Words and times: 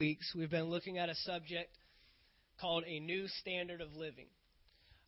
weeks, 0.00 0.32
we've 0.34 0.50
been 0.50 0.64
looking 0.64 0.98
at 0.98 1.08
a 1.08 1.14
subject 1.14 1.70
called 2.60 2.82
a 2.84 2.98
new 2.98 3.28
standard 3.40 3.80
of 3.80 3.94
living. 3.94 4.26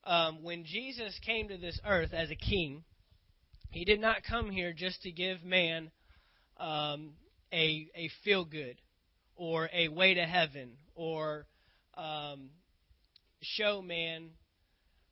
Um, 0.04 0.44
when 0.44 0.64
Jesus 0.64 1.18
came 1.26 1.48
to 1.48 1.56
this 1.56 1.80
earth 1.84 2.12
as 2.12 2.30
a 2.30 2.36
king, 2.36 2.84
he 3.70 3.84
did 3.84 4.00
not 4.00 4.18
come 4.22 4.48
here 4.48 4.72
just 4.72 5.02
to 5.02 5.10
give 5.10 5.42
man 5.42 5.90
um, 6.58 7.14
a, 7.52 7.88
a 7.96 8.08
feel 8.24 8.44
good 8.44 8.76
or 9.34 9.68
a 9.74 9.88
way 9.88 10.14
to 10.14 10.24
heaven 10.24 10.74
or 10.94 11.46
um, 11.96 12.50
show 13.42 13.82
man 13.82 14.30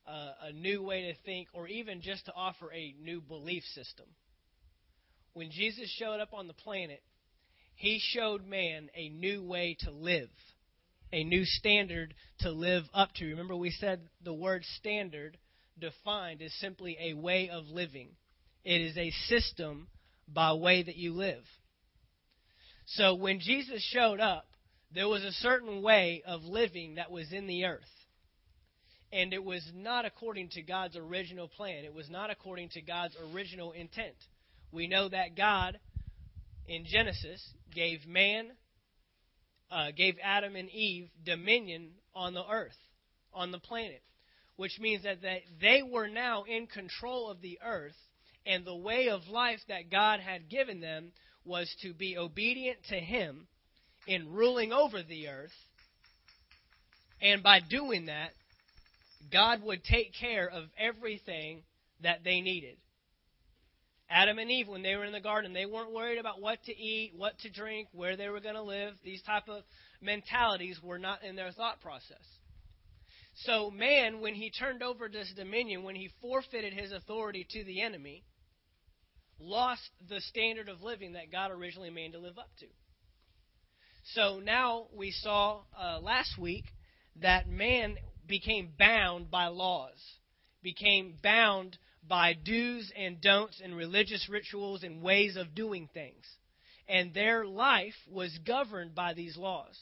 uh, 0.06 0.50
a 0.50 0.52
new 0.52 0.84
way 0.84 1.12
to 1.12 1.14
think 1.24 1.48
or 1.52 1.66
even 1.66 2.00
just 2.00 2.26
to 2.26 2.32
offer 2.32 2.72
a 2.72 2.94
new 3.02 3.20
belief 3.20 3.64
system. 3.74 4.06
When 5.32 5.50
Jesus 5.50 5.90
showed 5.98 6.20
up 6.20 6.32
on 6.32 6.46
the 6.46 6.54
planet, 6.54 7.02
he 7.74 8.00
showed 8.00 8.46
man 8.46 8.88
a 8.94 9.08
new 9.08 9.42
way 9.42 9.76
to 9.80 9.90
live, 9.90 10.30
a 11.12 11.24
new 11.24 11.44
standard 11.44 12.14
to 12.40 12.50
live 12.50 12.84
up 12.92 13.12
to. 13.14 13.26
Remember, 13.26 13.56
we 13.56 13.70
said 13.70 14.00
the 14.22 14.34
word 14.34 14.64
standard 14.78 15.36
defined 15.78 16.40
is 16.40 16.58
simply 16.60 16.96
a 17.00 17.14
way 17.14 17.50
of 17.50 17.66
living, 17.66 18.10
it 18.64 18.80
is 18.80 18.96
a 18.96 19.10
system 19.28 19.88
by 20.26 20.52
way 20.52 20.82
that 20.82 20.96
you 20.96 21.12
live. 21.12 21.44
So 22.86 23.14
when 23.14 23.40
Jesus 23.40 23.82
showed 23.92 24.20
up, 24.20 24.46
there 24.94 25.08
was 25.08 25.24
a 25.24 25.32
certain 25.32 25.82
way 25.82 26.22
of 26.26 26.44
living 26.44 26.96
that 26.96 27.10
was 27.10 27.32
in 27.32 27.46
the 27.46 27.64
earth. 27.64 27.82
And 29.12 29.32
it 29.32 29.42
was 29.42 29.62
not 29.74 30.04
according 30.04 30.50
to 30.50 30.62
God's 30.62 30.96
original 30.96 31.48
plan. 31.48 31.84
It 31.84 31.94
was 31.94 32.10
not 32.10 32.30
according 32.30 32.70
to 32.70 32.80
God's 32.80 33.16
original 33.32 33.72
intent. 33.72 34.16
We 34.72 34.88
know 34.88 35.08
that 35.08 35.36
God, 35.36 35.78
in 36.66 36.84
Genesis, 36.86 37.42
gave 37.74 38.06
man, 38.06 38.52
uh, 39.70 39.90
gave 39.96 40.16
Adam 40.22 40.56
and 40.56 40.70
Eve 40.70 41.08
dominion 41.24 41.90
on 42.14 42.34
the 42.34 42.44
earth, 42.48 42.76
on 43.32 43.50
the 43.50 43.58
planet, 43.58 44.02
which 44.56 44.78
means 44.80 45.02
that 45.02 45.18
they 45.60 45.82
were 45.82 46.08
now 46.08 46.44
in 46.44 46.66
control 46.66 47.30
of 47.30 47.40
the 47.40 47.58
earth, 47.64 47.96
and 48.46 48.64
the 48.64 48.76
way 48.76 49.08
of 49.08 49.28
life 49.28 49.60
that 49.68 49.90
God 49.90 50.20
had 50.20 50.48
given 50.48 50.80
them 50.80 51.12
was 51.44 51.74
to 51.82 51.92
be 51.92 52.16
obedient 52.16 52.78
to 52.88 52.96
Him 52.96 53.46
in 54.06 54.32
ruling 54.32 54.72
over 54.72 55.02
the 55.02 55.28
earth. 55.28 55.52
And 57.20 57.42
by 57.42 57.60
doing 57.60 58.06
that, 58.06 58.30
God 59.32 59.62
would 59.62 59.82
take 59.84 60.12
care 60.14 60.48
of 60.48 60.64
everything 60.78 61.62
that 62.02 62.22
they 62.22 62.40
needed. 62.40 62.76
Adam 64.14 64.38
and 64.38 64.48
Eve, 64.48 64.68
when 64.68 64.82
they 64.82 64.94
were 64.94 65.04
in 65.04 65.12
the 65.12 65.20
garden, 65.20 65.52
they 65.52 65.66
weren't 65.66 65.92
worried 65.92 66.18
about 66.18 66.40
what 66.40 66.62
to 66.62 66.72
eat, 66.72 67.12
what 67.16 67.36
to 67.40 67.50
drink, 67.50 67.88
where 67.90 68.16
they 68.16 68.28
were 68.28 68.38
going 68.38 68.54
to 68.54 68.62
live. 68.62 68.94
These 69.02 69.22
type 69.22 69.48
of 69.48 69.64
mentalities 70.00 70.78
were 70.80 71.00
not 71.00 71.24
in 71.24 71.34
their 71.34 71.50
thought 71.50 71.80
process. 71.80 72.24
So 73.38 73.72
man, 73.72 74.20
when 74.20 74.34
he 74.34 74.52
turned 74.52 74.84
over 74.84 75.08
this 75.08 75.32
dominion, 75.34 75.82
when 75.82 75.96
he 75.96 76.10
forfeited 76.22 76.72
his 76.72 76.92
authority 76.92 77.44
to 77.50 77.64
the 77.64 77.82
enemy, 77.82 78.22
lost 79.40 79.82
the 80.08 80.20
standard 80.20 80.68
of 80.68 80.80
living 80.80 81.14
that 81.14 81.32
God 81.32 81.50
originally 81.50 81.90
made 81.90 82.12
to 82.12 82.20
live 82.20 82.38
up 82.38 82.50
to. 82.60 82.66
So 84.12 84.38
now 84.38 84.86
we 84.96 85.10
saw 85.10 85.62
uh, 85.76 85.98
last 85.98 86.38
week 86.38 86.66
that 87.20 87.48
man 87.48 87.96
became 88.28 88.70
bound 88.78 89.28
by 89.28 89.48
laws, 89.48 89.98
became 90.62 91.14
bound 91.20 91.78
by 92.08 92.34
do's 92.34 92.92
and 92.96 93.20
don'ts 93.20 93.60
and 93.62 93.76
religious 93.76 94.28
rituals 94.28 94.82
and 94.82 95.02
ways 95.02 95.36
of 95.36 95.54
doing 95.54 95.88
things. 95.92 96.24
And 96.88 97.14
their 97.14 97.46
life 97.46 97.94
was 98.10 98.38
governed 98.46 98.94
by 98.94 99.14
these 99.14 99.36
laws. 99.36 99.78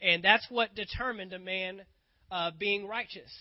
And 0.00 0.22
that's 0.22 0.46
what 0.48 0.74
determined 0.74 1.32
a 1.32 1.38
man 1.38 1.82
uh, 2.30 2.52
being 2.56 2.86
righteous. 2.86 3.32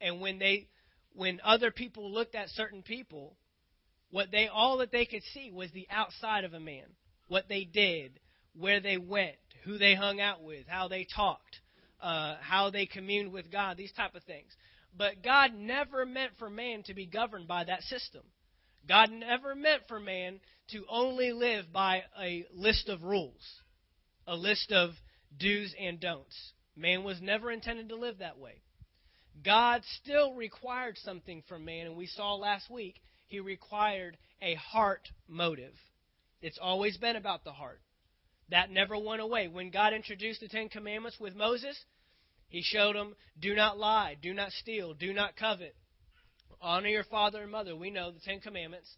And 0.00 0.20
when 0.20 0.38
they, 0.38 0.68
when 1.14 1.40
other 1.44 1.70
people 1.70 2.10
looked 2.10 2.34
at 2.34 2.48
certain 2.48 2.82
people, 2.82 3.36
what 4.10 4.30
they 4.30 4.48
all 4.48 4.78
that 4.78 4.92
they 4.92 5.04
could 5.04 5.22
see 5.34 5.50
was 5.50 5.70
the 5.72 5.86
outside 5.90 6.44
of 6.44 6.54
a 6.54 6.60
man, 6.60 6.86
what 7.28 7.48
they 7.48 7.64
did, 7.64 8.20
where 8.54 8.80
they 8.80 8.96
went, 8.96 9.36
who 9.64 9.78
they 9.78 9.94
hung 9.94 10.20
out 10.20 10.42
with, 10.42 10.66
how 10.66 10.88
they 10.88 11.06
talked, 11.14 11.60
uh, 12.00 12.36
how 12.40 12.70
they 12.70 12.86
communed 12.86 13.32
with 13.32 13.50
God, 13.50 13.76
these 13.76 13.92
type 13.92 14.14
of 14.14 14.22
things. 14.24 14.50
But 14.96 15.22
God 15.22 15.54
never 15.54 16.04
meant 16.04 16.32
for 16.38 16.50
man 16.50 16.82
to 16.84 16.94
be 16.94 17.06
governed 17.06 17.48
by 17.48 17.64
that 17.64 17.82
system. 17.82 18.22
God 18.88 19.10
never 19.10 19.54
meant 19.54 19.82
for 19.88 20.00
man 20.00 20.40
to 20.70 20.84
only 20.88 21.32
live 21.32 21.72
by 21.72 22.02
a 22.20 22.44
list 22.52 22.88
of 22.88 23.02
rules, 23.02 23.62
a 24.26 24.36
list 24.36 24.72
of 24.72 24.90
do's 25.38 25.74
and 25.78 26.00
don'ts. 26.00 26.52
Man 26.76 27.04
was 27.04 27.20
never 27.20 27.50
intended 27.50 27.88
to 27.90 27.96
live 27.96 28.18
that 28.18 28.38
way. 28.38 28.62
God 29.44 29.82
still 30.02 30.34
required 30.34 30.98
something 30.98 31.42
from 31.48 31.64
man, 31.64 31.86
and 31.86 31.96
we 31.96 32.06
saw 32.06 32.34
last 32.34 32.70
week 32.70 33.00
he 33.28 33.40
required 33.40 34.18
a 34.42 34.54
heart 34.54 35.08
motive. 35.26 35.74
It's 36.42 36.58
always 36.60 36.96
been 36.98 37.16
about 37.16 37.44
the 37.44 37.52
heart. 37.52 37.80
That 38.50 38.70
never 38.70 38.98
went 38.98 39.22
away. 39.22 39.48
When 39.48 39.70
God 39.70 39.94
introduced 39.94 40.40
the 40.40 40.48
Ten 40.48 40.68
Commandments 40.68 41.18
with 41.18 41.34
Moses, 41.34 41.78
he 42.52 42.60
showed 42.62 42.94
them, 42.94 43.16
do 43.40 43.54
not 43.54 43.78
lie, 43.78 44.14
do 44.20 44.34
not 44.34 44.52
steal, 44.52 44.92
do 44.92 45.14
not 45.14 45.36
covet, 45.36 45.74
honor 46.60 46.88
your 46.88 47.04
father 47.04 47.40
and 47.40 47.50
mother. 47.50 47.74
We 47.74 47.90
know 47.90 48.10
the 48.10 48.20
Ten 48.20 48.40
Commandments. 48.40 48.94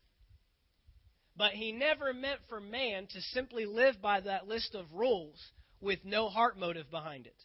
But 1.36 1.52
he 1.52 1.70
never 1.70 2.12
meant 2.12 2.40
for 2.48 2.60
man 2.60 3.06
to 3.12 3.20
simply 3.32 3.64
live 3.64 4.02
by 4.02 4.20
that 4.22 4.48
list 4.48 4.74
of 4.74 4.92
rules 4.92 5.40
with 5.80 6.00
no 6.04 6.28
heart 6.28 6.58
motive 6.58 6.90
behind 6.90 7.26
it. 7.26 7.36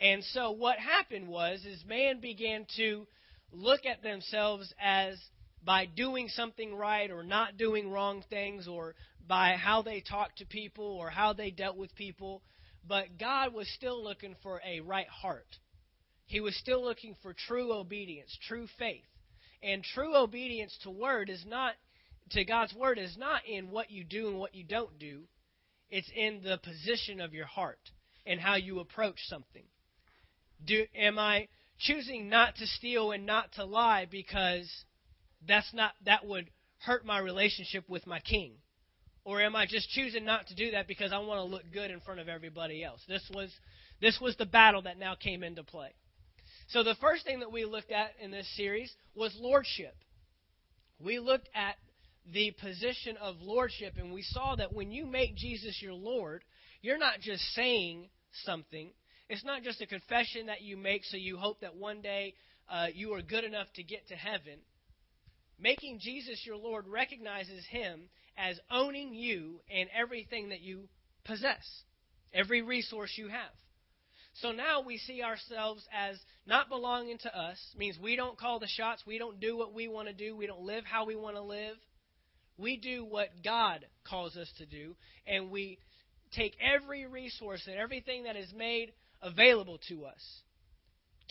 And 0.00 0.22
so 0.26 0.52
what 0.52 0.78
happened 0.78 1.26
was 1.26 1.64
is 1.64 1.84
man 1.84 2.20
began 2.20 2.64
to 2.76 3.04
look 3.50 3.86
at 3.86 4.04
themselves 4.04 4.72
as 4.80 5.18
by 5.64 5.86
doing 5.86 6.28
something 6.28 6.72
right 6.72 7.10
or 7.10 7.24
not 7.24 7.56
doing 7.56 7.90
wrong 7.90 8.22
things 8.30 8.68
or 8.68 8.94
by 9.26 9.56
how 9.56 9.82
they 9.82 10.00
talked 10.00 10.38
to 10.38 10.46
people 10.46 10.84
or 10.84 11.10
how 11.10 11.32
they 11.32 11.50
dealt 11.50 11.76
with 11.76 11.92
people, 11.96 12.42
but 12.86 13.18
God 13.18 13.52
was 13.52 13.68
still 13.74 14.02
looking 14.02 14.36
for 14.42 14.60
a 14.66 14.80
right 14.80 15.08
heart. 15.08 15.58
He 16.26 16.40
was 16.40 16.56
still 16.56 16.82
looking 16.82 17.16
for 17.22 17.34
true 17.34 17.72
obedience, 17.72 18.36
true 18.46 18.66
faith. 18.78 19.04
And 19.62 19.82
true 19.82 20.16
obedience 20.16 20.76
to 20.82 20.90
word 20.90 21.28
is 21.28 21.44
not 21.46 21.74
to 22.30 22.44
God's 22.44 22.72
word 22.74 22.98
is 22.98 23.16
not 23.18 23.44
in 23.46 23.70
what 23.70 23.90
you 23.90 24.04
do 24.04 24.28
and 24.28 24.38
what 24.38 24.54
you 24.54 24.64
don't 24.64 24.98
do. 24.98 25.22
It's 25.90 26.10
in 26.14 26.42
the 26.44 26.58
position 26.58 27.20
of 27.20 27.34
your 27.34 27.46
heart 27.46 27.80
and 28.24 28.40
how 28.40 28.54
you 28.54 28.78
approach 28.78 29.18
something. 29.26 29.64
Do 30.64 30.86
am 30.94 31.18
I 31.18 31.48
choosing 31.78 32.28
not 32.28 32.56
to 32.56 32.66
steal 32.66 33.10
and 33.10 33.26
not 33.26 33.52
to 33.54 33.64
lie 33.64 34.06
because 34.08 34.70
that's 35.46 35.72
not 35.74 35.92
that 36.04 36.26
would 36.26 36.50
hurt 36.78 37.04
my 37.04 37.18
relationship 37.18 37.88
with 37.88 38.06
my 38.06 38.20
king? 38.20 38.52
Or 39.24 39.40
am 39.42 39.54
I 39.54 39.66
just 39.66 39.90
choosing 39.90 40.24
not 40.24 40.46
to 40.48 40.54
do 40.54 40.70
that 40.72 40.88
because 40.88 41.12
I 41.12 41.18
want 41.18 41.38
to 41.38 41.44
look 41.44 41.64
good 41.72 41.90
in 41.90 42.00
front 42.00 42.20
of 42.20 42.28
everybody 42.28 42.82
else? 42.82 43.00
This 43.06 43.22
was, 43.34 43.50
this 44.00 44.18
was 44.20 44.36
the 44.36 44.46
battle 44.46 44.82
that 44.82 44.98
now 44.98 45.14
came 45.14 45.42
into 45.42 45.62
play. 45.62 45.90
So 46.68 46.82
the 46.82 46.94
first 47.00 47.24
thing 47.24 47.40
that 47.40 47.52
we 47.52 47.64
looked 47.64 47.90
at 47.90 48.12
in 48.20 48.30
this 48.30 48.48
series 48.56 48.92
was 49.14 49.36
lordship. 49.38 49.94
We 51.04 51.18
looked 51.18 51.48
at 51.54 51.76
the 52.32 52.52
position 52.60 53.16
of 53.20 53.36
lordship, 53.40 53.94
and 53.98 54.12
we 54.12 54.22
saw 54.22 54.54
that 54.56 54.72
when 54.72 54.92
you 54.92 55.06
make 55.06 55.36
Jesus 55.36 55.80
your 55.82 55.94
Lord, 55.94 56.44
you're 56.80 56.98
not 56.98 57.20
just 57.20 57.42
saying 57.54 58.08
something. 58.44 58.90
It's 59.28 59.44
not 59.44 59.62
just 59.62 59.80
a 59.80 59.86
confession 59.86 60.46
that 60.46 60.62
you 60.62 60.76
make 60.76 61.04
so 61.04 61.16
you 61.16 61.36
hope 61.36 61.60
that 61.60 61.76
one 61.76 62.00
day 62.00 62.34
uh, 62.68 62.86
you 62.94 63.12
are 63.14 63.22
good 63.22 63.44
enough 63.44 63.66
to 63.74 63.82
get 63.82 64.08
to 64.08 64.14
heaven. 64.14 64.58
Making 65.58 65.98
Jesus 66.00 66.40
your 66.46 66.56
Lord 66.56 66.86
recognizes 66.86 67.64
Him 67.66 68.08
as 68.36 68.58
owning 68.70 69.14
you 69.14 69.60
and 69.74 69.88
everything 69.96 70.50
that 70.50 70.60
you 70.60 70.88
possess, 71.24 71.64
every 72.32 72.62
resource 72.62 73.12
you 73.16 73.28
have. 73.28 73.52
So 74.34 74.52
now 74.52 74.80
we 74.80 74.98
see 74.98 75.22
ourselves 75.22 75.84
as 75.92 76.16
not 76.46 76.68
belonging 76.68 77.18
to 77.18 77.36
us, 77.36 77.58
means 77.76 77.98
we 77.98 78.16
don't 78.16 78.38
call 78.38 78.58
the 78.58 78.68
shots, 78.68 79.02
we 79.06 79.18
don't 79.18 79.40
do 79.40 79.56
what 79.56 79.74
we 79.74 79.88
want 79.88 80.08
to 80.08 80.14
do, 80.14 80.36
we 80.36 80.46
don't 80.46 80.62
live 80.62 80.84
how 80.84 81.04
we 81.04 81.16
want 81.16 81.36
to 81.36 81.42
live. 81.42 81.76
We 82.56 82.76
do 82.76 83.04
what 83.04 83.28
God 83.42 83.86
calls 84.04 84.36
us 84.36 84.50
to 84.58 84.66
do, 84.66 84.94
and 85.26 85.50
we 85.50 85.78
take 86.32 86.54
every 86.60 87.06
resource 87.06 87.62
and 87.66 87.76
everything 87.76 88.24
that 88.24 88.36
is 88.36 88.52
made 88.54 88.92
available 89.22 89.78
to 89.88 90.04
us 90.04 90.42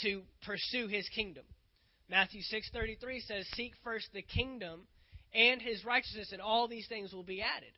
to 0.01 0.23
pursue 0.45 0.87
his 0.87 1.07
kingdom. 1.09 1.43
Matthew 2.09 2.41
6:33 2.41 3.21
says, 3.21 3.47
"Seek 3.49 3.75
first 3.83 4.11
the 4.11 4.23
kingdom 4.23 4.87
and 5.33 5.61
his 5.61 5.85
righteousness, 5.85 6.31
and 6.31 6.41
all 6.41 6.67
these 6.67 6.87
things 6.87 7.13
will 7.13 7.23
be 7.23 7.41
added. 7.41 7.71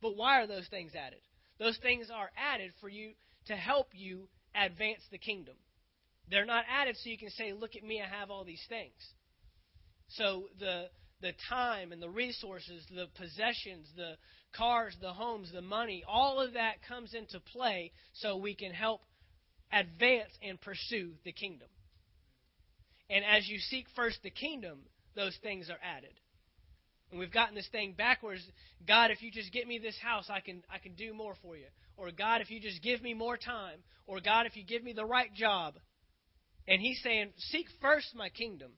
But 0.00 0.16
why 0.16 0.40
are 0.40 0.46
those 0.46 0.68
things 0.68 0.92
added? 0.94 1.20
Those 1.58 1.78
things 1.82 2.08
are 2.12 2.30
added 2.36 2.72
for 2.80 2.88
you 2.88 3.12
to 3.46 3.56
help 3.56 3.88
you 3.92 4.28
advance 4.54 5.02
the 5.10 5.18
kingdom. 5.18 5.56
They're 6.30 6.44
not 6.44 6.64
added 6.68 6.96
so 6.96 7.10
you 7.10 7.18
can 7.18 7.30
say, 7.30 7.52
Look 7.52 7.76
at 7.76 7.82
me, 7.82 8.00
I 8.02 8.06
have 8.06 8.30
all 8.30 8.44
these 8.44 8.64
things. 8.68 8.92
So 10.08 10.44
the 10.58 10.88
the 11.20 11.32
time 11.48 11.90
and 11.90 12.00
the 12.00 12.08
resources, 12.08 12.84
the 12.94 13.08
possessions, 13.16 13.88
the 13.96 14.16
cars, 14.56 14.96
the 15.00 15.12
homes, 15.12 15.50
the 15.52 15.60
money, 15.62 16.04
all 16.06 16.40
of 16.40 16.52
that 16.52 16.76
comes 16.86 17.12
into 17.12 17.40
play 17.40 17.92
so 18.12 18.36
we 18.36 18.54
can 18.54 18.72
help 18.72 19.00
advance 19.72 20.30
and 20.42 20.60
pursue 20.60 21.12
the 21.24 21.32
kingdom. 21.32 21.68
And 23.10 23.24
as 23.24 23.48
you 23.48 23.58
seek 23.58 23.86
first 23.96 24.18
the 24.22 24.30
kingdom, 24.30 24.80
those 25.16 25.36
things 25.42 25.70
are 25.70 25.80
added. 25.82 26.12
And 27.10 27.18
we've 27.18 27.32
gotten 27.32 27.54
this 27.54 27.68
thing 27.72 27.94
backwards. 27.96 28.42
God, 28.86 29.10
if 29.10 29.22
you 29.22 29.30
just 29.30 29.52
get 29.52 29.66
me 29.66 29.78
this 29.78 29.98
house, 29.98 30.26
I 30.28 30.40
can 30.40 30.62
I 30.72 30.78
can 30.78 30.94
do 30.94 31.14
more 31.14 31.34
for 31.42 31.56
you. 31.56 31.66
Or 31.96 32.10
God, 32.10 32.40
if 32.40 32.50
you 32.50 32.60
just 32.60 32.82
give 32.82 33.02
me 33.02 33.14
more 33.14 33.36
time. 33.36 33.78
Or 34.06 34.20
God, 34.20 34.46
if 34.46 34.56
you 34.56 34.64
give 34.64 34.84
me 34.84 34.92
the 34.92 35.04
right 35.04 35.32
job. 35.34 35.74
And 36.66 36.80
he's 36.80 37.00
saying, 37.02 37.30
seek 37.38 37.66
first 37.80 38.14
my 38.14 38.28
kingdom. 38.28 38.72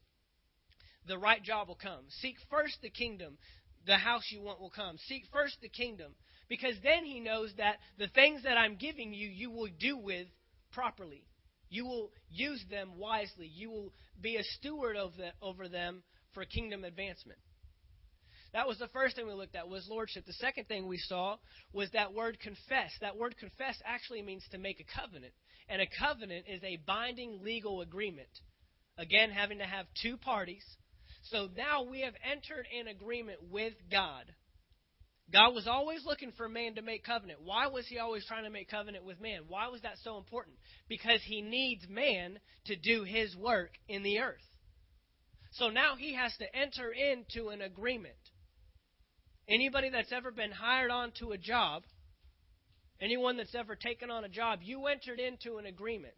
The 1.07 1.19
right 1.19 1.43
job 1.43 1.69
will 1.69 1.79
come. 1.81 2.05
Seek 2.21 2.37
first 2.51 2.77
the 2.83 2.91
kingdom. 2.91 3.37
The 3.87 3.97
house 3.97 4.23
you 4.31 4.41
want 4.41 4.61
will 4.61 4.71
come. 4.71 4.97
Seek 5.09 5.25
first 5.33 5.57
the 5.61 5.69
kingdom. 5.69 6.13
Because 6.49 6.75
then 6.83 7.05
he 7.05 7.21
knows 7.21 7.53
that 7.57 7.77
the 7.99 8.09
things 8.09 8.45
that 8.45 8.57
I'm 8.57 8.77
giving 8.77 9.13
you, 9.13 9.29
you 9.29 9.51
will 9.51 9.69
do 9.79 9.97
with 9.97 10.27
properly. 10.73 11.25
You 11.69 11.85
will 11.85 12.11
use 12.29 12.65
them 12.71 12.91
wisely. 12.97 13.51
You 13.53 13.71
will 13.71 13.93
be 14.21 14.37
a 14.37 14.45
steward 14.59 14.97
of 14.97 15.17
the, 15.17 15.31
over 15.43 15.69
them 15.69 16.03
for 16.33 16.45
kingdom 16.45 16.85
advancement. 16.85 17.39
That 18.53 18.67
was 18.67 18.79
the 18.79 18.89
first 18.89 19.15
thing 19.15 19.27
we 19.27 19.33
looked 19.33 19.55
at 19.55 19.69
was 19.69 19.87
lordship. 19.89 20.27
The 20.27 20.33
second 20.35 20.67
thing 20.67 20.87
we 20.87 20.99
saw 20.99 21.37
was 21.73 21.91
that 21.93 22.15
word 22.15 22.39
confess. 22.41 22.91
That 23.01 23.17
word 23.17 23.37
confess 23.39 23.81
actually 23.85 24.23
means 24.23 24.45
to 24.51 24.59
make 24.59 24.81
a 24.81 25.01
covenant. 25.01 25.33
And 25.69 25.81
a 25.81 25.87
covenant 25.99 26.47
is 26.49 26.63
a 26.65 26.79
binding 26.85 27.45
legal 27.45 27.81
agreement. 27.81 28.29
Again, 28.99 29.31
having 29.31 29.59
to 29.59 29.65
have 29.65 29.87
two 30.03 30.17
parties. 30.17 30.65
So 31.31 31.49
now 31.57 31.85
we 31.85 32.01
have 32.01 32.15
entered 32.29 32.67
an 32.77 32.89
agreement 32.89 33.39
with 33.51 33.75
God. 33.91 34.25
God 35.33 35.55
was 35.55 35.69
always 35.69 36.05
looking 36.05 36.33
for 36.37 36.49
man 36.49 36.75
to 36.75 36.83
make 36.83 37.05
covenant. 37.05 37.41
Why 37.45 37.69
was 37.69 37.87
he 37.87 37.99
always 37.99 38.27
trying 38.27 38.45
to 38.45 38.51
make 38.51 38.69
covenant 38.69 39.05
with 39.05 39.21
man? 39.21 39.43
Why 39.47 39.69
was 39.69 39.81
that 39.83 39.99
so 40.03 40.19
important? 40.19 40.57
Because 40.89 41.21
he 41.25 41.41
needs 41.41 41.87
man 41.89 42.41
to 42.67 42.75
do 42.75 43.05
his 43.05 43.37
work 43.37 43.71
in 43.89 44.03
the 44.03 44.19
earth. 44.19 44.43
So 45.53 45.69
now 45.69 45.95
he 45.97 46.15
has 46.15 46.37
to 46.39 46.57
enter 46.57 46.91
into 46.91 47.51
an 47.51 47.63
agreement. 47.63 48.15
Anybody 49.51 49.91
that's 49.91 50.13
ever 50.13 50.31
been 50.31 50.53
hired 50.53 50.93
on 50.93 51.11
to 51.19 51.33
a 51.33 51.39
job, 51.39 51.83
anyone 53.01 53.37
that's 53.37 53.55
ever 53.57 53.75
taken 53.75 54.09
on 54.09 54.23
a 54.23 54.29
job, 54.29 54.61
you 54.63 54.87
entered 54.87 55.19
into 55.19 55.57
an 55.57 55.67
agreement 55.67 56.15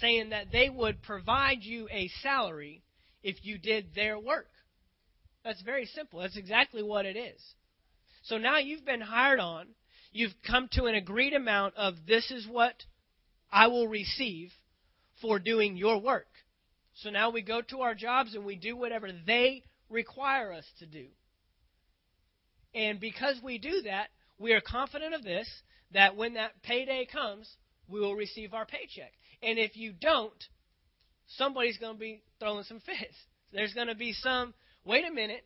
saying 0.00 0.30
that 0.30 0.52
they 0.52 0.68
would 0.70 1.02
provide 1.02 1.58
you 1.62 1.88
a 1.90 2.08
salary 2.22 2.84
if 3.24 3.36
you 3.42 3.58
did 3.58 3.94
their 3.96 4.16
work. 4.16 4.46
That's 5.44 5.60
very 5.62 5.86
simple. 5.86 6.20
That's 6.20 6.36
exactly 6.36 6.84
what 6.84 7.04
it 7.04 7.16
is. 7.16 7.40
So 8.22 8.38
now 8.38 8.58
you've 8.58 8.84
been 8.84 9.00
hired 9.00 9.40
on. 9.40 9.66
You've 10.12 10.34
come 10.46 10.68
to 10.72 10.84
an 10.84 10.94
agreed 10.94 11.32
amount 11.32 11.74
of 11.76 11.94
this 12.06 12.30
is 12.30 12.46
what 12.46 12.76
I 13.50 13.66
will 13.66 13.88
receive 13.88 14.52
for 15.20 15.40
doing 15.40 15.76
your 15.76 16.00
work. 16.00 16.28
So 16.94 17.10
now 17.10 17.30
we 17.30 17.42
go 17.42 17.60
to 17.70 17.80
our 17.80 17.94
jobs 17.96 18.36
and 18.36 18.44
we 18.44 18.54
do 18.54 18.76
whatever 18.76 19.08
they 19.26 19.64
require 19.90 20.52
us 20.52 20.64
to 20.78 20.86
do. 20.86 21.06
And 22.76 23.00
because 23.00 23.40
we 23.42 23.56
do 23.56 23.82
that, 23.86 24.08
we 24.38 24.52
are 24.52 24.60
confident 24.60 25.14
of 25.14 25.24
this 25.24 25.48
that 25.94 26.14
when 26.14 26.34
that 26.34 26.62
payday 26.62 27.06
comes, 27.10 27.50
we 27.88 28.00
will 28.00 28.14
receive 28.14 28.52
our 28.52 28.66
paycheck. 28.66 29.12
And 29.42 29.58
if 29.58 29.76
you 29.76 29.94
don't, 29.98 30.44
somebody's 31.38 31.78
going 31.78 31.94
to 31.94 31.98
be 31.98 32.22
throwing 32.38 32.64
some 32.64 32.80
fits. 32.80 33.14
There's 33.52 33.72
going 33.72 33.86
to 33.86 33.94
be 33.94 34.12
some, 34.12 34.52
wait 34.84 35.06
a 35.06 35.12
minute, 35.12 35.44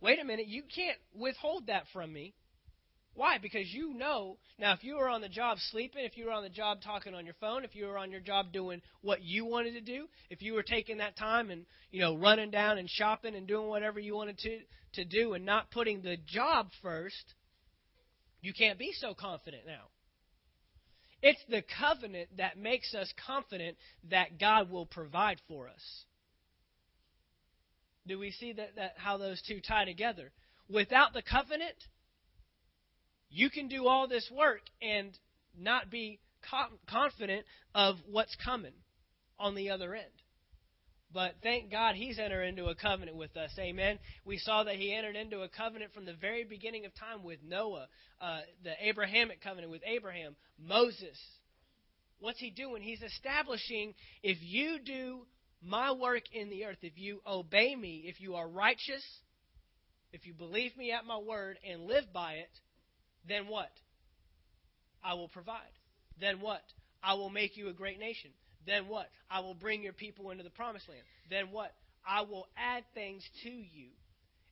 wait 0.00 0.18
a 0.18 0.24
minute, 0.24 0.46
you 0.46 0.62
can't 0.74 0.96
withhold 1.14 1.66
that 1.66 1.84
from 1.92 2.10
me. 2.10 2.32
Why? 3.14 3.38
Because 3.38 3.72
you 3.72 3.92
know. 3.94 4.38
Now, 4.58 4.72
if 4.72 4.82
you 4.82 4.96
were 4.96 5.08
on 5.08 5.20
the 5.20 5.28
job 5.28 5.58
sleeping, 5.70 6.04
if 6.04 6.16
you 6.16 6.26
were 6.26 6.32
on 6.32 6.42
the 6.42 6.48
job 6.48 6.80
talking 6.82 7.14
on 7.14 7.26
your 7.26 7.34
phone, 7.40 7.64
if 7.64 7.74
you 7.74 7.86
were 7.86 7.98
on 7.98 8.10
your 8.10 8.20
job 8.20 8.52
doing 8.52 8.80
what 9.02 9.22
you 9.22 9.44
wanted 9.44 9.72
to 9.72 9.80
do, 9.80 10.06
if 10.30 10.40
you 10.40 10.54
were 10.54 10.62
taking 10.62 10.98
that 10.98 11.16
time 11.16 11.50
and 11.50 11.66
you 11.90 12.00
know 12.00 12.16
running 12.16 12.50
down 12.50 12.78
and 12.78 12.88
shopping 12.88 13.34
and 13.34 13.46
doing 13.46 13.68
whatever 13.68 14.00
you 14.00 14.14
wanted 14.14 14.38
to 14.38 14.60
to 14.94 15.04
do 15.04 15.34
and 15.34 15.44
not 15.44 15.70
putting 15.70 16.00
the 16.00 16.16
job 16.26 16.68
first, 16.80 17.34
you 18.40 18.52
can't 18.54 18.78
be 18.78 18.92
so 18.98 19.14
confident 19.14 19.66
now. 19.66 19.88
It's 21.22 21.42
the 21.48 21.62
covenant 21.78 22.30
that 22.38 22.58
makes 22.58 22.94
us 22.94 23.12
confident 23.26 23.76
that 24.10 24.40
God 24.40 24.70
will 24.70 24.86
provide 24.86 25.38
for 25.46 25.68
us. 25.68 26.04
Do 28.06 28.18
we 28.18 28.32
see 28.32 28.52
that, 28.54 28.74
that 28.74 28.94
how 28.96 29.18
those 29.18 29.40
two 29.46 29.60
tie 29.60 29.84
together? 29.84 30.32
Without 30.68 31.12
the 31.12 31.22
covenant, 31.22 31.76
you 33.32 33.50
can 33.50 33.68
do 33.68 33.86
all 33.86 34.06
this 34.06 34.30
work 34.30 34.60
and 34.80 35.16
not 35.58 35.90
be 35.90 36.20
confident 36.88 37.44
of 37.74 37.96
what's 38.10 38.36
coming 38.44 38.72
on 39.38 39.54
the 39.54 39.70
other 39.70 39.94
end. 39.94 40.10
But 41.12 41.34
thank 41.42 41.70
God 41.70 41.94
he's 41.94 42.18
entered 42.18 42.44
into 42.44 42.66
a 42.66 42.74
covenant 42.74 43.16
with 43.16 43.36
us. 43.36 43.50
Amen. 43.58 43.98
We 44.24 44.38
saw 44.38 44.64
that 44.64 44.76
he 44.76 44.94
entered 44.94 45.16
into 45.16 45.42
a 45.42 45.48
covenant 45.48 45.92
from 45.92 46.06
the 46.06 46.14
very 46.14 46.44
beginning 46.44 46.86
of 46.86 46.94
time 46.94 47.22
with 47.22 47.38
Noah, 47.46 47.86
uh, 48.20 48.40
the 48.64 48.72
Abrahamic 48.80 49.42
covenant 49.42 49.70
with 49.70 49.82
Abraham, 49.84 50.36
Moses. 50.58 51.18
What's 52.18 52.38
he 52.38 52.50
doing? 52.50 52.82
He's 52.82 53.02
establishing 53.02 53.94
if 54.22 54.38
you 54.40 54.78
do 54.84 55.26
my 55.62 55.92
work 55.92 56.22
in 56.32 56.48
the 56.48 56.64
earth, 56.64 56.78
if 56.82 56.96
you 56.96 57.20
obey 57.26 57.76
me, 57.76 58.04
if 58.06 58.20
you 58.20 58.34
are 58.36 58.48
righteous, 58.48 59.04
if 60.12 60.26
you 60.26 60.32
believe 60.32 60.76
me 60.76 60.92
at 60.92 61.04
my 61.04 61.18
word 61.18 61.58
and 61.68 61.82
live 61.82 62.12
by 62.12 62.34
it, 62.34 62.50
then 63.28 63.48
what? 63.48 63.70
I 65.04 65.14
will 65.14 65.28
provide. 65.28 65.60
Then 66.20 66.40
what? 66.40 66.62
I 67.02 67.14
will 67.14 67.30
make 67.30 67.56
you 67.56 67.68
a 67.68 67.72
great 67.72 67.98
nation. 67.98 68.30
Then 68.66 68.88
what? 68.88 69.08
I 69.30 69.40
will 69.40 69.54
bring 69.54 69.82
your 69.82 69.92
people 69.92 70.30
into 70.30 70.44
the 70.44 70.50
promised 70.50 70.88
land. 70.88 71.02
Then 71.30 71.50
what? 71.50 71.72
I 72.06 72.22
will 72.22 72.46
add 72.56 72.84
things 72.94 73.22
to 73.42 73.50
you. 73.50 73.88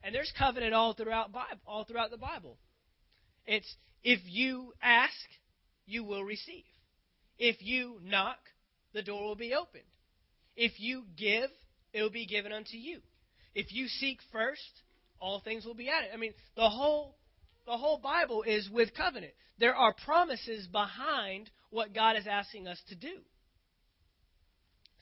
And 0.03 0.15
there's 0.15 0.33
covenant 0.39 0.75
all 0.75 0.95
throughout 0.95 1.33
Bible, 1.33 1.61
all 1.67 1.85
throughout 1.85 2.11
the 2.11 2.17
Bible. 2.17 2.57
It's 3.47 3.73
if 4.03 4.21
you 4.25 4.73
ask, 4.83 5.13
you 5.87 6.05
will 6.05 6.25
receive. 6.25 6.65
If 7.39 7.57
you 7.61 7.99
knock, 8.03 8.39
the 8.93 9.03
door 9.03 9.23
will 9.25 9.37
be 9.37 9.55
opened. 9.55 9.85
If 10.57 10.81
you 10.81 11.05
give, 11.17 11.51
it 11.93 12.03
will 12.03 12.11
be 12.11 12.27
given 12.27 12.53
unto 12.53 12.77
you. 12.77 13.01
If 13.55 13.73
you 13.73 13.89
seek 13.89 14.19
first, 14.33 14.83
all 15.21 15.41
things 15.41 15.65
will 15.65 15.75
be 15.75 15.89
added. 15.89 16.11
I 16.15 16.17
mean, 16.17 16.35
the 16.57 16.69
whole 16.69 17.17
the 17.67 17.77
whole 17.77 17.99
Bible 17.99 18.43
is 18.43 18.69
with 18.71 18.95
covenant. 18.95 19.33
There 19.59 19.75
are 19.75 19.95
promises 20.05 20.67
behind 20.67 21.51
what 21.71 21.95
God 21.95 22.17
is 22.17 22.27
asking 22.27 22.67
us 22.67 22.81
to 22.89 22.95
do. 22.95 23.19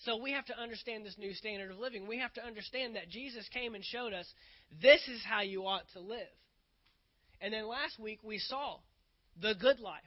So 0.04 0.16
we 0.16 0.32
have 0.32 0.46
to 0.46 0.58
understand 0.58 1.04
this 1.04 1.16
new 1.18 1.34
standard 1.34 1.70
of 1.70 1.78
living. 1.78 2.06
We 2.06 2.18
have 2.18 2.32
to 2.34 2.44
understand 2.44 2.96
that 2.96 3.08
Jesus 3.08 3.48
came 3.52 3.74
and 3.74 3.84
showed 3.84 4.12
us 4.12 4.26
this 4.80 5.00
is 5.08 5.22
how 5.24 5.42
you 5.42 5.66
ought 5.66 5.88
to 5.94 6.00
live. 6.00 6.28
And 7.40 7.52
then 7.52 7.66
last 7.66 7.98
week 7.98 8.20
we 8.22 8.38
saw 8.38 8.78
the 9.40 9.54
good 9.54 9.80
life. 9.80 10.02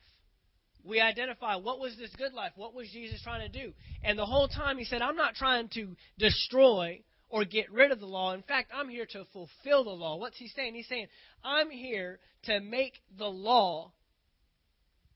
We 0.84 1.00
identify 1.00 1.56
what 1.56 1.80
was 1.80 1.96
this 1.98 2.14
good 2.18 2.34
life? 2.34 2.54
What 2.56 2.74
was 2.74 2.90
Jesus 2.90 3.22
trying 3.22 3.52
to 3.52 3.60
do? 3.66 3.74
And 4.04 4.18
the 4.18 4.26
whole 4.26 4.48
time 4.48 4.78
he 4.78 4.86
said, 4.86 5.02
I'm 5.02 5.16
not 5.16 5.36
trying 5.36 5.70
to 5.76 5.96
destroy 6.18 7.02
or 7.32 7.46
get 7.46 7.72
rid 7.72 7.92
of 7.92 8.00
the 8.00 8.06
law. 8.06 8.34
In 8.34 8.44
fact, 8.44 8.72
I'm 8.76 8.90
here 8.90 9.08
to 9.12 9.26
fulfill 9.32 9.86
the 9.86 9.90
law. 9.90 10.18
What's 10.18 10.38
he 10.38 10.48
saying? 10.50 10.76
He's 10.76 10.88
saying, 10.88 11.08
I'm 11.44 11.70
here 11.70 12.20
to 12.44 12.60
make 12.60 12.94
the 13.18 13.30
law 13.30 13.94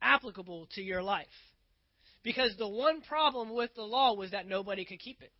applicable 0.01 0.69
to 0.75 0.81
your 0.81 1.03
life. 1.03 1.27
Because 2.23 2.55
the 2.57 2.67
one 2.67 3.01
problem 3.01 3.53
with 3.53 3.75
the 3.75 3.83
law 3.83 4.15
was 4.15 4.31
that 4.31 4.47
nobody 4.47 4.85
could 4.85 4.99
keep 4.99 5.21
it. 5.21 5.31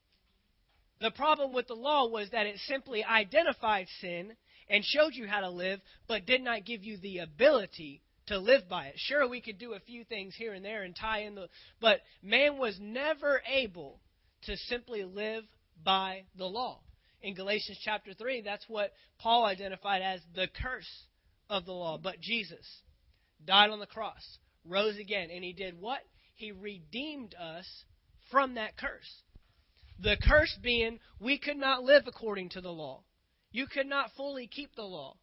The 1.01 1.11
problem 1.11 1.53
with 1.53 1.67
the 1.67 1.73
law 1.73 2.07
was 2.07 2.29
that 2.31 2.45
it 2.45 2.59
simply 2.67 3.03
identified 3.03 3.87
sin 4.01 4.33
and 4.69 4.83
showed 4.83 5.13
you 5.13 5.27
how 5.27 5.41
to 5.41 5.49
live, 5.49 5.79
but 6.07 6.25
did 6.25 6.41
not 6.41 6.65
give 6.65 6.83
you 6.83 6.97
the 6.97 7.19
ability 7.19 8.01
to 8.27 8.37
live 8.37 8.67
by 8.69 8.87
it. 8.87 8.95
Sure, 8.97 9.27
we 9.27 9.41
could 9.41 9.59
do 9.59 9.73
a 9.73 9.79
few 9.79 10.03
things 10.03 10.35
here 10.35 10.53
and 10.53 10.65
there 10.65 10.83
and 10.83 10.95
tie 10.95 11.21
in 11.21 11.35
the, 11.35 11.47
but 11.79 11.99
man 12.23 12.57
was 12.57 12.77
never 12.81 13.41
able 13.47 13.99
to 14.43 14.57
simply 14.57 15.03
live 15.03 15.43
by 15.83 16.23
the 16.37 16.45
law. 16.45 16.81
In 17.21 17.33
Galatians 17.33 17.79
chapter 17.83 18.13
3, 18.13 18.41
that's 18.41 18.65
what 18.67 18.93
Paul 19.19 19.45
identified 19.45 20.01
as 20.01 20.21
the 20.35 20.47
curse 20.61 21.05
of 21.49 21.65
the 21.65 21.71
law. 21.71 21.97
But 21.97 22.19
Jesus 22.21 22.65
died 23.43 23.69
on 23.69 23.79
the 23.79 23.85
cross, 23.85 24.37
rose 24.63 24.97
again, 24.97 25.29
and 25.31 25.43
he 25.43 25.53
did 25.53 25.79
what? 25.79 25.99
He 26.35 26.51
redeemed 26.51 27.33
us 27.35 27.65
from 28.31 28.55
that 28.55 28.77
curse. 28.77 29.23
The 29.99 30.17
curse 30.27 30.55
being 30.61 30.99
we 31.19 31.37
could 31.37 31.57
not 31.57 31.83
live 31.83 32.03
according 32.07 32.49
to 32.49 32.61
the 32.61 32.71
law. 32.71 33.03
You 33.51 33.67
could 33.67 33.87
not 33.87 34.11
fully 34.17 34.47
keep 34.47 34.75
the 34.75 34.83
law. 34.83 35.15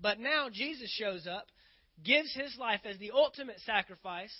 But 0.00 0.18
now 0.18 0.48
Jesus 0.50 0.90
shows 0.90 1.26
up, 1.26 1.46
gives 2.02 2.34
his 2.34 2.56
life 2.58 2.80
as 2.84 2.98
the 2.98 3.12
ultimate 3.12 3.60
sacrifice 3.60 4.34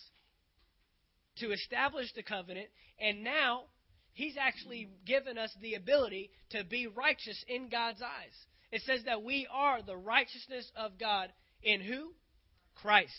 to 1.38 1.52
establish 1.52 2.12
the 2.14 2.22
covenant, 2.22 2.68
and 2.98 3.22
now 3.22 3.64
he's 4.16 4.37
actually 4.40 4.88
given 5.06 5.38
us 5.38 5.54
the 5.61 5.75
ability 5.75 6.30
to 6.50 6.64
be 6.64 6.88
righteous 6.88 7.44
in 7.46 7.68
God's 7.68 8.02
eyes. 8.02 8.35
It 8.73 8.82
says 8.82 9.02
that 9.04 9.23
we 9.23 9.46
are 9.52 9.82
the 9.82 9.96
righteousness 9.96 10.68
of 10.75 10.99
God 10.99 11.28
in 11.62 11.80
who? 11.80 12.12
Christ. 12.75 13.12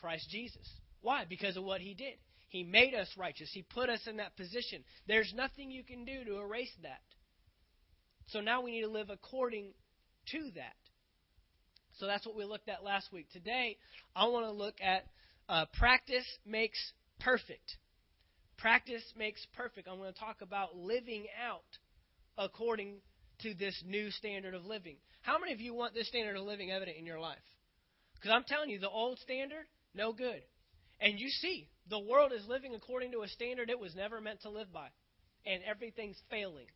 Christ 0.00 0.28
Jesus. 0.30 0.68
Why? 1.00 1.24
Because 1.26 1.56
of 1.56 1.64
what 1.64 1.80
he 1.80 1.94
did. 1.94 2.14
He 2.48 2.64
made 2.64 2.94
us 2.94 3.08
righteous. 3.16 3.50
He 3.52 3.62
put 3.62 3.88
us 3.88 4.00
in 4.06 4.18
that 4.18 4.36
position. 4.36 4.84
There's 5.08 5.32
nothing 5.34 5.70
you 5.70 5.82
can 5.82 6.04
do 6.04 6.24
to 6.24 6.40
erase 6.40 6.74
that. 6.82 7.00
So 8.26 8.40
now 8.40 8.62
we 8.62 8.72
need 8.72 8.82
to 8.82 8.90
live 8.90 9.10
according 9.10 9.72
to 10.32 10.50
that. 10.56 10.76
So 11.98 12.06
that's 12.06 12.26
what 12.26 12.36
we 12.36 12.44
looked 12.44 12.68
at 12.68 12.82
last 12.82 13.12
week. 13.12 13.26
Today, 13.32 13.76
I 14.14 14.26
want 14.26 14.46
to 14.46 14.52
look 14.52 14.74
at 14.82 15.04
uh, 15.48 15.66
practice 15.78 16.26
makes 16.44 16.78
perfect. 17.20 17.76
Practice 18.58 19.02
makes 19.16 19.44
perfect. 19.56 19.88
I'm 19.88 19.98
going 19.98 20.12
to 20.12 20.18
talk 20.18 20.40
about 20.40 20.76
living 20.76 21.26
out 21.46 21.62
according 22.38 22.96
to 23.42 23.54
this 23.54 23.80
new 23.86 24.10
standard 24.10 24.54
of 24.54 24.64
living. 24.64 24.96
How 25.22 25.38
many 25.38 25.52
of 25.52 25.60
you 25.60 25.74
want 25.74 25.94
this 25.94 26.08
standard 26.08 26.36
of 26.36 26.44
living 26.44 26.70
evident 26.70 26.96
in 26.96 27.06
your 27.06 27.20
life? 27.20 27.36
Because 28.14 28.30
I'm 28.32 28.44
telling 28.44 28.70
you, 28.70 28.78
the 28.78 28.88
old 28.88 29.18
standard, 29.18 29.66
no 29.94 30.12
good. 30.12 30.42
And 31.00 31.18
you 31.18 31.28
see, 31.28 31.68
the 31.90 31.98
world 31.98 32.32
is 32.32 32.46
living 32.48 32.74
according 32.74 33.12
to 33.12 33.22
a 33.22 33.28
standard 33.28 33.70
it 33.70 33.78
was 33.78 33.94
never 33.94 34.20
meant 34.20 34.42
to 34.42 34.50
live 34.50 34.72
by. 34.72 34.88
And 35.46 35.62
everything's 35.64 36.20
failing. 36.30 36.66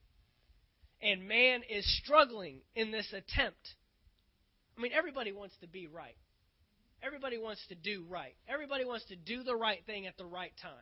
And 1.01 1.29
man 1.29 1.63
is 1.71 1.87
struggling 2.03 2.61
in 2.75 2.91
this 2.91 3.07
attempt. 3.13 3.75
I 4.77 4.81
mean, 4.81 4.93
everybody 4.93 5.33
wants 5.33 5.55
to 5.61 5.69
be 5.69 5.87
right. 5.87 6.17
Everybody 7.03 7.39
wants 7.39 7.65
to 7.69 7.75
do 7.77 8.05
right. 8.09 8.35
Everybody 8.49 8.85
wants 8.85 9.05
to 9.07 9.17
do 9.17 9.43
the 9.43 9.55
right 9.55 9.81
thing 9.87 10.07
at 10.07 10.17
the 10.17 10.27
right 10.27 10.53
time. 10.61 10.73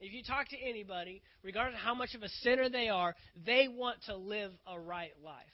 If 0.00 0.12
you 0.12 0.22
talk 0.22 0.48
to 0.48 0.58
anybody, 0.58 1.22
regardless 1.42 1.80
of 1.80 1.84
how 1.84 1.94
much 1.94 2.14
of 2.14 2.22
a 2.22 2.28
sinner 2.28 2.68
they 2.68 2.88
are, 2.88 3.14
they 3.46 3.68
want 3.68 3.98
to 4.06 4.16
live 4.16 4.52
a 4.66 4.78
right 4.78 5.12
life. 5.24 5.44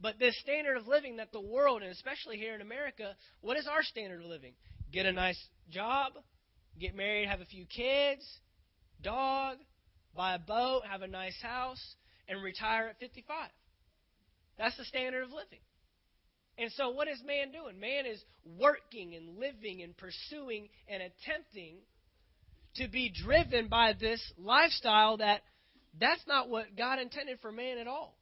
But 0.00 0.18
this 0.18 0.38
standard 0.40 0.76
of 0.76 0.88
living 0.88 1.16
that 1.16 1.30
the 1.32 1.40
world, 1.40 1.82
and 1.82 1.92
especially 1.92 2.36
here 2.36 2.54
in 2.54 2.60
America, 2.60 3.14
what 3.40 3.56
is 3.56 3.68
our 3.68 3.82
standard 3.82 4.20
of 4.20 4.26
living? 4.26 4.54
Get 4.92 5.06
a 5.06 5.12
nice 5.12 5.38
job, 5.70 6.12
get 6.80 6.96
married, 6.96 7.28
have 7.28 7.40
a 7.40 7.46
few 7.46 7.66
kids, 7.66 8.26
dog, 9.02 9.58
buy 10.16 10.34
a 10.34 10.38
boat, 10.38 10.82
have 10.90 11.02
a 11.02 11.06
nice 11.06 11.40
house, 11.40 11.94
and 12.28 12.42
retire 12.42 12.88
at 12.88 12.98
55. 12.98 13.50
That's 14.58 14.76
the 14.76 14.84
standard 14.84 15.22
of 15.22 15.30
living. 15.30 15.60
And 16.58 16.70
so, 16.72 16.90
what 16.90 17.08
is 17.08 17.22
man 17.24 17.52
doing? 17.52 17.80
Man 17.80 18.04
is 18.04 18.22
working 18.58 19.14
and 19.14 19.38
living 19.38 19.82
and 19.82 19.96
pursuing 19.96 20.68
and 20.88 21.02
attempting 21.02 21.76
to 22.76 22.88
be 22.88 23.10
driven 23.10 23.68
by 23.68 23.92
this 23.98 24.20
lifestyle 24.38 25.18
that 25.18 25.42
that's 25.98 26.26
not 26.26 26.48
what 26.48 26.76
God 26.76 26.98
intended 26.98 27.38
for 27.40 27.52
man 27.52 27.78
at 27.78 27.86
all. 27.86 28.16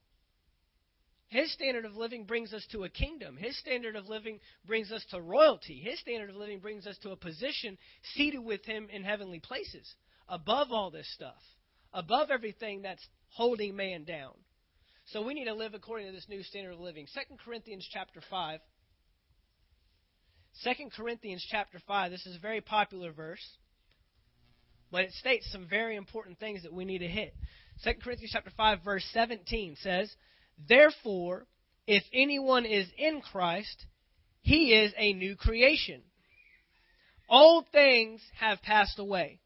His 1.28 1.52
standard 1.52 1.84
of 1.84 1.94
living 1.94 2.24
brings 2.24 2.52
us 2.52 2.66
to 2.72 2.82
a 2.82 2.88
kingdom. 2.88 3.36
His 3.36 3.56
standard 3.58 3.94
of 3.94 4.08
living 4.08 4.40
brings 4.66 4.90
us 4.90 5.04
to 5.10 5.20
royalty. 5.20 5.78
His 5.78 6.00
standard 6.00 6.28
of 6.28 6.34
living 6.34 6.58
brings 6.58 6.88
us 6.88 6.98
to 7.02 7.10
a 7.10 7.16
position 7.16 7.78
seated 8.14 8.40
with 8.40 8.64
Him 8.64 8.88
in 8.92 9.04
heavenly 9.04 9.38
places, 9.38 9.94
above 10.28 10.72
all 10.72 10.90
this 10.90 11.08
stuff, 11.14 11.40
above 11.92 12.30
everything 12.32 12.82
that's 12.82 13.06
holding 13.28 13.76
man 13.76 14.02
down. 14.02 14.32
So 15.06 15.22
we 15.22 15.34
need 15.34 15.44
to 15.44 15.54
live 15.54 15.74
according 15.74 16.06
to 16.08 16.12
this 16.12 16.28
new 16.28 16.42
standard 16.42 16.72
of 16.72 16.80
living. 16.80 17.06
2 17.14 17.36
Corinthians 17.44 17.88
chapter 17.92 18.20
5. 18.28 18.58
2 20.64 20.70
Corinthians 20.96 21.46
chapter 21.48 21.78
5, 21.86 22.10
this 22.10 22.26
is 22.26 22.36
a 22.36 22.40
very 22.40 22.60
popular 22.60 23.12
verse, 23.12 23.44
but 24.90 25.02
it 25.02 25.12
states 25.12 25.50
some 25.50 25.66
very 25.68 25.96
important 25.96 26.38
things 26.38 26.62
that 26.62 26.72
we 26.72 26.84
need 26.84 26.98
to 26.98 27.08
hit. 27.08 27.34
2 27.84 27.94
Corinthians 28.02 28.32
chapter 28.32 28.50
5 28.56 28.82
verse 28.84 29.04
17 29.12 29.76
says, 29.76 30.14
"Therefore, 30.68 31.46
if 31.86 32.04
anyone 32.12 32.66
is 32.66 32.88
in 32.96 33.20
Christ, 33.20 33.86
he 34.42 34.72
is 34.74 34.92
a 34.96 35.12
new 35.12 35.36
creation. 35.36 36.02
Old 37.28 37.66
things 37.72 38.20
have 38.38 38.62
passed 38.62 38.98
away. 38.98 39.40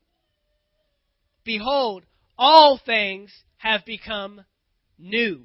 Behold, 1.45 2.05
all 2.39 2.79
things 2.85 3.31
have 3.59 3.85
become 3.85 4.45
new. 4.99 5.45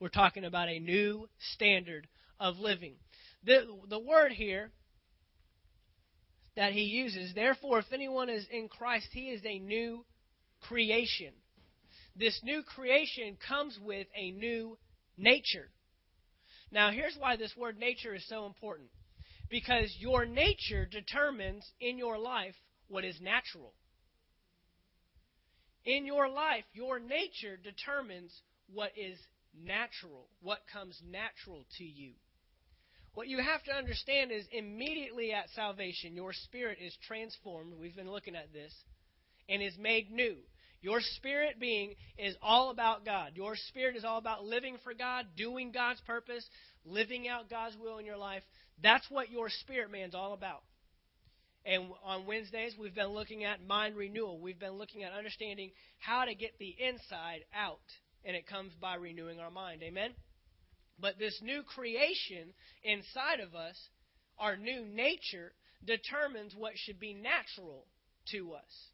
We're 0.00 0.08
talking 0.08 0.44
about 0.44 0.68
a 0.68 0.78
new 0.78 1.28
standard 1.54 2.06
of 2.38 2.58
living. 2.58 2.94
The, 3.44 3.66
the 3.88 3.98
word 3.98 4.32
here 4.32 4.70
that 6.56 6.72
he 6.72 6.82
uses, 6.82 7.34
therefore, 7.34 7.78
if 7.78 7.92
anyone 7.92 8.28
is 8.28 8.46
in 8.50 8.68
Christ, 8.68 9.08
he 9.12 9.30
is 9.30 9.42
a 9.44 9.58
new 9.58 10.04
creation. 10.60 11.32
This 12.14 12.38
new 12.42 12.62
creation 12.62 13.36
comes 13.46 13.78
with 13.82 14.06
a 14.14 14.32
new 14.32 14.76
nature. 15.16 15.70
Now, 16.70 16.90
here's 16.90 17.16
why 17.18 17.36
this 17.36 17.54
word 17.56 17.78
nature 17.78 18.14
is 18.14 18.26
so 18.28 18.46
important. 18.46 18.88
Because 19.50 19.94
your 19.98 20.24
nature 20.24 20.86
determines 20.86 21.70
in 21.80 21.98
your 21.98 22.18
life 22.18 22.54
what 22.88 23.04
is 23.04 23.20
natural. 23.20 23.74
In 25.84 26.06
your 26.06 26.28
life, 26.28 26.64
your 26.72 26.98
nature 26.98 27.58
determines 27.62 28.32
what 28.72 28.92
is 28.96 29.18
natural, 29.54 30.28
what 30.40 30.60
comes 30.72 30.98
natural 31.04 31.64
to 31.78 31.84
you. 31.84 32.12
What 33.14 33.28
you 33.28 33.38
have 33.38 33.62
to 33.64 33.72
understand 33.72 34.30
is 34.32 34.46
immediately 34.52 35.32
at 35.32 35.50
salvation, 35.54 36.14
your 36.14 36.32
spirit 36.32 36.78
is 36.80 36.96
transformed. 37.06 37.74
We've 37.78 37.94
been 37.94 38.10
looking 38.10 38.36
at 38.36 38.52
this, 38.52 38.72
and 39.48 39.62
is 39.62 39.76
made 39.78 40.10
new. 40.10 40.36
Your 40.80 41.00
spirit 41.00 41.60
being 41.60 41.94
is 42.18 42.34
all 42.42 42.70
about 42.70 43.04
God. 43.04 43.32
Your 43.34 43.54
spirit 43.54 43.96
is 43.96 44.04
all 44.04 44.18
about 44.18 44.44
living 44.44 44.78
for 44.82 44.94
God, 44.94 45.26
doing 45.36 45.70
God's 45.70 46.00
purpose, 46.00 46.44
living 46.84 47.28
out 47.28 47.48
God's 47.48 47.76
will 47.76 47.98
in 47.98 48.06
your 48.06 48.16
life. 48.16 48.42
That's 48.82 49.08
what 49.08 49.30
your 49.30 49.48
spirit 49.48 49.92
man's 49.92 50.14
all 50.14 50.32
about. 50.32 50.62
And 51.64 51.84
on 52.04 52.26
Wednesdays, 52.26 52.74
we've 52.76 52.94
been 52.94 53.08
looking 53.08 53.44
at 53.44 53.64
mind 53.64 53.94
renewal. 53.94 54.40
We've 54.40 54.58
been 54.58 54.72
looking 54.72 55.04
at 55.04 55.12
understanding 55.12 55.70
how 56.00 56.24
to 56.24 56.34
get 56.34 56.58
the 56.58 56.74
inside 56.80 57.44
out 57.54 57.78
and 58.24 58.36
it 58.36 58.46
comes 58.46 58.72
by 58.80 58.94
renewing 58.94 59.40
our 59.40 59.50
mind. 59.50 59.82
Amen? 59.82 60.10
But 60.98 61.18
this 61.18 61.38
new 61.42 61.62
creation 61.62 62.52
inside 62.84 63.40
of 63.40 63.54
us, 63.54 63.76
our 64.38 64.56
new 64.56 64.84
nature, 64.84 65.52
determines 65.84 66.54
what 66.56 66.72
should 66.76 67.00
be 67.00 67.14
natural 67.14 67.86
to 68.30 68.52
us. 68.52 68.88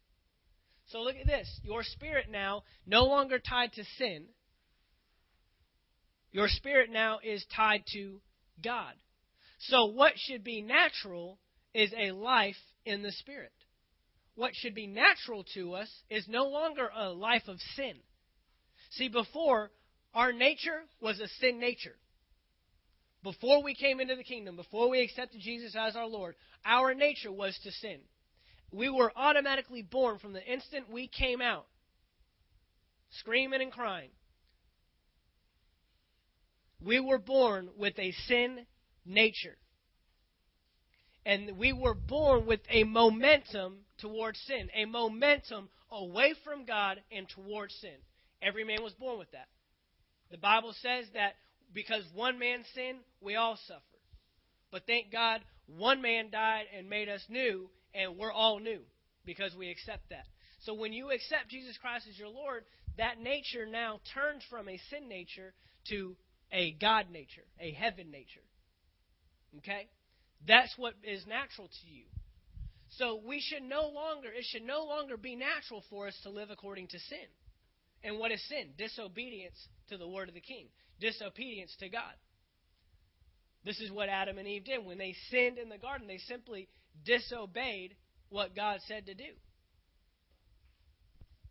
So 0.87 1.01
look 1.01 1.15
at 1.15 1.27
this. 1.27 1.47
Your 1.63 1.83
spirit 1.83 2.27
now, 2.31 2.63
no 2.87 3.03
longer 3.03 3.39
tied 3.39 3.73
to 3.73 3.83
sin, 3.97 4.25
your 6.31 6.47
spirit 6.47 6.91
now 6.91 7.19
is 7.23 7.43
tied 7.55 7.83
to 7.93 8.21
God. 8.63 8.93
So 9.59 9.85
what 9.85 10.13
should 10.15 10.43
be 10.43 10.61
natural 10.61 11.39
is 11.73 11.91
a 11.97 12.11
life 12.11 12.55
in 12.85 13.01
the 13.01 13.11
spirit. 13.11 13.51
What 14.35 14.51
should 14.55 14.75
be 14.75 14.87
natural 14.87 15.43
to 15.55 15.73
us 15.73 15.89
is 16.09 16.27
no 16.27 16.45
longer 16.45 16.89
a 16.95 17.09
life 17.09 17.47
of 17.47 17.59
sin. 17.75 17.95
See, 18.91 19.09
before, 19.09 19.71
our 20.13 20.31
nature 20.33 20.83
was 21.01 21.19
a 21.19 21.27
sin 21.39 21.59
nature. 21.59 21.95
Before 23.23 23.61
we 23.61 23.75
came 23.75 23.99
into 23.99 24.15
the 24.15 24.23
kingdom, 24.23 24.55
before 24.55 24.89
we 24.89 25.01
accepted 25.01 25.41
Jesus 25.41 25.75
as 25.77 25.95
our 25.95 26.07
Lord, 26.07 26.35
our 26.65 26.93
nature 26.93 27.31
was 27.31 27.57
to 27.63 27.71
sin. 27.71 27.99
We 28.71 28.89
were 28.89 29.11
automatically 29.15 29.81
born 29.81 30.19
from 30.19 30.33
the 30.33 30.45
instant 30.45 30.91
we 30.91 31.07
came 31.07 31.41
out, 31.41 31.65
screaming 33.11 33.61
and 33.61 33.71
crying. 33.71 34.11
We 36.81 36.99
were 36.99 37.17
born 37.17 37.69
with 37.77 37.97
a 37.99 38.11
sin 38.27 38.65
nature. 39.05 39.57
And 41.25 41.57
we 41.57 41.73
were 41.73 41.93
born 41.93 42.45
with 42.45 42.61
a 42.69 42.85
momentum 42.85 43.79
towards 43.97 44.39
sin, 44.47 44.69
a 44.73 44.85
momentum 44.85 45.69
away 45.91 46.33
from 46.45 46.65
God 46.65 47.01
and 47.11 47.27
towards 47.27 47.75
sin. 47.81 47.97
Every 48.41 48.63
man 48.63 48.81
was 48.81 48.93
born 48.93 49.19
with 49.19 49.31
that. 49.31 49.47
The 50.31 50.37
Bible 50.37 50.73
says 50.81 51.05
that 51.13 51.33
because 51.73 52.03
one 52.13 52.39
man 52.39 52.63
sinned, 52.73 52.99
we 53.21 53.35
all 53.35 53.57
suffered. 53.67 53.83
But 54.71 54.83
thank 54.85 55.11
God, 55.11 55.41
one 55.67 56.01
man 56.01 56.29
died 56.31 56.65
and 56.75 56.89
made 56.89 57.09
us 57.09 57.23
new, 57.29 57.69
and 57.93 58.17
we're 58.17 58.31
all 58.31 58.59
new 58.59 58.81
because 59.25 59.55
we 59.55 59.69
accept 59.69 60.09
that. 60.09 60.25
So 60.61 60.73
when 60.73 60.93
you 60.93 61.11
accept 61.11 61.49
Jesus 61.49 61.77
Christ 61.77 62.05
as 62.09 62.17
your 62.17 62.29
Lord, 62.29 62.63
that 62.97 63.19
nature 63.19 63.65
now 63.65 63.99
turns 64.13 64.43
from 64.49 64.67
a 64.67 64.79
sin 64.89 65.07
nature 65.07 65.53
to 65.89 66.15
a 66.51 66.71
God 66.73 67.07
nature, 67.11 67.45
a 67.59 67.71
heaven 67.71 68.11
nature. 68.11 68.41
Okay? 69.59 69.87
That's 70.47 70.73
what 70.77 70.93
is 71.03 71.25
natural 71.27 71.67
to 71.67 71.87
you. 71.87 72.05
So 72.97 73.21
we 73.25 73.39
should 73.39 73.63
no 73.63 73.87
longer, 73.87 74.29
it 74.29 74.45
should 74.45 74.65
no 74.65 74.83
longer 74.83 75.15
be 75.17 75.35
natural 75.35 75.83
for 75.89 76.07
us 76.07 76.17
to 76.23 76.29
live 76.29 76.49
according 76.49 76.87
to 76.87 76.99
sin. 76.99 77.27
And 78.03 78.17
what 78.17 78.31
is 78.31 78.41
sin? 78.47 78.69
Disobedience 78.77 79.57
to 79.89 79.97
the 79.97 80.07
word 80.07 80.29
of 80.29 80.35
the 80.35 80.41
king, 80.41 80.67
disobedience 80.99 81.75
to 81.79 81.89
God. 81.89 82.13
This 83.65 83.79
is 83.79 83.91
what 83.91 84.09
Adam 84.09 84.37
and 84.37 84.47
Eve 84.47 84.65
did. 84.65 84.85
When 84.85 84.97
they 84.97 85.15
sinned 85.29 85.57
in 85.57 85.69
the 85.69 85.77
garden, 85.77 86.07
they 86.07 86.17
simply 86.17 86.69
disobeyed 87.05 87.95
what 88.29 88.55
God 88.55 88.79
said 88.87 89.05
to 89.07 89.13
do. 89.13 89.31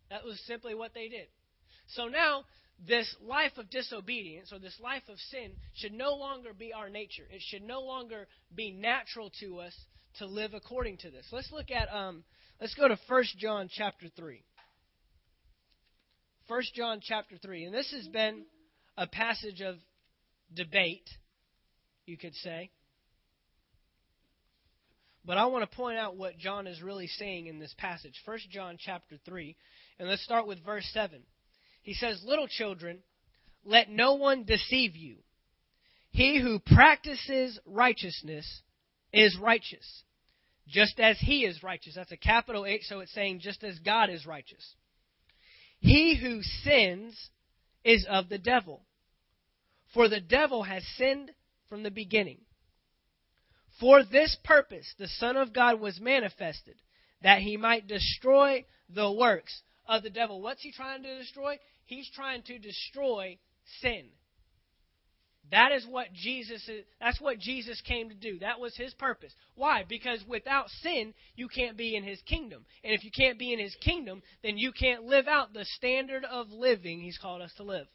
That 0.09 0.25
was 0.25 0.41
simply 0.47 0.73
what 0.73 0.93
they 0.93 1.07
did. 1.07 1.27
So 1.87 2.07
now, 2.07 2.45
this 2.87 3.13
life 3.21 3.51
of 3.57 3.69
disobedience 3.69 4.51
or 4.53 4.59
this 4.59 4.79
life 4.81 5.03
of 5.09 5.19
sin 5.31 5.51
should 5.75 5.93
no 5.93 6.15
longer 6.15 6.53
be 6.53 6.73
our 6.73 6.89
nature. 6.89 7.27
It 7.29 7.41
should 7.41 7.63
no 7.63 7.81
longer 7.81 8.27
be 8.55 8.71
natural 8.71 9.31
to 9.41 9.59
us 9.59 9.73
to 10.17 10.25
live 10.25 10.53
according 10.53 10.97
to 10.97 11.11
this. 11.11 11.27
Let's 11.31 11.51
look 11.51 11.69
at 11.71 11.93
um, 11.93 12.23
let's 12.59 12.73
go 12.75 12.87
to 12.87 12.97
1 13.07 13.23
John 13.37 13.69
chapter 13.71 14.07
3. 14.15 14.43
1 16.49 16.61
John 16.73 16.99
chapter 17.01 17.37
3. 17.37 17.65
And 17.65 17.73
this 17.73 17.91
has 17.91 18.07
been 18.07 18.43
a 18.97 19.05
passage 19.05 19.61
of 19.61 19.75
debate, 20.53 21.07
you 22.07 22.17
could 22.17 22.33
say. 22.33 22.71
But 25.23 25.37
I 25.37 25.45
want 25.45 25.69
to 25.69 25.77
point 25.77 25.99
out 25.99 26.17
what 26.17 26.39
John 26.39 26.65
is 26.65 26.81
really 26.81 27.05
saying 27.05 27.45
in 27.45 27.59
this 27.59 27.75
passage. 27.77 28.15
1 28.25 28.39
John 28.49 28.77
chapter 28.79 29.17
3. 29.25 29.55
And 29.99 30.09
let's 30.09 30.23
start 30.23 30.47
with 30.47 30.65
verse 30.65 30.89
7. 30.91 31.21
He 31.83 31.93
says, 31.93 32.23
Little 32.25 32.47
children, 32.47 32.99
let 33.63 33.91
no 33.91 34.15
one 34.15 34.43
deceive 34.43 34.95
you. 34.95 35.17
He 36.09 36.41
who 36.41 36.57
practices 36.57 37.59
righteousness 37.67 38.61
is 39.13 39.37
righteous, 39.37 40.03
just 40.67 40.99
as 40.99 41.19
he 41.19 41.45
is 41.45 41.61
righteous. 41.61 41.93
That's 41.95 42.11
a 42.11 42.17
capital 42.17 42.65
H, 42.65 42.81
so 42.85 43.01
it's 43.01 43.13
saying 43.13 43.41
just 43.41 43.63
as 43.63 43.77
God 43.79 44.09
is 44.09 44.25
righteous. 44.25 44.73
He 45.79 46.15
who 46.15 46.41
sins 46.43 47.29
is 47.83 48.05
of 48.09 48.29
the 48.29 48.37
devil, 48.37 48.85
for 49.93 50.07
the 50.07 50.21
devil 50.21 50.63
has 50.63 50.83
sinned 50.97 51.31
from 51.67 51.83
the 51.83 51.91
beginning. 51.91 52.41
For 53.79 54.03
this 54.03 54.35
purpose 54.43 54.93
the 54.97 55.07
Son 55.07 55.37
of 55.37 55.53
God 55.53 55.79
was 55.79 55.99
manifested, 55.99 56.75
that 57.21 57.41
he 57.41 57.57
might 57.57 57.87
destroy 57.87 58.65
the 58.89 59.11
works 59.11 59.61
of 59.87 60.03
the 60.03 60.09
devil. 60.09 60.41
What's 60.41 60.61
he 60.61 60.71
trying 60.71 61.03
to 61.03 61.17
destroy? 61.17 61.57
He's 61.85 62.09
trying 62.13 62.43
to 62.43 62.59
destroy 62.59 63.37
sin. 63.81 64.09
That 65.51 65.71
is 65.71 65.85
what 65.87 66.13
Jesus 66.13 66.61
is, 66.69 66.85
that's 66.99 67.19
what 67.19 67.39
Jesus 67.39 67.81
came 67.81 68.09
to 68.09 68.15
do. 68.15 68.39
That 68.39 68.59
was 68.59 68.75
his 68.75 68.93
purpose. 68.93 69.33
Why? 69.55 69.83
Because 69.87 70.23
without 70.27 70.69
sin, 70.81 71.13
you 71.35 71.47
can't 71.47 71.75
be 71.75 71.95
in 71.95 72.03
his 72.03 72.21
kingdom. 72.21 72.65
And 72.83 72.93
if 72.93 73.03
you 73.03 73.11
can't 73.11 73.39
be 73.39 73.51
in 73.51 73.59
his 73.59 73.75
kingdom, 73.81 74.21
then 74.43 74.57
you 74.57 74.71
can't 74.71 75.05
live 75.05 75.27
out 75.27 75.53
the 75.53 75.65
standard 75.65 76.23
of 76.23 76.51
living 76.51 77.01
he's 77.01 77.17
called 77.17 77.41
us 77.41 77.53
to 77.57 77.63
live. 77.63 77.87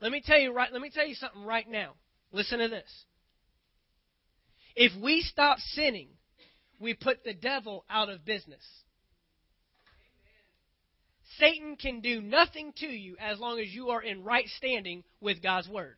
Let 0.00 0.12
me 0.12 0.22
tell 0.24 0.38
you 0.38 0.52
right 0.52 0.72
let 0.72 0.82
me 0.82 0.90
tell 0.90 1.06
you 1.06 1.14
something 1.14 1.44
right 1.44 1.68
now. 1.68 1.92
Listen 2.32 2.58
to 2.58 2.68
this. 2.68 3.04
If 4.74 4.92
we 5.00 5.22
stop 5.22 5.58
sinning, 5.58 6.08
we 6.80 6.94
put 6.94 7.24
the 7.24 7.34
devil 7.34 7.84
out 7.88 8.08
of 8.08 8.24
business. 8.24 8.64
Satan 11.38 11.76
can 11.76 12.00
do 12.00 12.20
nothing 12.20 12.72
to 12.76 12.86
you 12.86 13.16
as 13.20 13.38
long 13.38 13.58
as 13.58 13.68
you 13.68 13.90
are 13.90 14.02
in 14.02 14.24
right 14.24 14.46
standing 14.56 15.04
with 15.20 15.42
God's 15.42 15.68
Word. 15.68 15.96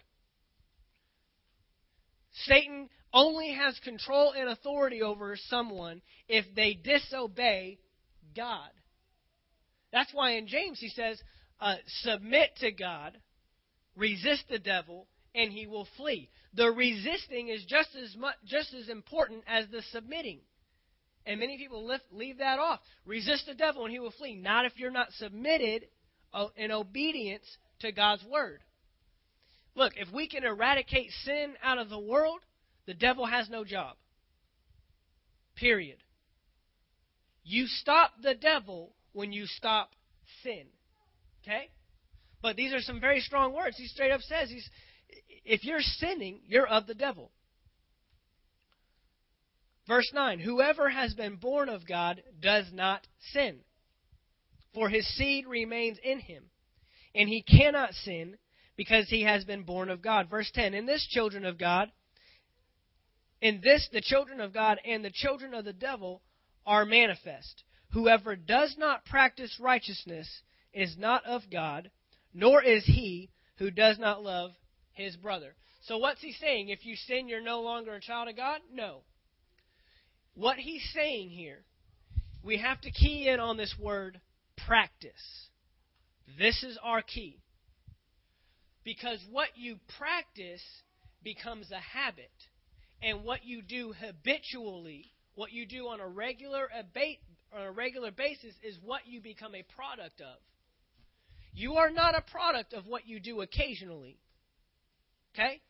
Satan 2.47 2.89
only 3.13 3.53
has 3.53 3.79
control 3.81 4.33
and 4.33 4.49
authority 4.49 5.03
over 5.03 5.37
someone 5.49 6.03
if 6.29 6.45
they 6.55 6.75
disobey 6.75 7.79
God. 8.35 8.71
That's 9.93 10.13
why 10.13 10.33
in 10.33 10.49
James 10.49 10.81
he 10.81 10.89
says, 10.89 11.23
uh, 11.61 11.77
submit 12.03 12.51
to 12.57 12.73
God, 12.73 13.17
resist 13.97 14.45
the 14.51 14.59
devil, 14.59 15.07
and 15.35 15.53
he 15.53 15.67
will 15.67 15.87
flee. 15.97 16.29
The 16.55 16.71
resisting 16.71 17.49
is 17.49 17.65
just 17.65 17.91
as 17.95 18.17
much, 18.17 18.35
just 18.45 18.75
as 18.75 18.89
important 18.89 19.45
as 19.47 19.67
the 19.71 19.83
submitting. 19.93 20.41
And 21.27 21.41
many 21.41 21.57
people 21.57 21.87
lift, 21.87 22.05
leave 22.13 22.39
that 22.39 22.59
off. 22.59 22.81
Resist 23.07 23.47
the 23.47 23.55
devil 23.55 23.85
and 23.85 23.93
he 23.93 23.99
will 23.99 24.13
flee. 24.13 24.35
Not 24.35 24.67
if 24.67 24.73
you're 24.77 24.91
not 24.91 25.13
submitted 25.13 25.87
uh, 26.33 26.49
in 26.57 26.71
obedience 26.71 27.45
to 27.81 27.93
God's 27.93 28.25
word. 28.25 28.61
Look, 29.75 29.95
if 29.97 30.13
we 30.13 30.29
can 30.29 30.45
eradicate 30.45 31.11
sin 31.25 31.55
out 31.63 31.79
of 31.79 31.89
the 31.89 31.99
world, 31.99 32.41
the 32.87 32.95
devil 32.95 33.27
has 33.27 33.49
no 33.49 33.65
job. 33.65 33.97
Period. 35.57 35.97
You 37.43 37.67
stop 37.67 38.13
the 38.23 38.35
devil 38.35 38.93
when 39.13 39.33
you 39.33 39.47
stop 39.47 39.91
sin. 40.43 40.67
Okay? 41.43 41.71
But 42.43 42.57
these 42.57 42.73
are 42.73 42.81
some 42.81 43.01
very 43.01 43.21
strong 43.21 43.55
words. 43.55 43.77
He 43.77 43.87
straight 43.87 44.13
up 44.13 44.21
says, 44.21 44.51
he's, 44.51 44.69
if 45.45 45.65
you're 45.65 45.81
sinning, 45.81 46.41
you're 46.47 46.67
of 46.67 46.87
the 46.87 46.95
devil. 46.95 47.31
Verse 49.87 50.11
9 50.15 50.41
Whoever 50.41 50.89
has 50.89 51.15
been 51.15 51.37
born 51.37 51.69
of 51.69 51.87
God 51.87 52.23
does 52.41 52.67
not 52.73 53.07
sin, 53.33 53.61
for 54.73 54.89
his 54.89 55.07
seed 55.17 55.47
remains 55.47 55.99
in 56.03 56.21
him, 56.21 56.45
and 57.15 57.29
he 57.29 57.43
cannot 57.43 57.95
sin 57.95 58.37
because 58.77 59.09
he 59.09 59.23
has 59.23 59.45
been 59.45 59.63
born 59.63 59.91
of 59.91 60.03
God. 60.03 60.29
Verse 60.29 60.51
10 60.55 60.75
In 60.75 60.87
this, 60.87 61.07
children 61.07 61.45
of 61.45 61.59
God, 61.59 61.91
in 63.41 63.61
this, 63.63 63.89
the 63.93 64.01
children 64.01 64.41
of 64.41 64.55
God 64.55 64.79
and 64.85 65.05
the 65.05 65.13
children 65.13 65.55
of 65.55 65.65
the 65.65 65.73
devil 65.73 66.23
are 66.67 66.87
manifest. 66.87 67.63
Whoever 67.93 68.35
does 68.37 68.75
not 68.79 69.05
practice 69.05 69.59
righteousness 69.61 70.29
is 70.73 70.97
not 70.99 71.25
of 71.27 71.43
God, 71.51 71.91
nor 72.33 72.63
is 72.63 72.85
he 72.85 73.31
who 73.59 73.71
does 73.71 73.99
not 73.99 74.23
love 74.23 74.53
his 74.93 75.17
brother. 75.17 75.55
So, 75.83 75.99
what's 75.99 76.23
he 76.23 76.33
saying? 76.33 76.71
If 76.71 76.85
you 76.87 76.97
sin, 76.97 77.29
you're 77.29 77.43
no 77.43 77.61
longer 77.61 77.95
a 77.95 78.01
child 78.01 78.29
of 78.29 78.37
God? 78.37 78.61
No. 78.73 79.03
What 80.35 80.57
he's 80.57 80.83
saying 80.93 81.31
here, 81.31 81.61
we 82.43 82.59
have 82.59 82.81
to 82.83 82.91
key 82.91 83.29
in 83.29 83.41
on 83.41 83.57
this 83.57 83.75
word 83.81 84.21
practice. 84.67 85.49
This 86.39 86.63
is 86.63 86.79
our 86.83 87.03
key. 87.03 87.41
Because 88.85 89.19
what 89.31 89.49
you 89.55 89.77
practice 89.97 90.63
becomes 91.23 91.71
a 91.71 91.79
habit. 91.79 92.33
And 93.03 93.25
what 93.25 93.45
you 93.45 93.63
do 93.63 93.95
habitually, 93.99 95.13
what 95.35 95.53
you 95.53 95.67
do 95.67 95.89
on 95.89 96.01
a 96.01 96.09
regular 96.09 96.69
on 97.53 97.63
a 97.63 97.71
regular 97.71 98.11
basis 98.11 98.55
is 98.63 98.77
what 98.83 99.07
you 99.07 99.21
become 99.21 99.55
a 99.55 99.63
product 99.77 100.21
of. 100.21 100.39
You 101.55 101.75
are 101.75 101.91
not 101.91 102.17
a 102.17 102.23
product 102.23 102.73
of 102.73 102.87
what 102.87 103.07
you 103.07 103.21
do 103.21 103.41
occasionally. 103.41 104.19
Okay? 105.35 105.61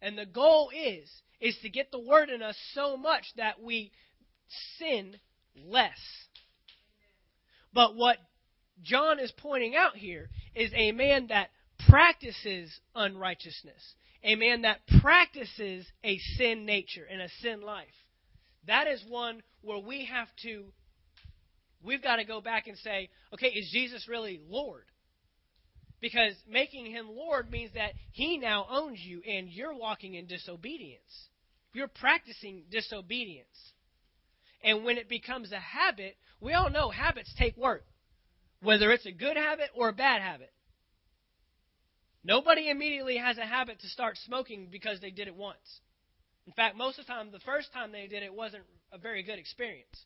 And 0.00 0.16
the 0.16 0.26
goal 0.26 0.70
is 0.74 1.08
is 1.40 1.56
to 1.62 1.68
get 1.68 1.90
the 1.90 2.00
word 2.00 2.30
in 2.30 2.42
us 2.42 2.56
so 2.74 2.96
much 2.96 3.24
that 3.36 3.62
we 3.62 3.92
sin 4.78 5.16
less. 5.54 5.98
But 7.72 7.94
what 7.94 8.16
John 8.82 9.18
is 9.18 9.32
pointing 9.36 9.76
out 9.76 9.96
here 9.96 10.30
is 10.54 10.72
a 10.74 10.92
man 10.92 11.28
that 11.28 11.50
practices 11.88 12.80
unrighteousness, 12.94 13.94
a 14.24 14.34
man 14.34 14.62
that 14.62 14.80
practices 15.00 15.86
a 16.02 16.18
sin 16.36 16.64
nature 16.66 17.06
and 17.08 17.20
a 17.22 17.28
sin 17.40 17.60
life. 17.60 17.86
That 18.66 18.86
is 18.86 19.02
one 19.08 19.42
where 19.62 19.78
we 19.78 20.06
have 20.06 20.28
to, 20.42 20.66
we've 21.82 22.02
got 22.02 22.16
to 22.16 22.24
go 22.24 22.40
back 22.40 22.66
and 22.66 22.76
say, 22.78 23.08
okay, 23.32 23.48
is 23.48 23.70
Jesus 23.70 24.08
really 24.08 24.40
Lord? 24.48 24.84
Because 26.00 26.34
making 26.48 26.86
him 26.86 27.08
Lord 27.10 27.50
means 27.50 27.72
that 27.74 27.92
he 28.12 28.38
now 28.38 28.66
owns 28.70 29.00
you 29.00 29.20
and 29.22 29.48
you're 29.48 29.74
walking 29.74 30.14
in 30.14 30.26
disobedience. 30.26 31.28
You're 31.72 31.88
practicing 31.88 32.64
disobedience. 32.70 33.72
And 34.62 34.84
when 34.84 34.98
it 34.98 35.08
becomes 35.08 35.52
a 35.52 35.58
habit, 35.58 36.16
we 36.40 36.52
all 36.54 36.70
know 36.70 36.90
habits 36.90 37.32
take 37.36 37.56
work, 37.56 37.84
whether 38.62 38.92
it's 38.92 39.06
a 39.06 39.12
good 39.12 39.36
habit 39.36 39.70
or 39.74 39.88
a 39.88 39.92
bad 39.92 40.22
habit. 40.22 40.52
Nobody 42.24 42.68
immediately 42.68 43.16
has 43.16 43.38
a 43.38 43.46
habit 43.46 43.80
to 43.80 43.88
start 43.88 44.16
smoking 44.24 44.68
because 44.70 45.00
they 45.00 45.10
did 45.10 45.28
it 45.28 45.34
once. 45.36 45.80
In 46.46 46.52
fact, 46.52 46.76
most 46.76 46.98
of 46.98 47.06
the 47.06 47.12
time, 47.12 47.30
the 47.30 47.40
first 47.40 47.72
time 47.72 47.92
they 47.92 48.06
did 48.06 48.22
it 48.22 48.34
wasn't 48.34 48.64
a 48.92 48.98
very 48.98 49.22
good 49.22 49.38
experience. 49.38 50.04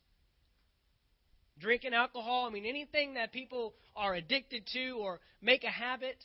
Drinking 1.59 1.93
alcohol, 1.93 2.45
I 2.47 2.49
mean, 2.49 2.65
anything 2.65 3.13
that 3.13 3.31
people 3.31 3.73
are 3.95 4.15
addicted 4.15 4.67
to 4.73 4.97
or 4.99 5.19
make 5.41 5.63
a 5.63 5.69
habit. 5.69 6.17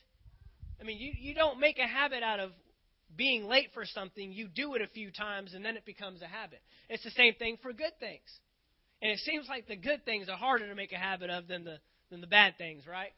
I 0.80 0.84
mean, 0.84 0.98
you, 0.98 1.12
you 1.18 1.34
don't 1.34 1.60
make 1.60 1.78
a 1.78 1.86
habit 1.86 2.22
out 2.22 2.40
of 2.40 2.52
being 3.16 3.44
late 3.44 3.70
for 3.74 3.84
something, 3.84 4.32
you 4.32 4.48
do 4.48 4.74
it 4.74 4.82
a 4.82 4.86
few 4.86 5.10
times 5.10 5.54
and 5.54 5.64
then 5.64 5.76
it 5.76 5.84
becomes 5.84 6.22
a 6.22 6.26
habit. 6.26 6.60
It's 6.88 7.04
the 7.04 7.10
same 7.10 7.34
thing 7.34 7.58
for 7.62 7.72
good 7.72 7.92
things. 7.98 8.28
And 9.00 9.10
it 9.10 9.18
seems 9.20 9.48
like 9.48 9.66
the 9.66 9.76
good 9.76 10.04
things 10.04 10.28
are 10.28 10.36
harder 10.36 10.68
to 10.68 10.74
make 10.74 10.92
a 10.92 10.98
habit 10.98 11.30
of 11.30 11.46
than 11.48 11.64
the 11.64 11.78
than 12.10 12.20
the 12.20 12.26
bad 12.26 12.56
things, 12.58 12.86
right? 12.86 13.12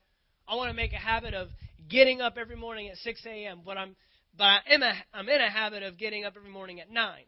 I 0.49 0.57
want 0.57 0.71
to 0.71 0.75
make 0.75 0.93
a 0.93 0.97
habit 0.97 1.33
of 1.33 1.49
getting 1.89 2.21
up 2.21 2.37
every 2.39 2.57
morning 2.57 2.89
at 2.89 2.97
6 2.97 3.25
a.m., 3.27 3.61
but 3.65 3.79
I'm 3.79 3.95
but 4.37 4.45
I 4.45 4.59
am 4.71 4.83
a, 4.83 4.93
I'm 5.15 5.29
in 5.29 5.41
a 5.41 5.51
habit 5.51 5.83
of 5.83 5.97
getting 5.99 6.25
up 6.25 6.35
every 6.37 6.51
morning 6.51 6.81
at 6.81 6.91
9. 6.91 7.23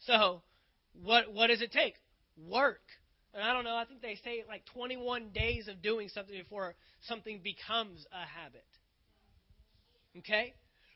So, 0.00 0.42
what 1.02 1.32
what 1.32 1.48
does 1.48 1.62
it 1.62 1.72
take? 1.72 1.94
Work. 2.48 2.82
And 3.34 3.42
I 3.42 3.52
don't 3.52 3.64
know, 3.64 3.76
I 3.76 3.84
think 3.84 4.00
they 4.00 4.18
say 4.24 4.44
like 4.48 4.64
21 4.72 5.30
days 5.34 5.68
of 5.68 5.82
doing 5.82 6.08
something 6.08 6.36
before 6.36 6.74
something 7.02 7.40
becomes 7.44 8.06
a 8.12 8.26
habit. 8.26 8.64
Okay? 10.18 10.54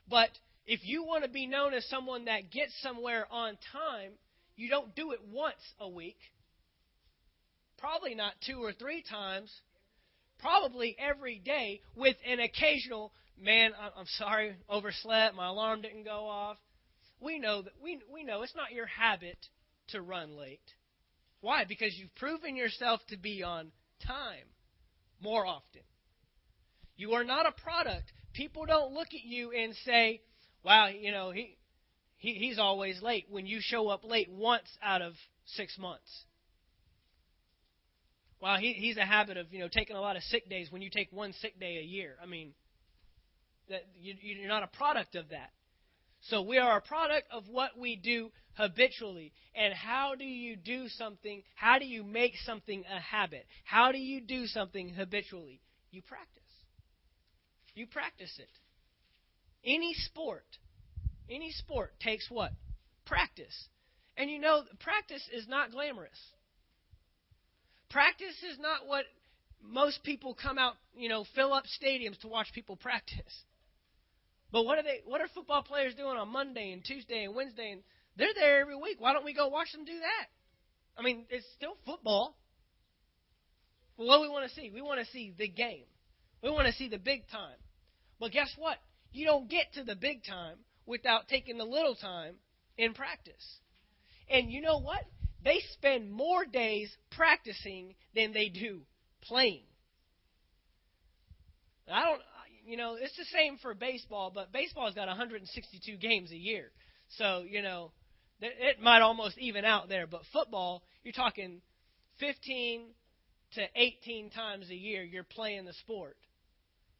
But 0.09 0.29
if 0.65 0.79
you 0.83 1.03
want 1.03 1.23
to 1.23 1.29
be 1.29 1.45
known 1.45 1.73
as 1.73 1.87
someone 1.87 2.25
that 2.25 2.49
gets 2.51 2.73
somewhere 2.81 3.27
on 3.31 3.57
time, 3.71 4.13
you 4.55 4.69
don't 4.69 4.95
do 4.95 5.11
it 5.11 5.19
once 5.31 5.61
a 5.79 5.87
week. 5.87 6.17
Probably 7.77 8.15
not 8.15 8.33
two 8.45 8.59
or 8.63 8.73
three 8.73 9.03
times. 9.07 9.51
probably 10.41 10.95
every 10.99 11.39
day 11.39 11.81
with 11.95 12.15
an 12.27 12.39
occasional, 12.39 13.13
man, 13.39 13.71
I'm 13.79 14.05
sorry, 14.17 14.55
overslept, 14.69 15.35
my 15.35 15.47
alarm 15.47 15.81
didn't 15.81 16.03
go 16.03 16.27
off. 16.27 16.57
We 17.19 17.39
know 17.39 17.61
that 17.61 17.73
we 17.81 17.99
we 18.11 18.23
know 18.23 18.41
it's 18.41 18.55
not 18.55 18.71
your 18.71 18.87
habit 18.87 19.37
to 19.91 20.01
run 20.01 20.37
late. 20.37 20.59
Why? 21.41 21.65
Because 21.65 21.95
you've 21.97 22.13
proven 22.15 22.55
yourself 22.55 23.01
to 23.09 23.17
be 23.17 23.43
on 23.43 23.71
time 24.05 24.45
more 25.21 25.45
often. 25.45 25.81
You 26.95 27.13
are 27.13 27.23
not 27.23 27.45
a 27.45 27.51
product. 27.51 28.11
People 28.33 28.65
don't 28.65 28.93
look 28.93 29.07
at 29.07 29.23
you 29.23 29.51
and 29.51 29.75
say, 29.85 30.21
"Wow, 30.63 30.87
you 30.87 31.11
know, 31.11 31.31
he, 31.31 31.57
he 32.17 32.33
he's 32.35 32.59
always 32.59 33.01
late." 33.01 33.25
When 33.29 33.47
you 33.47 33.59
show 33.61 33.89
up 33.89 34.03
late 34.03 34.29
once 34.29 34.67
out 34.83 35.01
of 35.01 35.13
6 35.45 35.77
months. 35.79 36.25
Wow, 38.39 38.57
he, 38.57 38.73
he's 38.73 38.97
a 38.97 39.05
habit 39.05 39.37
of, 39.37 39.53
you 39.53 39.59
know, 39.59 39.67
taking 39.67 39.95
a 39.95 40.01
lot 40.01 40.15
of 40.15 40.23
sick 40.23 40.49
days 40.49 40.71
when 40.71 40.81
you 40.81 40.89
take 40.89 41.11
one 41.11 41.31
sick 41.33 41.59
day 41.59 41.77
a 41.77 41.83
year. 41.83 42.15
I 42.21 42.25
mean, 42.25 42.53
that 43.69 43.85
you, 43.99 44.15
you're 44.19 44.47
not 44.47 44.63
a 44.63 44.67
product 44.67 45.15
of 45.15 45.29
that. 45.29 45.51
So 46.29 46.41
we 46.41 46.57
are 46.57 46.77
a 46.77 46.81
product 46.81 47.27
of 47.31 47.47
what 47.47 47.77
we 47.77 47.95
do 47.95 48.31
habitually. 48.53 49.33
And 49.55 49.73
how 49.73 50.15
do 50.15 50.25
you 50.25 50.55
do 50.55 50.87
something? 50.89 51.41
How 51.55 51.79
do 51.79 51.85
you 51.85 52.03
make 52.03 52.33
something 52.45 52.83
a 52.91 52.99
habit? 52.99 53.45
How 53.63 53.91
do 53.91 53.97
you 53.97 54.21
do 54.21 54.45
something 54.45 54.89
habitually? 54.89 55.61
You 55.91 56.01
practice. 56.01 56.41
You 57.73 57.87
practice 57.87 58.33
it. 58.37 58.49
Any 59.63 59.93
sport, 59.93 60.45
any 61.29 61.51
sport 61.51 61.93
takes 61.99 62.29
what? 62.29 62.51
Practice. 63.05 63.67
And 64.17 64.29
you 64.29 64.39
know, 64.39 64.63
practice 64.79 65.23
is 65.33 65.47
not 65.47 65.71
glamorous. 65.71 66.17
Practice 67.89 68.35
is 68.49 68.57
not 68.59 68.87
what 68.87 69.05
most 69.63 70.03
people 70.03 70.33
come 70.33 70.57
out, 70.57 70.75
you 70.95 71.09
know, 71.09 71.25
fill 71.35 71.53
up 71.53 71.65
stadiums 71.81 72.19
to 72.21 72.27
watch 72.27 72.47
people 72.53 72.75
practice. 72.75 73.43
But 74.51 74.65
what 74.65 74.77
are 74.77 74.83
they 74.83 75.01
what 75.05 75.21
are 75.21 75.27
football 75.33 75.63
players 75.63 75.95
doing 75.95 76.17
on 76.17 76.29
Monday 76.29 76.71
and 76.71 76.83
Tuesday 76.83 77.23
and 77.23 77.35
Wednesday 77.35 77.71
and 77.71 77.81
they're 78.17 78.33
there 78.35 78.61
every 78.61 78.75
week. 78.75 78.97
Why 78.99 79.13
don't 79.13 79.25
we 79.25 79.33
go 79.33 79.47
watch 79.47 79.71
them 79.71 79.85
do 79.85 79.99
that? 79.99 80.27
I 80.97 81.03
mean, 81.03 81.25
it's 81.29 81.45
still 81.55 81.77
football. 81.85 82.35
But 83.97 84.05
what 84.07 84.17
do 84.17 84.21
we 84.23 84.29
want 84.29 84.49
to 84.49 84.55
see? 84.55 84.69
We 84.73 84.81
want 84.81 84.99
to 84.99 85.11
see 85.11 85.33
the 85.37 85.47
game. 85.47 85.85
We 86.43 86.49
want 86.49 86.67
to 86.67 86.73
see 86.73 86.89
the 86.89 86.97
big 86.97 87.29
time. 87.29 87.57
But 88.19 88.31
guess 88.31 88.53
what? 88.57 88.77
You 89.13 89.25
don't 89.25 89.49
get 89.49 89.73
to 89.73 89.83
the 89.83 89.95
big 89.95 90.23
time 90.25 90.57
without 90.85 91.27
taking 91.27 91.57
the 91.57 91.65
little 91.65 91.95
time 91.95 92.35
in 92.77 92.93
practice. 92.93 93.59
And 94.29 94.51
you 94.51 94.61
know 94.61 94.79
what? 94.79 95.01
They 95.43 95.59
spend 95.73 96.11
more 96.11 96.45
days 96.45 96.91
practicing 97.11 97.95
than 98.15 98.33
they 98.33 98.49
do 98.49 98.81
playing. 99.23 99.63
I 101.91 102.03
don't, 102.03 102.21
you 102.65 102.77
know, 102.77 102.95
it's 102.99 103.15
the 103.17 103.25
same 103.25 103.57
for 103.57 103.73
baseball, 103.73 104.31
but 104.33 104.51
baseball's 104.51 104.93
got 104.93 105.07
162 105.07 105.97
games 105.97 106.31
a 106.31 106.37
year. 106.37 106.71
So, 107.17 107.43
you 107.47 107.61
know, 107.61 107.91
it 108.39 108.81
might 108.81 109.01
almost 109.01 109.37
even 109.37 109.65
out 109.65 109.89
there. 109.89 110.07
But 110.07 110.21
football, 110.31 110.83
you're 111.03 111.13
talking 111.13 111.61
15 112.19 112.87
to 113.53 113.61
18 113.75 114.29
times 114.29 114.69
a 114.69 114.75
year 114.75 115.03
you're 115.03 115.23
playing 115.23 115.65
the 115.65 115.73
sport. 115.73 116.17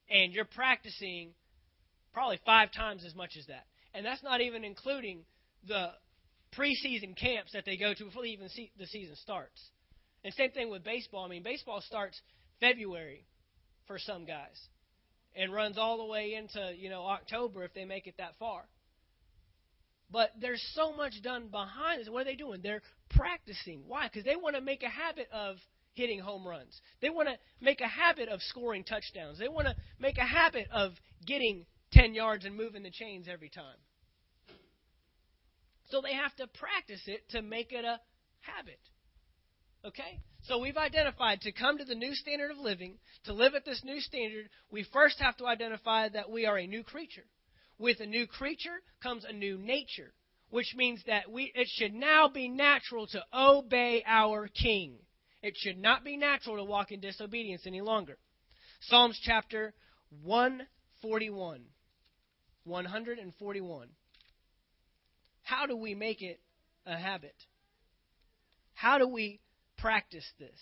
And 0.10 0.34
you're 0.34 0.45
practicing 0.45 1.32
probably 2.13 2.39
five 2.45 2.71
times 2.74 3.06
as 3.06 3.15
much 3.15 3.38
as 3.38 3.45
that. 3.47 3.65
And 3.93 4.06
that's 4.06 4.24
not 4.24 4.41
even 4.41 4.63
including 4.63 5.24
the 5.67 5.91
preseason 6.58 7.15
camps 7.15 7.54
that 7.54 7.63
they 7.65 7.78
go 7.78 7.93
to 7.93 8.06
before 8.06 8.26
even 8.26 8.50
see, 8.50 8.71
the 8.78 8.88
season 8.88 9.15
starts. 9.15 9.62
And 10.24 10.34
same 10.34 10.52
thing 10.52 10.69
with 10.69 10.84
baseball. 10.84 11.26
I 11.26 11.30
mean, 11.30 11.43
baseball 11.43 11.82
starts 11.82 12.19
February 12.60 13.26
for 13.88 13.97
some 13.97 14.26
guys 14.26 14.60
and 15.36 15.54
runs 15.54 15.78
all 15.78 15.98
the 15.98 16.06
way 16.06 16.36
into, 16.36 16.74
you 16.78 16.89
know, 16.89 17.06
October 17.06 17.63
if 17.63 17.74
they 17.74 17.86
make 17.86 18.08
it 18.08 18.15
that 18.17 18.34
far. 18.39 18.63
But 20.12 20.32
there's 20.41 20.62
so 20.76 20.94
much 20.94 21.13
done 21.24 21.48
behind 21.48 22.02
this. 22.02 22.10
What 22.10 22.22
are 22.22 22.26
they 22.26 22.36
doing? 22.36 22.60
They're 22.62 22.82
practicing. 23.12 23.84
Why? 23.88 24.08
Because 24.08 24.26
they 24.26 24.36
want 24.36 24.56
to 24.56 24.62
make 24.62 24.84
a 24.84 24.89
habit 24.89 25.28
of 25.32 25.56
hitting 25.94 26.20
home 26.20 26.46
runs. 26.46 26.82
They 27.02 27.10
want 27.10 27.30
to 27.30 27.36
make 27.63 27.82
a 27.82 27.88
habit 27.88 28.30
of 28.30 28.41
scoring 28.41 28.84
touchdowns. 28.84 29.39
They 29.39 29.48
want 29.48 29.67
to 29.67 29.76
make 30.00 30.17
a 30.17 30.26
habit 30.26 30.67
of 30.72 30.91
getting 31.26 31.65
10 31.94 32.13
yards 32.13 32.46
and 32.46 32.56
moving 32.56 32.84
the 32.84 32.91
chains 32.91 33.28
every 33.32 33.50
time. 33.50 33.78
So 35.89 36.02
they 36.02 36.13
have 36.13 36.36
to 36.38 36.48
practice 36.48 37.02
it 37.08 37.30
to 37.30 37.41
make 37.41 37.72
it 37.72 37.84
a 37.84 38.00
habit. 38.41 38.80
Okay? 39.86 40.20
So 40.43 40.58
we've 40.58 40.77
identified 40.77 41.41
to 41.41 41.51
come 41.51 41.77
to 41.77 41.86
the 41.86 41.95
new 41.95 42.15
standard 42.15 42.51
of 42.51 42.58
living, 42.58 42.97
to 43.25 43.34
live 43.34 43.54
at 43.54 43.63
this 43.63 43.84
new 43.84 43.99
standard, 43.99 44.49
we 44.71 44.86
first 44.91 45.19
have 45.19 45.38
to 45.38 45.45
identify 45.45 46.10
that 46.10 46.32
we 46.32 46.45
are 46.45 46.58
a 46.58 46.65
new 46.65 46.84
creature. 46.84 47.25
With 47.77 47.99
a 47.99 48.06
new 48.06 48.25
creature 48.25 48.82
comes 49.04 49.23
a 49.23 49.34
new 49.34 49.58
nature, 49.58 50.13
which 50.49 50.73
means 50.75 51.01
that 51.06 51.32
we, 51.32 51.51
it 51.56 51.67
should 51.67 51.93
now 51.93 52.27
be 52.27 52.47
natural 52.47 53.08
to 53.08 53.23
obey 53.34 54.04
our 54.06 54.47
King. 54.47 54.97
It 55.43 55.56
should 55.58 55.77
not 55.77 56.04
be 56.04 56.17
natural 56.17 56.58
to 56.58 56.63
walk 56.63 56.91
in 56.91 56.99
disobedience 56.99 57.63
any 57.65 57.82
longer. 57.82 58.17
Psalms 58.82 59.19
chapter 59.23 59.73
141. 60.23 61.62
141. 62.63 63.88
How 65.43 65.65
do 65.65 65.75
we 65.75 65.95
make 65.95 66.21
it 66.21 66.39
a 66.86 66.97
habit? 66.97 67.36
How 68.73 68.97
do 68.97 69.08
we 69.08 69.39
practice 69.82 70.26
this? 70.39 70.60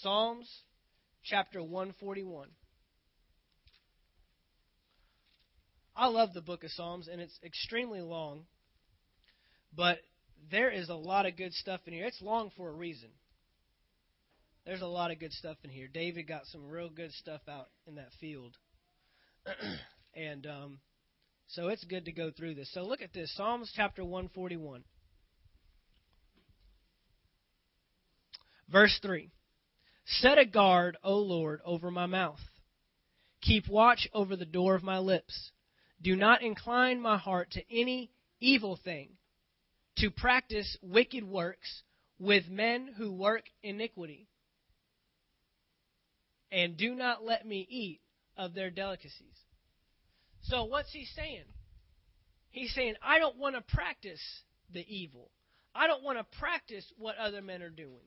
Psalms 0.00 0.48
chapter 1.24 1.62
141. 1.62 2.48
I 5.96 6.08
love 6.08 6.34
the 6.34 6.42
book 6.42 6.62
of 6.62 6.70
Psalms, 6.70 7.08
and 7.08 7.20
it's 7.20 7.38
extremely 7.44 8.02
long, 8.02 8.42
but 9.74 9.98
there 10.50 10.70
is 10.70 10.88
a 10.88 10.94
lot 10.94 11.26
of 11.26 11.36
good 11.36 11.52
stuff 11.54 11.80
in 11.86 11.94
here. 11.94 12.06
It's 12.06 12.20
long 12.20 12.50
for 12.56 12.68
a 12.68 12.72
reason. 12.72 13.08
There's 14.66 14.82
a 14.82 14.86
lot 14.86 15.10
of 15.10 15.18
good 15.18 15.32
stuff 15.32 15.56
in 15.64 15.70
here. 15.70 15.88
David 15.92 16.28
got 16.28 16.42
some 16.46 16.68
real 16.68 16.90
good 16.90 17.12
stuff 17.12 17.40
out 17.48 17.68
in 17.86 17.94
that 17.94 18.10
field. 18.20 18.56
and 20.14 20.46
um, 20.46 20.78
so 21.48 21.68
it's 21.68 21.84
good 21.84 22.04
to 22.04 22.12
go 22.12 22.30
through 22.30 22.54
this. 22.54 22.70
So 22.72 22.82
look 22.82 23.00
at 23.00 23.14
this 23.14 23.32
Psalms 23.36 23.72
chapter 23.74 24.04
141. 24.04 24.84
Verse 28.68 28.98
3 29.02 29.30
Set 30.04 30.38
a 30.38 30.46
guard, 30.46 30.96
O 31.02 31.18
Lord, 31.18 31.60
over 31.64 31.90
my 31.90 32.06
mouth. 32.06 32.40
Keep 33.42 33.68
watch 33.68 34.08
over 34.12 34.36
the 34.36 34.44
door 34.44 34.74
of 34.74 34.82
my 34.82 34.98
lips. 34.98 35.52
Do 36.00 36.14
not 36.16 36.42
incline 36.42 37.00
my 37.00 37.16
heart 37.16 37.50
to 37.52 37.62
any 37.70 38.10
evil 38.40 38.78
thing, 38.82 39.10
to 39.98 40.10
practice 40.10 40.76
wicked 40.82 41.24
works 41.24 41.82
with 42.18 42.48
men 42.48 42.94
who 42.96 43.12
work 43.12 43.44
iniquity. 43.62 44.28
And 46.52 46.76
do 46.76 46.94
not 46.94 47.24
let 47.24 47.46
me 47.46 47.66
eat 47.68 48.00
of 48.36 48.54
their 48.54 48.70
delicacies. 48.70 49.36
So, 50.42 50.64
what's 50.64 50.92
he 50.92 51.06
saying? 51.16 51.44
He's 52.50 52.72
saying, 52.74 52.94
I 53.02 53.18
don't 53.18 53.36
want 53.36 53.56
to 53.56 53.74
practice 53.74 54.20
the 54.72 54.84
evil. 54.86 55.30
I 55.74 55.86
don't 55.86 56.04
want 56.04 56.18
to 56.18 56.38
practice 56.38 56.84
what 56.96 57.16
other 57.18 57.42
men 57.42 57.62
are 57.62 57.70
doing. 57.70 58.04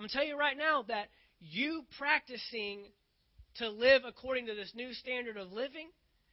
I'm 0.00 0.04
going 0.04 0.08
to 0.08 0.16
tell 0.16 0.26
you 0.26 0.38
right 0.38 0.56
now 0.56 0.82
that 0.88 1.08
you 1.40 1.84
practicing 1.98 2.84
to 3.56 3.68
live 3.68 4.00
according 4.06 4.46
to 4.46 4.54
this 4.54 4.72
new 4.74 4.94
standard 4.94 5.36
of 5.36 5.52
living 5.52 5.90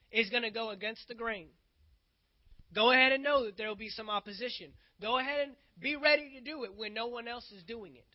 is 0.10 0.30
going 0.30 0.44
to 0.44 0.52
go 0.52 0.70
against 0.70 1.06
the 1.10 1.16
grain. 1.16 1.50
Go 2.74 2.92
ahead 2.92 3.12
and 3.12 3.22
know 3.22 3.44
that 3.44 3.58
there 3.58 3.68
will 3.68 3.76
be 3.76 3.90
some 3.90 4.10
opposition. 4.10 4.72
Go 5.02 5.20
ahead 5.20 5.48
and 5.48 5.52
be 5.82 5.98
ready 5.98 6.32
to 6.36 6.40
do 6.50 6.64
it 6.64 6.78
when 6.78 6.94
no 6.94 7.08
one 7.08 7.28
else 7.28 7.44
is 7.52 7.62
doing 7.64 7.98
it. 7.98 8.08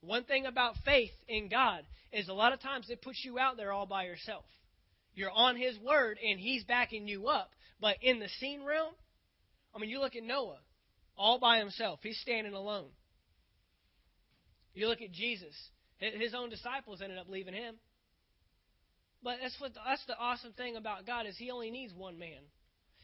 One 0.00 0.24
thing 0.24 0.44
about 0.46 0.74
faith 0.84 1.12
in 1.28 1.48
God 1.48 1.84
is 2.12 2.28
a 2.28 2.34
lot 2.34 2.52
of 2.52 2.60
times 2.60 2.90
it 2.90 3.00
puts 3.00 3.24
you 3.24 3.38
out 3.38 3.56
there 3.56 3.70
all 3.70 3.86
by 3.86 4.06
yourself. 4.06 4.44
You're 5.14 5.30
on 5.30 5.54
His 5.54 5.78
Word 5.78 6.18
and 6.18 6.40
He's 6.40 6.64
backing 6.64 7.06
you 7.06 7.28
up. 7.28 7.52
But 7.80 7.98
in 8.02 8.18
the 8.18 8.28
seen 8.40 8.64
realm, 8.64 8.94
I 9.72 9.78
mean, 9.78 9.88
you 9.88 10.00
look 10.00 10.16
at 10.16 10.24
Noah 10.24 10.58
all 11.16 11.38
by 11.38 11.58
himself, 11.58 12.00
he's 12.02 12.18
standing 12.18 12.54
alone. 12.54 12.88
You 14.74 14.88
look 14.88 15.02
at 15.02 15.12
Jesus, 15.12 15.54
his 15.98 16.34
own 16.34 16.50
disciples 16.50 17.00
ended 17.02 17.18
up 17.18 17.28
leaving 17.28 17.54
him. 17.54 17.76
But 19.22 19.36
that's 19.40 19.54
what 19.60 19.72
that's 19.86 20.04
the 20.06 20.18
awesome 20.18 20.52
thing 20.52 20.76
about 20.76 21.06
God 21.06 21.26
is 21.26 21.36
He 21.36 21.50
only 21.50 21.70
needs 21.70 21.94
one 21.94 22.18
man. 22.18 22.40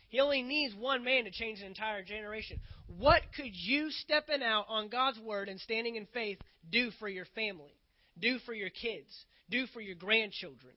He 0.09 0.21
only 0.21 0.43
needs 0.43 0.75
one 0.75 1.05
man 1.05 1.25
to 1.25 1.31
change 1.31 1.61
an 1.61 1.67
entire 1.67 2.03
generation. 2.03 2.59
What 2.87 3.21
could 3.37 3.53
you 3.53 3.91
stepping 3.91 4.43
out 4.43 4.65
on 4.69 4.89
God's 4.89 5.19
word 5.19 5.49
and 5.49 5.61
standing 5.61 5.97
in 5.97 6.07
faith 6.15 6.39
do 6.71 6.91
for 6.99 7.09
your 7.09 7.27
family, 7.35 7.77
do 8.19 8.39
for 8.47 8.55
your 8.55 8.71
kids, 8.71 9.11
do 9.51 9.67
for 9.75 9.81
your 9.81 9.95
grandchildren 9.95 10.75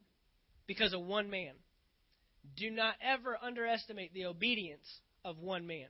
because 0.68 0.94
of 0.94 1.02
one 1.02 1.30
man? 1.30 1.54
Do 2.58 2.70
not 2.70 2.96
ever 3.02 3.38
underestimate 3.42 4.14
the 4.14 4.26
obedience 4.26 4.86
of 5.24 5.40
one 5.40 5.66
man. 5.66 5.88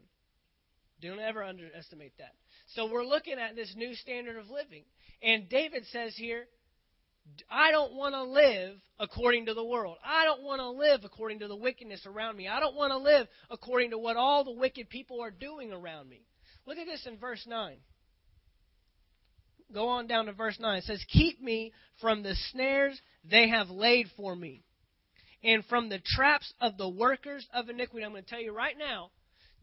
Don't 1.01 1.19
ever 1.19 1.43
underestimate 1.43 2.13
that. 2.19 2.35
So 2.75 2.89
we're 2.89 3.05
looking 3.05 3.37
at 3.39 3.55
this 3.55 3.73
new 3.75 3.93
standard 3.95 4.37
of 4.37 4.49
living. 4.49 4.83
And 5.21 5.49
David 5.49 5.85
says 5.91 6.13
here, 6.15 6.45
I 7.49 7.71
don't 7.71 7.93
want 7.93 8.15
to 8.15 8.23
live 8.23 8.77
according 8.99 9.45
to 9.47 9.53
the 9.53 9.63
world. 9.63 9.97
I 10.03 10.23
don't 10.23 10.43
want 10.43 10.59
to 10.59 10.69
live 10.69 11.01
according 11.03 11.39
to 11.39 11.47
the 11.47 11.55
wickedness 11.55 12.05
around 12.05 12.37
me. 12.37 12.47
I 12.47 12.59
don't 12.59 12.75
want 12.75 12.91
to 12.91 12.97
live 12.97 13.27
according 13.49 13.91
to 13.91 13.97
what 13.97 14.17
all 14.17 14.43
the 14.43 14.51
wicked 14.51 14.89
people 14.89 15.21
are 15.21 15.31
doing 15.31 15.71
around 15.71 16.09
me. 16.09 16.21
Look 16.65 16.77
at 16.77 16.85
this 16.85 17.05
in 17.05 17.17
verse 17.17 17.45
9. 17.47 17.77
Go 19.73 19.87
on 19.87 20.07
down 20.07 20.25
to 20.25 20.33
verse 20.33 20.57
9. 20.59 20.77
It 20.77 20.83
says, 20.83 21.03
Keep 21.09 21.41
me 21.41 21.73
from 21.99 22.23
the 22.23 22.35
snares 22.51 22.99
they 23.29 23.49
have 23.49 23.69
laid 23.69 24.07
for 24.17 24.35
me, 24.35 24.63
and 25.43 25.63
from 25.65 25.89
the 25.89 26.01
traps 26.03 26.53
of 26.59 26.77
the 26.77 26.89
workers 26.89 27.47
of 27.53 27.69
iniquity. 27.69 28.05
I'm 28.05 28.11
going 28.11 28.23
to 28.23 28.29
tell 28.29 28.41
you 28.41 28.53
right 28.53 28.77
now, 28.77 29.11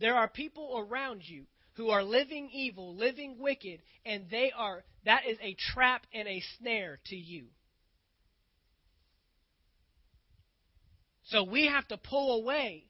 there 0.01 0.15
are 0.15 0.29
people 0.29 0.79
around 0.79 1.23
you 1.25 1.45
who 1.79 1.91
are 1.91 2.03
living 2.03 2.51
evil, 2.53 2.95
living 2.95 3.37
wicked, 3.39 3.81
and 4.05 4.25
they 4.31 4.53
are 4.55 4.83
that 5.07 5.23
is 5.27 5.39
a 5.41 5.57
trap 5.73 6.03
and 6.13 6.29
a 6.29 6.43
snare 6.59 6.99
to 7.07 7.17
you. 7.17 7.45
So 11.29 11.45
we 11.45 11.67
have 11.69 11.87
to 11.89 11.97
pull 11.97 12.43
away. 12.43 12.83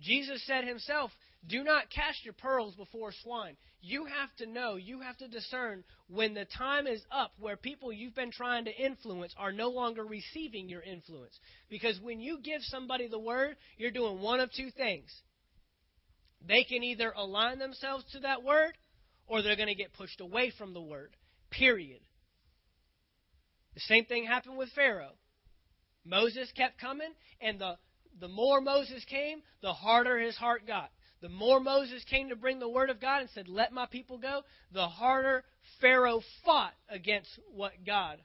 Jesus 0.00 0.44
said 0.44 0.64
himself, 0.64 1.12
do 1.46 1.62
not 1.62 1.88
cast 1.88 2.24
your 2.24 2.34
pearls 2.34 2.74
before 2.74 3.12
swine. 3.22 3.56
You 3.80 4.06
have 4.06 4.34
to 4.38 4.46
know, 4.46 4.74
you 4.74 5.00
have 5.02 5.16
to 5.18 5.28
discern 5.28 5.84
when 6.08 6.34
the 6.34 6.46
time 6.58 6.88
is 6.88 7.02
up 7.12 7.32
where 7.38 7.56
people 7.56 7.92
you've 7.92 8.16
been 8.16 8.32
trying 8.32 8.64
to 8.64 8.76
influence 8.76 9.32
are 9.38 9.52
no 9.52 9.68
longer 9.68 10.04
receiving 10.04 10.68
your 10.68 10.82
influence. 10.82 11.38
Because 11.70 12.00
when 12.00 12.20
you 12.20 12.40
give 12.42 12.62
somebody 12.62 13.06
the 13.06 13.18
word, 13.18 13.56
you're 13.78 13.92
doing 13.92 14.20
one 14.20 14.40
of 14.40 14.50
two 14.52 14.70
things. 14.70 15.14
They 16.46 16.64
can 16.64 16.82
either 16.82 17.12
align 17.16 17.58
themselves 17.58 18.04
to 18.12 18.20
that 18.20 18.42
word 18.42 18.72
or 19.26 19.42
they're 19.42 19.56
going 19.56 19.68
to 19.68 19.74
get 19.74 19.92
pushed 19.92 20.20
away 20.20 20.52
from 20.56 20.74
the 20.74 20.80
word. 20.80 21.16
Period. 21.50 22.00
The 23.74 23.80
same 23.80 24.04
thing 24.04 24.24
happened 24.24 24.56
with 24.56 24.70
Pharaoh. 24.74 25.14
Moses 26.04 26.50
kept 26.56 26.80
coming, 26.80 27.10
and 27.40 27.58
the, 27.58 27.76
the 28.20 28.28
more 28.28 28.60
Moses 28.60 29.04
came, 29.04 29.42
the 29.60 29.72
harder 29.72 30.18
his 30.18 30.36
heart 30.36 30.66
got. 30.66 30.90
The 31.20 31.28
more 31.28 31.60
Moses 31.60 32.04
came 32.04 32.28
to 32.28 32.36
bring 32.36 32.58
the 32.58 32.68
word 32.68 32.90
of 32.90 33.00
God 33.00 33.22
and 33.22 33.30
said, 33.30 33.48
Let 33.48 33.72
my 33.72 33.86
people 33.86 34.18
go, 34.18 34.42
the 34.72 34.86
harder 34.86 35.44
Pharaoh 35.80 36.20
fought 36.44 36.74
against 36.88 37.28
what 37.52 37.72
God. 37.84 38.18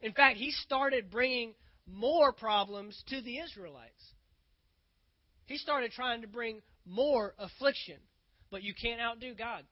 In 0.00 0.12
fact, 0.12 0.38
he 0.38 0.50
started 0.50 1.10
bringing 1.10 1.54
more 1.86 2.32
problems 2.32 3.00
to 3.08 3.20
the 3.20 3.38
Israelites. 3.38 4.12
He 5.46 5.58
started 5.58 5.92
trying 5.92 6.22
to 6.22 6.28
bring 6.28 6.60
more 6.86 7.34
affliction. 7.38 7.96
But 8.50 8.62
you 8.62 8.74
can't 8.80 9.00
outdo 9.00 9.34
God. 9.34 9.64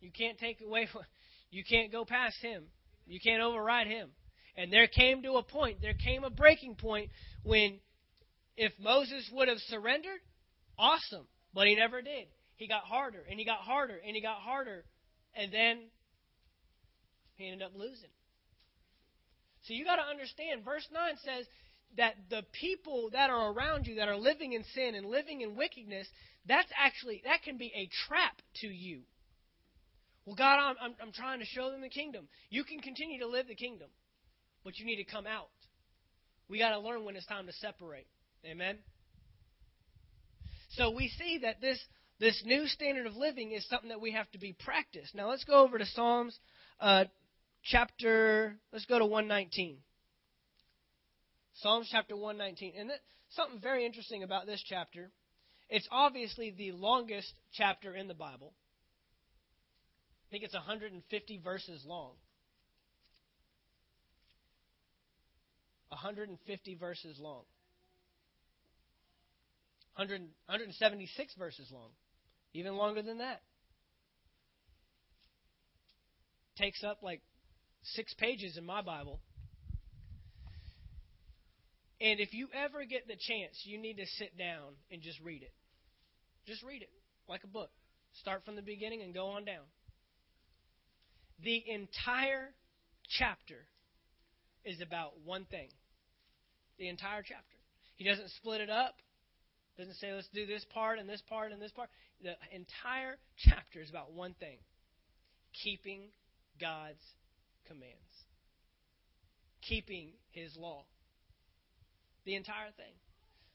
You 0.00 0.10
can't 0.10 0.38
take 0.38 0.60
away, 0.60 0.88
you 1.50 1.64
can't 1.64 1.92
go 1.92 2.04
past 2.04 2.36
Him. 2.42 2.64
You 3.06 3.20
can't 3.20 3.42
override 3.42 3.86
Him. 3.86 4.10
And 4.56 4.72
there 4.72 4.86
came 4.86 5.22
to 5.22 5.34
a 5.34 5.42
point, 5.42 5.80
there 5.80 5.94
came 5.94 6.24
a 6.24 6.30
breaking 6.30 6.76
point 6.76 7.10
when 7.42 7.78
if 8.56 8.72
Moses 8.80 9.28
would 9.32 9.48
have 9.48 9.58
surrendered, 9.68 10.20
awesome. 10.78 11.26
But 11.54 11.66
he 11.66 11.74
never 11.74 12.02
did. 12.02 12.26
He 12.56 12.68
got 12.68 12.84
harder 12.84 13.22
and 13.30 13.38
he 13.38 13.44
got 13.44 13.58
harder 13.58 13.98
and 14.04 14.16
he 14.16 14.22
got 14.22 14.38
harder. 14.38 14.84
And 15.34 15.52
then 15.52 15.78
he 17.34 17.46
ended 17.46 17.62
up 17.62 17.72
losing. 17.74 18.10
So 19.64 19.74
you 19.74 19.84
got 19.84 19.96
to 19.96 20.02
understand, 20.02 20.64
verse 20.64 20.86
9 20.92 21.14
says 21.24 21.46
that 21.96 22.14
the 22.30 22.42
people 22.52 23.10
that 23.12 23.30
are 23.30 23.52
around 23.52 23.86
you 23.86 23.96
that 23.96 24.08
are 24.08 24.16
living 24.16 24.52
in 24.52 24.64
sin 24.74 24.94
and 24.94 25.06
living 25.06 25.40
in 25.40 25.56
wickedness, 25.56 26.06
that's 26.46 26.70
actually, 26.76 27.22
that 27.24 27.42
can 27.42 27.56
be 27.56 27.72
a 27.74 27.88
trap 28.06 28.40
to 28.60 28.66
you. 28.66 29.00
Well, 30.24 30.36
God, 30.36 30.58
I'm, 30.58 30.76
I'm, 30.80 30.94
I'm 31.00 31.12
trying 31.12 31.38
to 31.40 31.46
show 31.46 31.70
them 31.70 31.80
the 31.80 31.88
kingdom. 31.88 32.26
You 32.50 32.64
can 32.64 32.80
continue 32.80 33.20
to 33.20 33.28
live 33.28 33.46
the 33.48 33.54
kingdom, 33.54 33.88
but 34.64 34.78
you 34.78 34.84
need 34.84 34.96
to 34.96 35.04
come 35.04 35.26
out. 35.26 35.48
We 36.48 36.58
got 36.58 36.70
to 36.70 36.80
learn 36.80 37.04
when 37.04 37.16
it's 37.16 37.26
time 37.26 37.46
to 37.46 37.52
separate. 37.54 38.06
Amen? 38.44 38.78
So 40.70 40.90
we 40.90 41.08
see 41.08 41.38
that 41.42 41.60
this, 41.60 41.78
this 42.20 42.42
new 42.44 42.66
standard 42.66 43.06
of 43.06 43.16
living 43.16 43.52
is 43.52 43.66
something 43.68 43.88
that 43.88 44.00
we 44.00 44.12
have 44.12 44.30
to 44.32 44.38
be 44.38 44.52
practiced. 44.52 45.14
Now 45.14 45.30
let's 45.30 45.44
go 45.44 45.64
over 45.64 45.78
to 45.78 45.86
Psalms 45.86 46.38
uh, 46.80 47.04
chapter, 47.64 48.56
let's 48.72 48.84
go 48.84 48.98
to 48.98 49.06
119. 49.06 49.78
Psalms 51.60 51.88
chapter 51.90 52.16
119. 52.16 52.74
And 52.78 52.90
something 53.30 53.60
very 53.60 53.86
interesting 53.86 54.22
about 54.22 54.46
this 54.46 54.62
chapter, 54.66 55.10
it's 55.68 55.88
obviously 55.90 56.54
the 56.56 56.72
longest 56.72 57.32
chapter 57.52 57.94
in 57.94 58.08
the 58.08 58.14
Bible. 58.14 58.52
I 60.28 60.30
think 60.30 60.44
it's 60.44 60.54
150 60.54 61.40
verses 61.42 61.84
long. 61.86 62.12
150 65.88 66.74
verses 66.74 67.18
long. 67.20 67.44
100, 69.94 70.20
176 70.20 71.34
verses 71.38 71.70
long. 71.72 71.88
Even 72.52 72.76
longer 72.76 73.02
than 73.02 73.18
that. 73.18 73.40
Takes 76.58 76.84
up 76.84 76.98
like 77.02 77.22
six 77.82 78.12
pages 78.14 78.56
in 78.56 78.64
my 78.64 78.82
Bible. 78.82 79.20
And 82.00 82.20
if 82.20 82.34
you 82.34 82.48
ever 82.52 82.84
get 82.84 83.06
the 83.06 83.16
chance, 83.16 83.62
you 83.64 83.78
need 83.78 83.96
to 83.96 84.06
sit 84.18 84.36
down 84.36 84.74
and 84.90 85.00
just 85.00 85.18
read 85.20 85.42
it. 85.42 85.52
Just 86.46 86.62
read 86.62 86.82
it 86.82 86.90
like 87.28 87.42
a 87.44 87.48
book. 87.48 87.70
Start 88.20 88.44
from 88.44 88.56
the 88.56 88.62
beginning 88.62 89.02
and 89.02 89.14
go 89.14 89.28
on 89.28 89.44
down. 89.44 89.64
The 91.42 91.64
entire 91.68 92.50
chapter 93.18 93.66
is 94.64 94.80
about 94.80 95.12
one 95.24 95.44
thing. 95.46 95.68
The 96.78 96.88
entire 96.88 97.22
chapter. 97.22 97.56
He 97.96 98.04
doesn't 98.04 98.30
split 98.30 98.60
it 98.60 98.70
up. 98.70 98.96
Doesn't 99.78 99.94
say 99.94 100.12
let's 100.12 100.28
do 100.34 100.46
this 100.46 100.64
part 100.72 100.98
and 100.98 101.08
this 101.08 101.22
part 101.28 101.52
and 101.52 101.60
this 101.60 101.72
part. 101.72 101.88
The 102.22 102.34
entire 102.50 103.16
chapter 103.38 103.80
is 103.80 103.90
about 103.90 104.12
one 104.12 104.34
thing 104.34 104.58
keeping 105.64 106.08
God's 106.60 107.02
commands, 107.66 107.94
keeping 109.62 110.12
His 110.30 110.56
law. 110.56 110.84
The 112.26 112.34
entire 112.34 112.72
thing. 112.76 112.92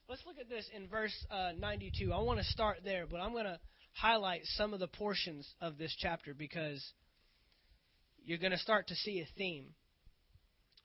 Let's 0.08 0.22
look 0.26 0.38
at 0.40 0.48
this 0.48 0.66
in 0.74 0.88
verse 0.88 1.14
uh, 1.30 1.52
92. 1.58 2.10
I 2.10 2.22
want 2.22 2.38
to 2.38 2.44
start 2.46 2.78
there, 2.82 3.06
but 3.08 3.20
I'm 3.20 3.32
going 3.32 3.44
to 3.44 3.60
highlight 3.92 4.40
some 4.56 4.72
of 4.72 4.80
the 4.80 4.88
portions 4.88 5.46
of 5.60 5.76
this 5.76 5.94
chapter 5.98 6.32
because 6.32 6.82
you're 8.24 8.38
going 8.38 8.52
to 8.52 8.58
start 8.58 8.88
to 8.88 8.94
see 8.94 9.20
a 9.20 9.28
theme. 9.36 9.74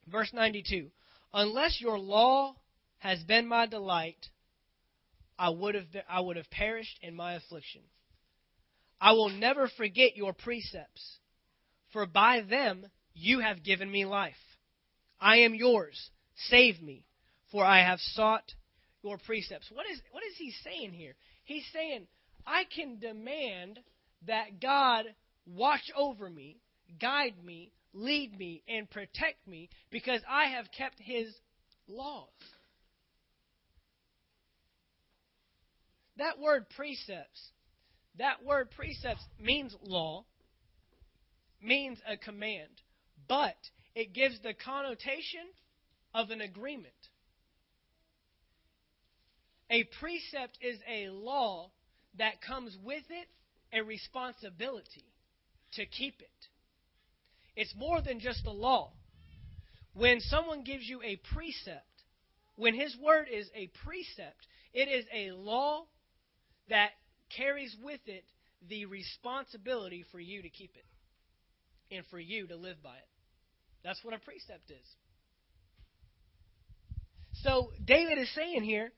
Verse 0.06 0.32
92 0.34 0.90
Unless 1.34 1.80
your 1.80 1.98
law 1.98 2.58
has 2.98 3.24
been 3.24 3.48
my 3.48 3.66
delight, 3.66 4.28
I 5.40 5.50
would 5.50 5.76
have 5.76 5.90
been, 5.90 6.04
I 6.10 6.20
would 6.20 6.36
have 6.36 6.52
perished 6.52 7.00
in 7.02 7.16
my 7.16 7.36
affliction. 7.36 7.82
I 9.00 9.14
will 9.14 9.30
never 9.30 9.70
forget 9.78 10.18
your 10.18 10.34
precepts, 10.34 11.20
for 11.94 12.06
by 12.06 12.42
them 12.42 12.88
you 13.14 13.40
have 13.40 13.64
given 13.64 13.90
me 13.90 14.06
life. 14.06 14.36
I 15.22 15.38
am 15.38 15.56
yours. 15.56 16.10
Save 16.50 16.82
me, 16.82 17.07
for 17.52 17.64
I 17.64 17.84
have 17.84 18.00
sought 18.00 18.54
your 19.04 19.18
precepts. 19.18 19.70
What 19.72 19.86
is 19.92 20.02
what 20.12 20.24
is 20.24 20.36
he 20.38 20.54
saying 20.64 20.94
here? 20.94 21.16
He's 21.44 21.66
saying, 21.74 22.08
I 22.46 22.64
can 22.66 23.00
demand 23.00 23.80
that 24.26 24.60
God 24.62 25.06
watch 25.46 25.92
over 25.96 26.30
me, 26.30 26.58
guide 27.00 27.36
me, 27.44 27.72
lead 27.94 28.38
me, 28.38 28.64
and 28.68 28.90
protect 28.90 29.48
me 29.48 29.70
because 29.92 30.22
I 30.30 30.48
have 30.48 30.66
kept 30.78 31.00
his 31.00 31.28
laws. 31.88 32.28
That 36.18 36.40
word 36.40 36.66
precepts, 36.76 37.52
that 38.18 38.44
word 38.44 38.72
precepts 38.72 39.24
means 39.40 39.76
law, 39.84 40.26
means 41.62 42.00
a 42.08 42.18
command, 42.18 42.82
but 43.28 43.56
it 43.94 44.14
gives 44.14 44.40
the 44.42 44.54
connotation 44.54 45.46
of 46.14 46.32
an 46.32 46.42
agreement. 46.42 46.94
A 49.70 49.84
precept 50.00 50.58
is 50.62 50.80
a 50.88 51.10
law 51.10 51.72
that 52.18 52.42
comes 52.42 52.78
with 52.84 53.04
it 53.10 53.28
a 53.74 53.84
responsibility 53.84 55.06
to 55.74 55.86
keep 55.86 56.22
it. 56.22 56.48
It's 57.56 57.74
more 57.76 58.02
than 58.02 58.20
just 58.20 58.46
a 58.46 58.52
law. 58.52 58.94
When 59.94 60.20
someone 60.22 60.64
gives 60.64 60.88
you 60.88 61.02
a 61.02 61.20
precept, 61.34 61.84
when 62.56 62.76
his 62.76 62.96
word 62.98 63.28
is 63.32 63.50
a 63.56 63.70
precept, 63.84 64.48
it 64.74 64.88
is 64.88 65.06
a 65.14 65.32
law 65.32 65.86
that 66.70 66.92
carries 67.36 67.76
with 67.82 68.00
it 68.06 68.24
the 68.70 68.86
responsibility 68.86 70.06
for 70.12 70.20
you 70.20 70.42
to 70.42 70.50
keep 70.50 70.72
it 70.76 71.96
and 71.96 72.06
for 72.10 72.20
you 72.20 72.48
to 72.48 72.56
live 72.56 72.82
by 72.84 72.96
it. 72.96 73.08
That's 73.84 74.04
what 74.04 74.14
a 74.14 74.20
precept 74.20 74.70
is. 74.70 74.86
So 77.44 77.72
David 77.84 78.18
is 78.18 78.34
saying 78.34 78.64
here, 78.64 78.92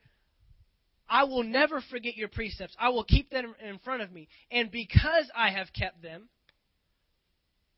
I 1.09 1.23
will 1.23 1.43
never 1.43 1.81
forget 1.81 2.15
your 2.15 2.27
precepts. 2.27 2.75
I 2.79 2.89
will 2.89 3.03
keep 3.03 3.31
them 3.31 3.55
in 3.67 3.79
front 3.79 4.01
of 4.01 4.11
me. 4.11 4.27
And 4.51 4.69
because 4.69 5.29
I 5.35 5.49
have 5.49 5.73
kept 5.73 6.03
them, 6.03 6.29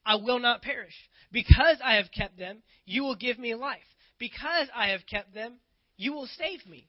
I 0.06 0.16
will 0.16 0.40
not 0.40 0.62
perish. 0.62 0.96
Because 1.32 1.78
I 1.84 1.96
have 1.96 2.12
kept 2.12 2.38
them, 2.38 2.62
you 2.86 3.04
will 3.04 3.16
give 3.16 3.40
me 3.40 3.56
life. 3.56 3.80
Because 4.20 4.68
I 4.76 4.90
have 4.90 5.06
kept 5.10 5.34
them, 5.34 5.60
you 5.96 6.14
will 6.14 6.28
save 6.28 6.66
me. 6.68 6.88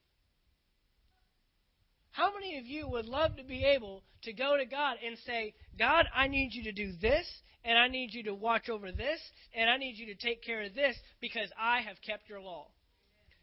How 2.10 2.32
many 2.34 2.58
of 2.58 2.66
you 2.66 2.88
would 2.88 3.06
love 3.06 3.36
to 3.36 3.44
be 3.44 3.64
able 3.64 4.02
to 4.22 4.32
go 4.32 4.56
to 4.56 4.66
God 4.66 4.96
and 5.04 5.16
say, 5.24 5.54
God, 5.78 6.06
I 6.14 6.28
need 6.28 6.52
you 6.52 6.64
to 6.64 6.72
do 6.72 6.92
this, 7.00 7.26
and 7.64 7.78
I 7.78 7.88
need 7.88 8.12
you 8.12 8.24
to 8.24 8.34
watch 8.34 8.68
over 8.68 8.92
this, 8.92 9.20
and 9.54 9.70
I 9.70 9.76
need 9.76 9.96
you 9.96 10.06
to 10.06 10.14
take 10.14 10.42
care 10.42 10.62
of 10.62 10.74
this 10.74 10.96
because 11.20 11.48
I 11.58 11.80
have 11.80 11.96
kept 12.06 12.28
your 12.28 12.40
law? 12.40 12.66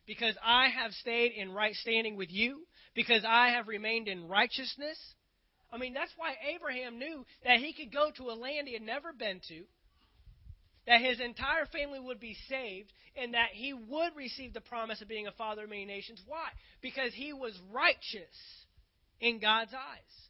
Because 0.10 0.34
I 0.44 0.70
have 0.70 0.92
stayed 0.94 1.34
in 1.34 1.52
right 1.52 1.76
standing 1.76 2.16
with 2.16 2.32
you, 2.32 2.66
because 2.96 3.24
I 3.24 3.50
have 3.50 3.68
remained 3.68 4.08
in 4.08 4.28
righteousness. 4.28 4.98
I 5.72 5.78
mean, 5.78 5.94
that's 5.94 6.12
why 6.18 6.34
Abraham 6.56 6.98
knew 6.98 7.24
that 7.46 7.60
he 7.60 7.74
could 7.74 7.94
go 7.94 8.10
to 8.18 8.32
a 8.32 8.34
land 8.34 8.68
he 8.68 8.74
had 8.74 8.82
never 8.82 9.14
been 9.14 9.40
to, 9.50 9.64
that 10.88 11.02
his 11.02 11.20
entire 11.20 11.68
family 11.68 12.00
would 12.00 12.20
be 12.20 12.36
saved, 12.50 12.92
and 13.16 13.36
that 13.36 13.50
he 13.54 13.72
would 13.72 14.16
receive 14.16 14.52
the 14.52 14.62
promise 14.62 15.00
of 15.00 15.08
being 15.08 15.28
a 15.28 15.32
father 15.34 15.66
of 15.66 15.70
many 15.70 15.86
nations. 15.86 16.24
Why? 16.26 16.48
Because 16.82 17.14
he 17.14 17.32
was 17.32 17.54
righteous 17.72 18.66
in 19.22 19.40
God's 19.40 19.76
eyes. 19.76 20.30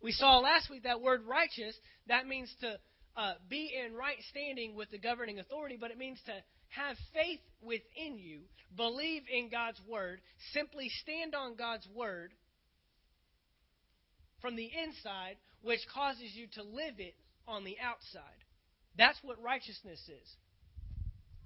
We 0.00 0.12
saw 0.12 0.38
last 0.38 0.70
week 0.70 0.84
that 0.84 1.00
word 1.00 1.22
righteous, 1.26 1.74
that 2.06 2.28
means 2.28 2.54
to 2.60 2.78
uh, 3.16 3.32
be 3.48 3.72
in 3.74 3.92
right 3.92 4.18
standing 4.30 4.76
with 4.76 4.88
the 4.92 4.98
governing 4.98 5.40
authority, 5.40 5.76
but 5.80 5.90
it 5.90 5.98
means 5.98 6.20
to 6.26 6.32
have 6.70 6.96
faith 7.12 7.40
within 7.62 8.18
you, 8.18 8.40
believe 8.76 9.22
in 9.32 9.48
God's 9.50 9.80
word, 9.88 10.20
simply 10.52 10.88
stand 11.02 11.34
on 11.34 11.56
God's 11.56 11.86
word 11.94 12.32
from 14.40 14.56
the 14.56 14.70
inside, 14.84 15.36
which 15.62 15.80
causes 15.92 16.30
you 16.34 16.46
to 16.54 16.62
live 16.62 16.94
it 16.98 17.14
on 17.46 17.64
the 17.64 17.76
outside. 17.82 18.22
That's 18.96 19.18
what 19.22 19.42
righteousness 19.42 20.00
is. 20.08 20.36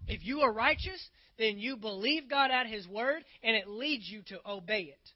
If 0.06 0.24
you 0.24 0.40
are 0.40 0.52
righteous, 0.52 1.08
then 1.38 1.58
you 1.58 1.76
believe 1.76 2.28
God 2.28 2.50
at 2.50 2.66
His 2.66 2.86
word, 2.86 3.24
and 3.42 3.56
it 3.56 3.68
leads 3.68 4.08
you 4.08 4.22
to 4.28 4.40
obey 4.46 4.82
it. 4.82 5.10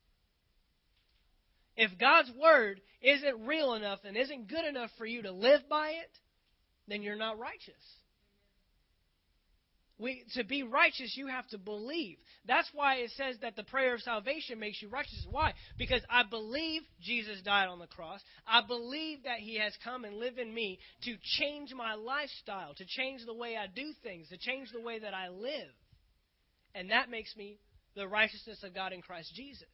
If 1.77 1.99
God's 1.99 2.31
word 2.41 2.81
isn't 3.03 3.47
real 3.47 3.75
enough 3.75 4.01
and 4.05 4.17
isn't 4.17 4.49
good 4.49 4.65
enough 4.65 4.91
for 4.99 5.07
you 5.07 5.23
to 5.23 5.31
live 5.31 5.61
by 5.69 5.91
it, 5.91 6.11
then 6.89 7.03
you're 7.03 7.17
not 7.17 7.39
righteous. 7.39 7.75
We, 10.01 10.23
to 10.35 10.45
be 10.45 10.63
righteous, 10.63 11.17
you 11.17 11.27
have 11.27 11.49
to 11.49 11.59
believe. 11.59 12.19
That's 12.47 12.71
why 12.73 12.97
it 12.97 13.11
says 13.17 13.37
that 13.43 13.57
the 13.57 13.65
prayer 13.65 13.95
of 13.95 14.01
salvation 14.01 14.61
makes 14.61 14.81
you 14.81 14.89
righteous. 14.89 15.27
Why? 15.29 15.55
Because 15.77 16.03
I 16.09 16.23
believe 16.23 16.83
Jesus 17.03 17.43
died 17.43 17.67
on 17.67 17.81
the 17.81 17.89
cross. 17.89 18.21
I 18.47 18.63
believe 18.65 19.25
that 19.25 19.41
He 19.41 19.59
has 19.59 19.73
come 19.83 20.05
and 20.05 20.17
lived 20.17 20.39
in 20.39 20.55
me 20.55 20.79
to 21.03 21.17
change 21.39 21.75
my 21.75 21.95
lifestyle, 21.95 22.75
to 22.75 22.85
change 22.87 23.27
the 23.27 23.35
way 23.35 23.57
I 23.57 23.67
do 23.67 23.93
things, 24.05 24.29
to 24.29 24.39
change 24.39 24.71
the 24.73 24.81
way 24.81 25.01
that 25.01 25.15
I 25.15 25.31
live. 25.31 25.73
And 26.77 26.91
that 26.91 27.11
makes 27.11 27.37
me 27.37 27.59
the 27.97 28.07
righteousness 28.07 28.63
of 28.63 28.75
God 28.75 28.93
in 28.93 29.03
Christ 29.03 29.33
Jesus. 29.35 29.67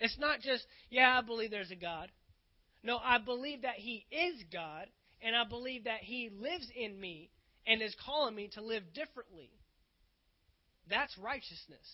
It's 0.00 0.18
not 0.18 0.40
just, 0.40 0.64
yeah, 0.88 1.18
I 1.18 1.20
believe 1.20 1.50
there's 1.50 1.70
a 1.70 1.76
God. 1.76 2.08
No, 2.82 2.96
I 2.96 3.18
believe 3.18 3.62
that 3.62 3.76
He 3.76 4.06
is 4.10 4.42
God, 4.50 4.86
and 5.20 5.36
I 5.36 5.44
believe 5.44 5.84
that 5.84 6.00
He 6.00 6.30
lives 6.34 6.66
in 6.74 6.98
me 6.98 7.28
and 7.66 7.82
is 7.82 7.94
calling 8.04 8.34
me 8.34 8.48
to 8.54 8.62
live 8.62 8.82
differently. 8.94 9.50
That's 10.88 11.16
righteousness. 11.18 11.86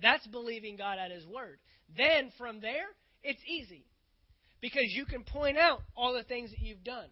That's 0.00 0.26
believing 0.26 0.76
God 0.76 0.98
at 0.98 1.10
His 1.10 1.26
Word. 1.26 1.58
Then 1.96 2.32
from 2.38 2.60
there, 2.60 2.86
it's 3.22 3.42
easy. 3.46 3.84
Because 4.60 4.86
you 4.88 5.04
can 5.04 5.24
point 5.24 5.58
out 5.58 5.82
all 5.96 6.14
the 6.14 6.22
things 6.22 6.50
that 6.50 6.60
you've 6.60 6.84
done, 6.84 7.08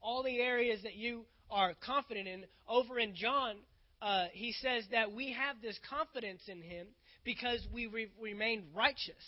all 0.00 0.22
the 0.22 0.38
areas 0.38 0.82
that 0.82 0.94
you 0.94 1.24
are 1.50 1.74
confident 1.84 2.26
in. 2.26 2.44
Over 2.68 2.98
in 2.98 3.14
John, 3.14 3.56
uh, 4.00 4.26
he 4.32 4.52
says 4.52 4.84
that 4.92 5.12
we 5.12 5.32
have 5.32 5.60
this 5.60 5.78
confidence 5.88 6.42
in 6.48 6.62
Him 6.62 6.86
because 7.24 7.66
we 7.72 7.86
re- 7.86 8.10
remain 8.20 8.64
righteous. 8.74 9.24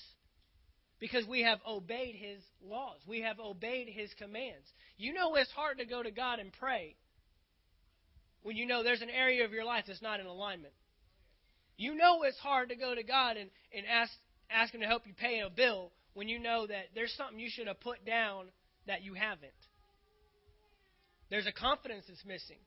Because 1.01 1.27
we 1.27 1.43
have 1.43 1.59
obeyed 1.69 2.15
His 2.15 2.41
laws. 2.63 2.99
We 3.07 3.21
have 3.23 3.39
obeyed 3.39 3.89
His 3.89 4.11
commands. 4.19 4.67
You 4.97 5.13
know 5.13 5.35
it's 5.35 5.51
hard 5.51 5.79
to 5.79 5.85
go 5.85 6.03
to 6.03 6.11
God 6.11 6.39
and 6.39 6.53
pray 6.59 6.97
when 8.45 8.57
you 8.57 8.67
know 8.67 8.85
there's 8.85 9.03
an 9.03 9.11
area 9.11 9.45
of 9.45 9.53
your 9.53 9.65
life 9.65 9.85
that's 9.89 10.03
not 10.03 10.21
in 10.21 10.27
alignment. 10.27 10.75
You 11.77 11.97
know 11.97 12.23
it's 12.23 12.39
hard 12.39 12.69
to 12.69 12.77
go 12.77 12.95
to 12.95 13.03
God 13.03 13.37
and, 13.37 13.51
and 13.77 13.85
ask, 13.87 14.13
ask 14.51 14.73
Him 14.73 14.83
to 14.83 14.87
help 14.87 15.07
you 15.07 15.15
pay 15.15 15.41
a 15.41 15.51
bill 15.51 15.91
when 16.13 16.29
you 16.29 16.39
know 16.39 16.67
that 16.67 16.91
there's 16.95 17.13
something 17.17 17.41
you 17.41 17.51
should 17.51 17.67
have 17.67 17.81
put 17.81 18.05
down 18.05 18.45
that 18.87 19.03
you 19.03 19.15
haven't. 19.15 19.51
There's 21.31 21.47
a 21.47 21.53
confidence 21.53 22.05
that's 22.07 22.25
missing. 22.25 22.59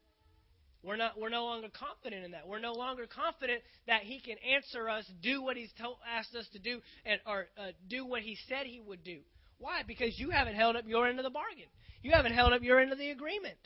We're 0.83 0.95
not. 0.95 1.19
We're 1.19 1.29
no 1.29 1.45
longer 1.45 1.67
confident 1.69 2.25
in 2.25 2.31
that. 2.31 2.47
We're 2.47 2.59
no 2.59 2.73
longer 2.73 3.07
confident 3.07 3.61
that 3.87 4.01
He 4.01 4.19
can 4.19 4.35
answer 4.39 4.89
us, 4.89 5.05
do 5.21 5.41
what 5.41 5.57
He's 5.57 5.71
told, 5.79 5.97
asked 6.07 6.35
us 6.35 6.47
to 6.53 6.59
do, 6.59 6.81
and 7.05 7.19
or 7.25 7.47
uh, 7.57 7.71
do 7.89 8.05
what 8.05 8.21
He 8.21 8.37
said 8.49 8.65
He 8.65 8.79
would 8.79 9.03
do. 9.03 9.19
Why? 9.59 9.81
Because 9.87 10.19
you 10.19 10.31
haven't 10.31 10.55
held 10.55 10.75
up 10.75 10.85
your 10.87 11.07
end 11.07 11.19
of 11.19 11.23
the 11.23 11.29
bargain. 11.29 11.69
You 12.01 12.11
haven't 12.11 12.33
held 12.33 12.53
up 12.53 12.63
your 12.63 12.79
end 12.79 12.91
of 12.91 12.97
the 12.97 13.09
agreement. 13.09 13.57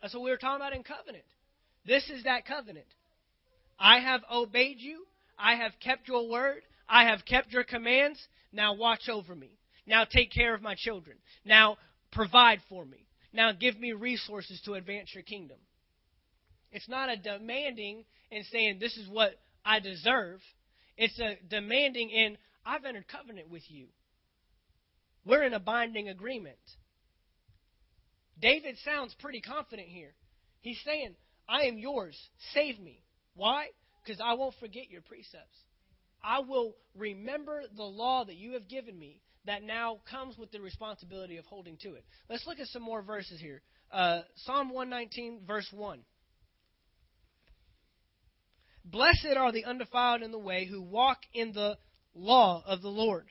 That's 0.00 0.14
what 0.14 0.22
we 0.22 0.30
were 0.30 0.36
talking 0.36 0.56
about 0.56 0.74
in 0.74 0.82
covenant. 0.82 1.24
This 1.86 2.08
is 2.10 2.24
that 2.24 2.46
covenant. 2.46 2.86
I 3.78 4.00
have 4.00 4.22
obeyed 4.32 4.76
you. 4.78 5.04
I 5.38 5.56
have 5.56 5.72
kept 5.82 6.08
your 6.08 6.28
word. 6.28 6.62
I 6.88 7.04
have 7.04 7.24
kept 7.24 7.50
your 7.50 7.64
commands. 7.64 8.18
Now 8.52 8.74
watch 8.74 9.08
over 9.08 9.34
me. 9.34 9.50
Now 9.86 10.04
take 10.04 10.30
care 10.30 10.54
of 10.54 10.62
my 10.62 10.74
children. 10.74 11.16
Now 11.44 11.78
provide 12.12 12.60
for 12.68 12.84
me. 12.84 13.06
Now 13.32 13.52
give 13.52 13.78
me 13.78 13.92
resources 13.92 14.60
to 14.64 14.74
advance 14.74 15.10
your 15.14 15.22
kingdom. 15.22 15.58
It's 16.72 16.88
not 16.88 17.08
a 17.08 17.16
demanding 17.16 18.04
and 18.30 18.44
saying, 18.46 18.78
this 18.78 18.96
is 18.96 19.08
what 19.08 19.32
I 19.64 19.80
deserve. 19.80 20.40
It's 20.96 21.18
a 21.18 21.36
demanding 21.48 22.10
in, 22.10 22.36
I've 22.64 22.84
entered 22.84 23.08
covenant 23.08 23.50
with 23.50 23.62
you. 23.68 23.86
We're 25.24 25.42
in 25.42 25.54
a 25.54 25.60
binding 25.60 26.08
agreement. 26.08 26.58
David 28.40 28.76
sounds 28.84 29.14
pretty 29.18 29.40
confident 29.40 29.88
here. 29.88 30.14
He's 30.60 30.80
saying, 30.84 31.14
I 31.48 31.64
am 31.64 31.78
yours. 31.78 32.16
Save 32.54 32.78
me. 32.78 33.02
Why? 33.34 33.66
Because 34.02 34.20
I 34.24 34.34
won't 34.34 34.54
forget 34.60 34.90
your 34.90 35.02
precepts. 35.02 35.56
I 36.22 36.40
will 36.40 36.74
remember 36.94 37.62
the 37.76 37.82
law 37.82 38.24
that 38.24 38.36
you 38.36 38.52
have 38.52 38.68
given 38.68 38.98
me 38.98 39.20
that 39.46 39.62
now 39.62 40.00
comes 40.10 40.36
with 40.36 40.52
the 40.52 40.60
responsibility 40.60 41.38
of 41.38 41.46
holding 41.46 41.76
to 41.78 41.94
it. 41.94 42.04
Let's 42.28 42.46
look 42.46 42.60
at 42.60 42.66
some 42.68 42.82
more 42.82 43.02
verses 43.02 43.40
here. 43.40 43.62
Uh, 43.90 44.20
Psalm 44.36 44.70
119, 44.70 45.40
verse 45.46 45.66
1. 45.72 46.00
Blessed 48.84 49.36
are 49.36 49.52
the 49.52 49.64
undefiled 49.64 50.22
in 50.22 50.32
the 50.32 50.38
way 50.38 50.66
who 50.66 50.82
walk 50.82 51.18
in 51.32 51.52
the 51.52 51.78
law 52.14 52.62
of 52.66 52.82
the 52.82 52.88
Lord. 52.88 53.26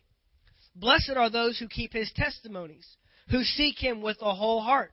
Blessed 0.75 1.13
are 1.15 1.29
those 1.29 1.59
who 1.59 1.67
keep 1.67 1.93
his 1.93 2.11
testimonies, 2.15 2.87
who 3.29 3.43
seek 3.43 3.77
him 3.77 4.01
with 4.01 4.17
a 4.21 4.33
whole 4.33 4.61
heart. 4.61 4.91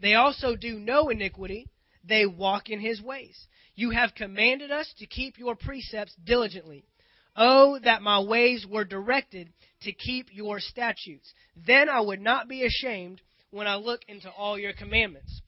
They 0.00 0.14
also 0.14 0.56
do 0.56 0.78
no 0.78 1.08
iniquity, 1.08 1.68
they 2.02 2.26
walk 2.26 2.70
in 2.70 2.80
his 2.80 3.02
ways. 3.02 3.46
You 3.74 3.90
have 3.90 4.14
commanded 4.14 4.70
us 4.70 4.92
to 4.98 5.06
keep 5.06 5.38
your 5.38 5.54
precepts 5.54 6.14
diligently. 6.24 6.84
Oh, 7.36 7.78
that 7.84 8.02
my 8.02 8.20
ways 8.20 8.66
were 8.66 8.84
directed 8.84 9.52
to 9.82 9.92
keep 9.92 10.28
your 10.32 10.58
statutes. 10.60 11.32
Then 11.54 11.88
I 11.88 12.00
would 12.00 12.20
not 12.20 12.48
be 12.48 12.64
ashamed 12.64 13.20
when 13.50 13.66
I 13.66 13.76
look 13.76 14.00
into 14.08 14.30
all 14.30 14.58
your 14.58 14.72
commandments. 14.72 15.40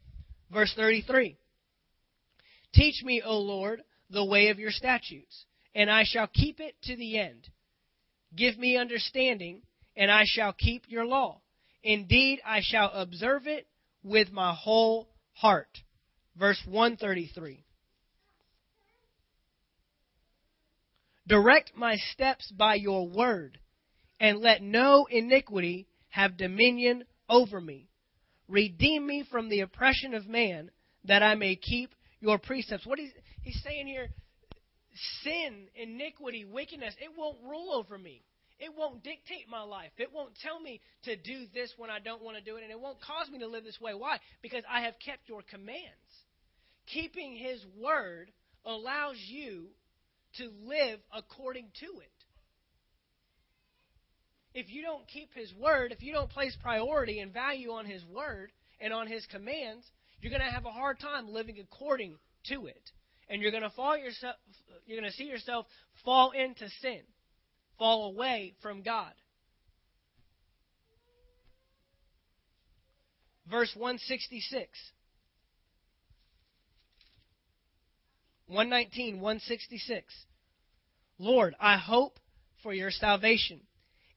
Verse 0.51 0.73
33 0.75 1.37
Teach 2.73 3.03
me, 3.03 3.23
O 3.25 3.39
Lord, 3.39 3.83
the 4.11 4.25
way 4.25 4.49
of 4.49 4.59
your 4.59 4.71
statutes, 4.71 5.45
and 5.75 5.91
I 5.91 6.05
shall 6.05 6.27
keep 6.27 6.61
it 6.61 6.75
to 6.85 6.97
the 6.97 7.19
end. 7.19 7.49
Give 8.35 8.59
me 8.59 8.77
understanding, 8.77 9.63
and 9.97 10.11
I 10.11 10.25
shall 10.25 10.53
keep 10.53 10.85
your 10.89 11.05
law. 11.05 11.41
Indeed, 11.83 12.41
I 12.47 12.61
shall 12.63 12.91
observe 12.93 13.47
it 13.47 13.67
with 14.03 14.31
my 14.33 14.55
whole 14.55 15.09
heart. 15.35 15.79
Verse 16.37 16.61
133. 16.67 17.65
Direct 21.27 21.77
my 21.77 21.97
steps 22.13 22.51
by 22.51 22.75
your 22.75 23.09
word, 23.09 23.59
and 24.19 24.41
let 24.41 24.61
no 24.61 25.07
iniquity 25.11 25.87
have 26.09 26.37
dominion 26.37 27.05
over 27.29 27.61
me. 27.61 27.89
Redeem 28.49 29.07
me 29.07 29.25
from 29.31 29.49
the 29.49 29.61
oppression 29.61 30.15
of 30.15 30.27
man, 30.27 30.71
that 31.05 31.23
I 31.23 31.35
may 31.35 31.57
keep 31.57 31.95
your 32.21 32.39
precepts. 32.39 32.87
What 32.87 32.99
he's, 32.99 33.13
saying 33.63 33.87
here, 33.87 34.09
sin, 35.23 35.69
iniquity, 35.75 36.45
wickedness, 36.45 36.95
it 37.01 37.11
won't 37.17 37.39
rule 37.43 37.73
over 37.73 37.97
me. 37.99 38.23
It 38.63 38.71
won't 38.77 39.03
dictate 39.03 39.49
my 39.51 39.63
life. 39.63 39.91
It 39.99 40.13
won't 40.15 40.39
tell 40.41 40.61
me 40.61 40.81
to 41.03 41.17
do 41.17 41.47
this 41.53 41.73
when 41.77 41.91
I 41.91 41.99
don't 41.99 42.23
want 42.23 42.37
to 42.37 42.45
do 42.45 42.57
it, 42.57 42.63
and 42.63 42.71
it 42.71 42.79
won't 42.79 43.01
cause 43.01 43.29
me 43.29 43.41
to 43.41 43.49
live 43.49 43.65
this 43.65 43.81
way. 43.81 43.93
Why? 43.93 44.19
Because 44.41 44.63
I 44.71 44.83
have 44.83 44.95
kept 45.05 45.29
your 45.29 45.43
commands. 45.51 46.13
Keeping 46.87 47.35
His 47.35 47.61
word 47.77 48.31
allows 48.65 49.17
you 49.27 49.67
to 50.39 50.49
live 50.65 51.01
according 51.13 51.71
to 51.81 51.87
it. 52.01 52.13
if 54.55 54.71
you 54.71 54.83
don't 54.83 55.07
keep 55.09 55.35
His 55.35 55.53
word, 55.55 55.93
if 55.93 56.03
you 56.03 56.13
don't 56.13 56.31
place 56.31 56.57
priority 56.63 57.21
and 57.21 57.33
value 57.33 57.71
on 57.71 57.87
His 57.87 58.05
word 58.05 58.53
and 58.81 58.93
on 58.93 59.07
His 59.07 59.27
commands, 59.27 59.85
you're 60.21 60.31
going 60.31 60.43
to 60.43 60.55
have 60.55 60.67
a 60.67 60.71
hard 60.71 61.01
time 61.01 61.29
living 61.29 61.57
according 61.59 62.17
to 62.49 62.67
it. 62.67 62.91
And 63.29 63.41
you're 63.41 63.51
going 63.51 63.63
to 63.63 63.71
fall 63.71 63.97
yourself 63.97 64.37
you're 64.87 65.01
going 65.01 65.11
to 65.11 65.17
see 65.17 65.25
yourself 65.25 65.67
fall 66.05 66.33
into 66.33 66.69
sin, 66.81 67.01
fall 67.79 68.07
away 68.07 68.55
from 68.63 68.83
God. 68.83 69.13
Verse 73.51 73.73
166. 73.77 74.69
119, 78.47 79.21
166. 79.21 80.15
Lord, 81.19 81.55
I 81.61 81.77
hope 81.77 82.19
for 82.63 82.73
your 82.73 82.91
salvation, 82.91 83.61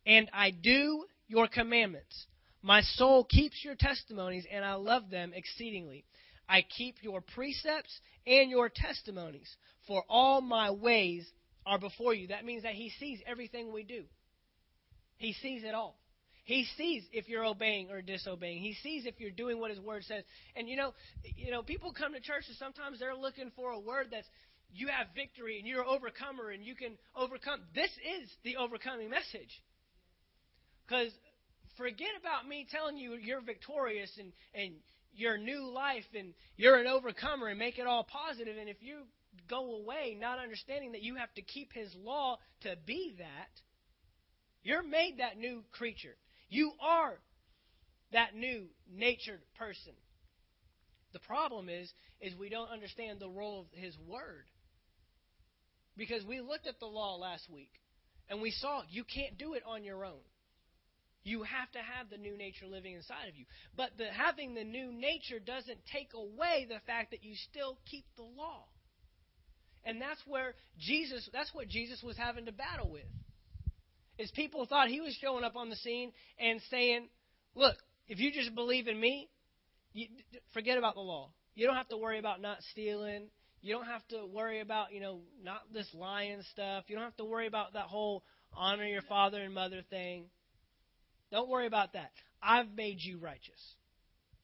and 0.05 0.29
I 0.33 0.51
do 0.51 1.05
your 1.27 1.47
commandments. 1.47 2.25
My 2.61 2.81
soul 2.81 3.23
keeps 3.23 3.63
your 3.63 3.75
testimonies, 3.75 4.45
and 4.51 4.63
I 4.63 4.73
love 4.73 5.09
them 5.09 5.31
exceedingly. 5.35 6.05
I 6.47 6.63
keep 6.63 6.95
your 7.01 7.21
precepts 7.21 7.99
and 8.25 8.49
your 8.49 8.69
testimonies, 8.73 9.55
for 9.87 10.03
all 10.09 10.41
my 10.41 10.71
ways 10.71 11.31
are 11.65 11.79
before 11.79 12.13
you. 12.13 12.27
That 12.27 12.45
means 12.45 12.63
that 12.63 12.73
He 12.73 12.91
sees 12.99 13.19
everything 13.25 13.73
we 13.73 13.83
do. 13.83 14.03
He 15.17 15.33
sees 15.33 15.63
it 15.63 15.73
all. 15.73 15.97
He 16.43 16.67
sees 16.77 17.03
if 17.11 17.27
you're 17.27 17.43
obeying 17.43 17.89
or 17.89 18.01
disobeying. 18.01 18.61
He 18.61 18.75
sees 18.83 19.07
if 19.07 19.19
you're 19.19 19.31
doing 19.31 19.59
what 19.59 19.71
His 19.71 19.79
Word 19.79 20.03
says. 20.03 20.23
And 20.55 20.69
you 20.69 20.75
know, 20.75 20.93
you 21.35 21.51
know, 21.51 21.63
people 21.63 21.91
come 21.91 22.13
to 22.13 22.19
church 22.19 22.43
and 22.47 22.57
sometimes 22.57 22.99
they're 22.99 23.15
looking 23.15 23.51
for 23.55 23.71
a 23.71 23.79
word 23.79 24.07
that's 24.11 24.27
you 24.73 24.87
have 24.87 25.07
victory 25.15 25.57
and 25.57 25.67
you're 25.67 25.81
an 25.81 25.87
overcomer 25.89 26.49
and 26.51 26.63
you 26.63 26.75
can 26.75 26.91
overcome. 27.15 27.61
This 27.73 27.89
is 27.89 28.29
the 28.43 28.57
overcoming 28.57 29.09
message. 29.09 29.49
Because 30.85 31.11
forget 31.77 32.13
about 32.19 32.47
me 32.47 32.67
telling 32.69 32.97
you 32.97 33.13
you're 33.13 33.41
victorious 33.41 34.11
and, 34.19 34.31
and 34.53 34.73
your 35.15 35.37
new 35.37 35.71
life 35.71 36.05
and 36.15 36.33
you're 36.57 36.77
an 36.77 36.87
overcomer 36.87 37.47
and 37.47 37.57
make 37.57 37.79
it 37.79 37.87
all 37.87 38.03
positive. 38.03 38.55
And 38.59 38.69
if 38.69 38.77
you 38.81 38.97
go 39.49 39.75
away 39.75 40.17
not 40.19 40.39
understanding 40.39 40.93
that 40.93 41.03
you 41.03 41.15
have 41.15 41.33
to 41.35 41.41
keep 41.41 41.73
His 41.73 41.93
law 41.95 42.37
to 42.61 42.75
be 42.85 43.15
that, 43.17 43.49
you're 44.63 44.83
made 44.83 45.19
that 45.19 45.37
new 45.37 45.63
creature. 45.71 46.15
You 46.49 46.71
are 46.81 47.19
that 48.11 48.35
new 48.35 48.65
natured 48.91 49.41
person. 49.57 49.93
The 51.13 51.19
problem 51.19 51.69
is, 51.69 51.91
is 52.19 52.35
we 52.35 52.49
don't 52.49 52.69
understand 52.69 53.19
the 53.19 53.29
role 53.29 53.61
of 53.61 53.79
His 53.79 53.95
Word. 54.07 54.45
Because 55.97 56.25
we 56.25 56.41
looked 56.41 56.67
at 56.67 56.79
the 56.79 56.87
law 56.87 57.15
last 57.15 57.49
week 57.49 57.71
and 58.29 58.41
we 58.41 58.51
saw 58.51 58.81
you 58.89 59.03
can't 59.03 59.37
do 59.37 59.53
it 59.53 59.63
on 59.65 59.83
your 59.83 60.03
own. 60.03 60.23
You 61.23 61.43
have 61.43 61.71
to 61.71 61.79
have 61.79 62.09
the 62.09 62.17
new 62.17 62.37
nature 62.37 62.67
living 62.67 62.93
inside 62.93 63.27
of 63.29 63.35
you. 63.35 63.45
But 63.75 63.91
the, 63.97 64.05
having 64.11 64.53
the 64.53 64.63
new 64.63 64.91
nature 64.91 65.39
doesn't 65.39 65.79
take 65.91 66.13
away 66.13 66.67
the 66.69 66.79
fact 66.85 67.11
that 67.11 67.23
you 67.23 67.33
still 67.49 67.77
keep 67.89 68.05
the 68.15 68.23
law. 68.23 68.65
And 69.85 70.01
that's 70.01 70.21
where 70.25 70.55
Jesus, 70.79 71.29
that's 71.31 71.53
what 71.53 71.67
Jesus 71.67 72.01
was 72.03 72.17
having 72.17 72.45
to 72.45 72.51
battle 72.51 72.91
with. 72.91 73.05
Is 74.17 74.31
people 74.31 74.65
thought 74.65 74.87
he 74.87 75.01
was 75.01 75.17
showing 75.21 75.43
up 75.43 75.55
on 75.55 75.69
the 75.69 75.75
scene 75.75 76.11
and 76.39 76.59
saying, 76.71 77.07
look, 77.53 77.75
if 78.07 78.19
you 78.19 78.31
just 78.31 78.55
believe 78.55 78.87
in 78.87 78.99
me, 78.99 79.29
you, 79.93 80.07
forget 80.53 80.77
about 80.77 80.95
the 80.95 81.01
law. 81.01 81.29
You 81.53 81.67
don't 81.67 81.75
have 81.75 81.89
to 81.89 81.97
worry 81.97 82.19
about 82.19 82.41
not 82.41 82.57
stealing. 82.71 83.27
You 83.61 83.73
don't 83.73 83.85
have 83.85 84.05
to 84.09 84.25
worry 84.25 84.59
about, 84.59 84.91
you 84.91 85.01
know, 85.01 85.21
not 85.43 85.61
this 85.73 85.87
lying 85.93 86.41
stuff. 86.51 86.85
You 86.87 86.95
don't 86.95 87.05
have 87.05 87.17
to 87.17 87.25
worry 87.25 87.47
about 87.47 87.73
that 87.73 87.85
whole 87.85 88.23
honor 88.53 88.85
your 88.85 89.01
father 89.03 89.41
and 89.41 89.53
mother 89.53 89.81
thing. 89.89 90.25
Don't 91.31 91.49
worry 91.49 91.67
about 91.67 91.93
that. 91.93 92.11
I've 92.41 92.71
made 92.75 92.97
you 92.99 93.17
righteous. 93.17 93.59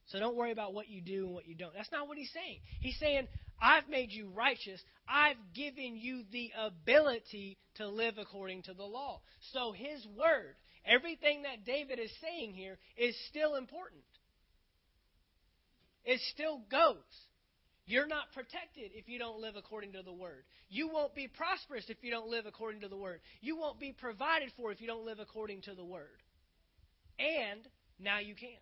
So 0.06 0.18
don't 0.18 0.36
worry 0.36 0.52
about 0.52 0.74
what 0.74 0.88
you 0.88 1.00
do 1.00 1.26
and 1.26 1.34
what 1.34 1.46
you 1.46 1.54
don't. 1.54 1.72
That's 1.74 1.92
not 1.92 2.08
what 2.08 2.18
he's 2.18 2.32
saying. 2.32 2.58
He's 2.80 2.98
saying, 2.98 3.28
I've 3.62 3.88
made 3.88 4.10
you 4.10 4.28
righteous. 4.34 4.82
I've 5.08 5.36
given 5.54 5.96
you 5.96 6.24
the 6.32 6.50
ability 6.60 7.58
to 7.76 7.88
live 7.88 8.18
according 8.18 8.62
to 8.64 8.74
the 8.74 8.82
law. 8.82 9.20
So 9.52 9.70
his 9.70 10.04
word, 10.18 10.56
everything 10.84 11.42
that 11.42 11.64
David 11.64 12.00
is 12.00 12.10
saying 12.20 12.54
here, 12.54 12.76
is 12.96 13.16
still 13.28 13.54
important. 13.54 14.02
It 16.04 16.20
still 16.34 16.60
goes. 16.70 16.96
You're 17.86 18.08
not 18.08 18.32
protected 18.34 18.90
if 18.94 19.08
you 19.08 19.20
don't 19.20 19.40
live 19.40 19.54
according 19.56 19.92
to 19.92 20.02
the 20.02 20.12
word. 20.12 20.44
You 20.68 20.88
won't 20.88 21.14
be 21.14 21.28
prosperous 21.28 21.84
if 21.88 21.98
you 22.02 22.10
don't 22.10 22.28
live 22.28 22.46
according 22.46 22.80
to 22.80 22.88
the 22.88 22.96
word. 22.96 23.20
You 23.40 23.56
won't 23.56 23.78
be 23.78 23.92
provided 23.92 24.50
for 24.56 24.72
if 24.72 24.80
you 24.80 24.88
don't 24.88 25.06
live 25.06 25.20
according 25.20 25.62
to 25.62 25.74
the 25.74 25.84
word. 25.84 26.18
And 27.18 27.60
now 28.00 28.18
you 28.18 28.34
can. 28.34 28.58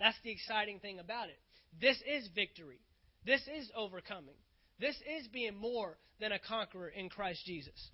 That's 0.00 0.16
the 0.24 0.32
exciting 0.32 0.80
thing 0.80 0.98
about 0.98 1.28
it. 1.28 1.38
This 1.80 1.96
is 2.08 2.28
victory. 2.34 2.80
This 3.24 3.42
is 3.54 3.70
overcoming. 3.76 4.34
This 4.78 4.96
is 5.18 5.26
being 5.28 5.56
more 5.56 5.98
than 6.20 6.32
a 6.32 6.38
conqueror 6.38 6.88
in 6.88 7.08
Christ 7.08 7.44
Jesus. 7.44 7.90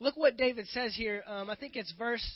Look 0.00 0.16
what 0.16 0.36
David 0.36 0.66
says 0.68 0.94
here. 0.94 1.22
Um, 1.26 1.50
I 1.50 1.54
think 1.54 1.76
it's 1.76 1.92
verse. 1.92 2.26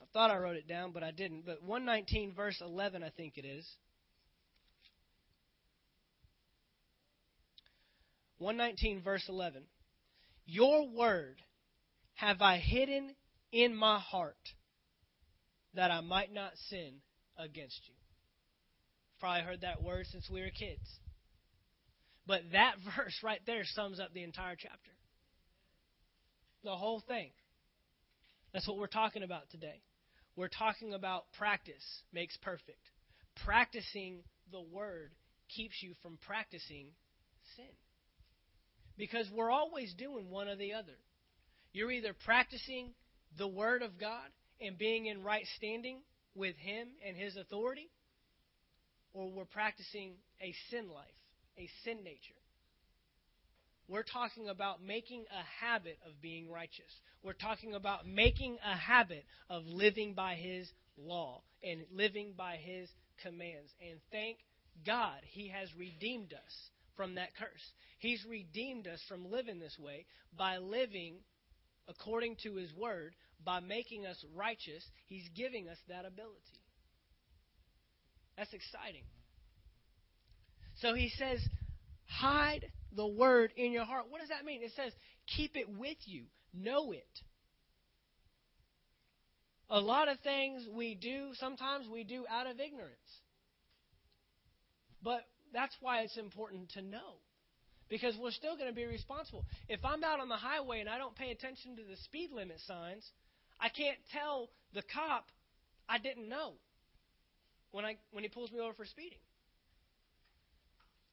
I 0.00 0.04
thought 0.12 0.30
I 0.30 0.36
wrote 0.38 0.56
it 0.56 0.68
down, 0.68 0.92
but 0.92 1.02
I 1.02 1.10
didn't. 1.10 1.46
But 1.46 1.62
119, 1.62 2.34
verse 2.34 2.60
11, 2.60 3.02
I 3.02 3.10
think 3.10 3.38
it 3.38 3.44
is. 3.44 3.66
119, 8.38 9.02
verse 9.02 9.24
11. 9.28 9.62
Your 10.46 10.88
word 10.88 11.40
have 12.14 12.42
I 12.42 12.58
hidden 12.58 13.14
in 13.52 13.74
my 13.74 13.98
heart 13.98 14.36
that 15.74 15.90
I 15.90 16.00
might 16.00 16.32
not 16.32 16.52
sin 16.68 16.96
against 17.38 17.80
you. 17.88 17.94
Probably 19.24 19.40
heard 19.40 19.62
that 19.62 19.82
word 19.82 20.04
since 20.12 20.28
we 20.28 20.42
were 20.42 20.50
kids. 20.50 20.84
But 22.26 22.42
that 22.52 22.74
verse 22.94 23.18
right 23.22 23.40
there 23.46 23.62
sums 23.64 23.98
up 23.98 24.12
the 24.12 24.22
entire 24.22 24.54
chapter. 24.54 24.90
The 26.62 26.76
whole 26.76 27.02
thing. 27.08 27.30
That's 28.52 28.68
what 28.68 28.76
we're 28.76 28.86
talking 28.86 29.22
about 29.22 29.48
today. 29.50 29.80
We're 30.36 30.48
talking 30.48 30.92
about 30.92 31.24
practice 31.38 32.02
makes 32.12 32.36
perfect. 32.42 32.90
Practicing 33.46 34.18
the 34.52 34.60
word 34.60 35.10
keeps 35.48 35.76
you 35.82 35.94
from 36.02 36.18
practicing 36.26 36.88
sin. 37.56 37.64
Because 38.98 39.26
we're 39.32 39.50
always 39.50 39.94
doing 39.94 40.28
one 40.28 40.48
or 40.48 40.56
the 40.56 40.74
other. 40.74 40.98
You're 41.72 41.92
either 41.92 42.14
practicing 42.26 42.90
the 43.38 43.48
Word 43.48 43.80
of 43.80 43.98
God 43.98 44.28
and 44.60 44.76
being 44.76 45.06
in 45.06 45.22
right 45.22 45.46
standing 45.56 46.02
with 46.34 46.56
Him 46.56 46.88
and 47.08 47.16
His 47.16 47.38
authority, 47.38 47.88
or 49.14 49.30
we're 49.30 49.44
practicing 49.44 50.12
a 50.42 50.52
sin 50.70 50.90
life, 50.92 51.06
a 51.56 51.68
sin 51.84 52.04
nature. 52.04 52.34
We're 53.88 54.02
talking 54.02 54.48
about 54.48 54.82
making 54.82 55.24
a 55.30 55.64
habit 55.64 55.98
of 56.06 56.20
being 56.20 56.50
righteous. 56.50 56.90
We're 57.22 57.34
talking 57.34 57.74
about 57.74 58.06
making 58.06 58.58
a 58.64 58.76
habit 58.76 59.24
of 59.48 59.66
living 59.66 60.14
by 60.14 60.34
His 60.34 60.68
law 60.96 61.42
and 61.62 61.82
living 61.92 62.34
by 62.36 62.56
His 62.56 62.88
commands. 63.22 63.70
And 63.80 64.00
thank 64.10 64.38
God 64.86 65.18
He 65.30 65.48
has 65.48 65.68
redeemed 65.78 66.32
us 66.32 66.70
from 66.96 67.16
that 67.16 67.36
curse. 67.38 67.72
He's 67.98 68.24
redeemed 68.28 68.86
us 68.86 69.00
from 69.06 69.30
living 69.30 69.58
this 69.58 69.78
way 69.78 70.06
by 70.36 70.58
living 70.58 71.16
according 71.88 72.36
to 72.42 72.54
His 72.54 72.72
Word, 72.74 73.14
by 73.44 73.60
making 73.60 74.06
us 74.06 74.24
righteous, 74.34 74.84
He's 75.06 75.28
giving 75.36 75.68
us 75.68 75.78
that 75.88 76.06
ability. 76.06 76.63
That's 78.36 78.52
exciting. 78.52 79.04
So 80.80 80.94
He 80.94 81.10
says, 81.16 81.40
hide 82.06 82.66
the 82.94 83.06
Word 83.06 83.52
in 83.56 83.72
your 83.72 83.84
heart. 83.84 84.06
What 84.08 84.20
does 84.20 84.30
that 84.30 84.44
mean? 84.44 84.62
It 84.62 84.72
says, 84.76 84.92
keep 85.36 85.56
it 85.56 85.68
with 85.68 85.98
you, 86.04 86.24
know 86.52 86.92
it. 86.92 87.06
A 89.70 89.80
lot 89.80 90.08
of 90.08 90.18
things 90.20 90.66
we 90.72 90.94
do, 90.94 91.30
sometimes 91.34 91.86
we 91.90 92.04
do 92.04 92.24
out 92.30 92.46
of 92.46 92.60
ignorance. 92.60 92.92
But 95.02 95.22
that's 95.52 95.74
why 95.80 96.00
it's 96.00 96.16
important 96.16 96.70
to 96.72 96.82
know 96.82 97.20
because 97.88 98.16
we're 98.20 98.30
still 98.30 98.56
going 98.56 98.68
to 98.68 98.74
be 98.74 98.86
responsible. 98.86 99.44
If 99.68 99.84
I'm 99.84 100.02
out 100.02 100.20
on 100.20 100.28
the 100.28 100.36
highway 100.36 100.80
and 100.80 100.88
I 100.88 100.98
don't 100.98 101.14
pay 101.14 101.30
attention 101.30 101.76
to 101.76 101.82
the 101.82 101.96
speed 102.04 102.30
limit 102.32 102.58
signs, 102.66 103.04
I 103.60 103.68
can't 103.68 103.98
tell 104.12 104.48
the 104.72 104.82
cop 104.82 105.26
I 105.88 105.98
didn't 105.98 106.28
know 106.28 106.54
when 107.74 107.84
I 107.84 107.96
when 108.12 108.22
he 108.22 108.30
pulls 108.30 108.52
me 108.52 108.60
over 108.60 108.72
for 108.72 108.84
speeding. 108.84 109.18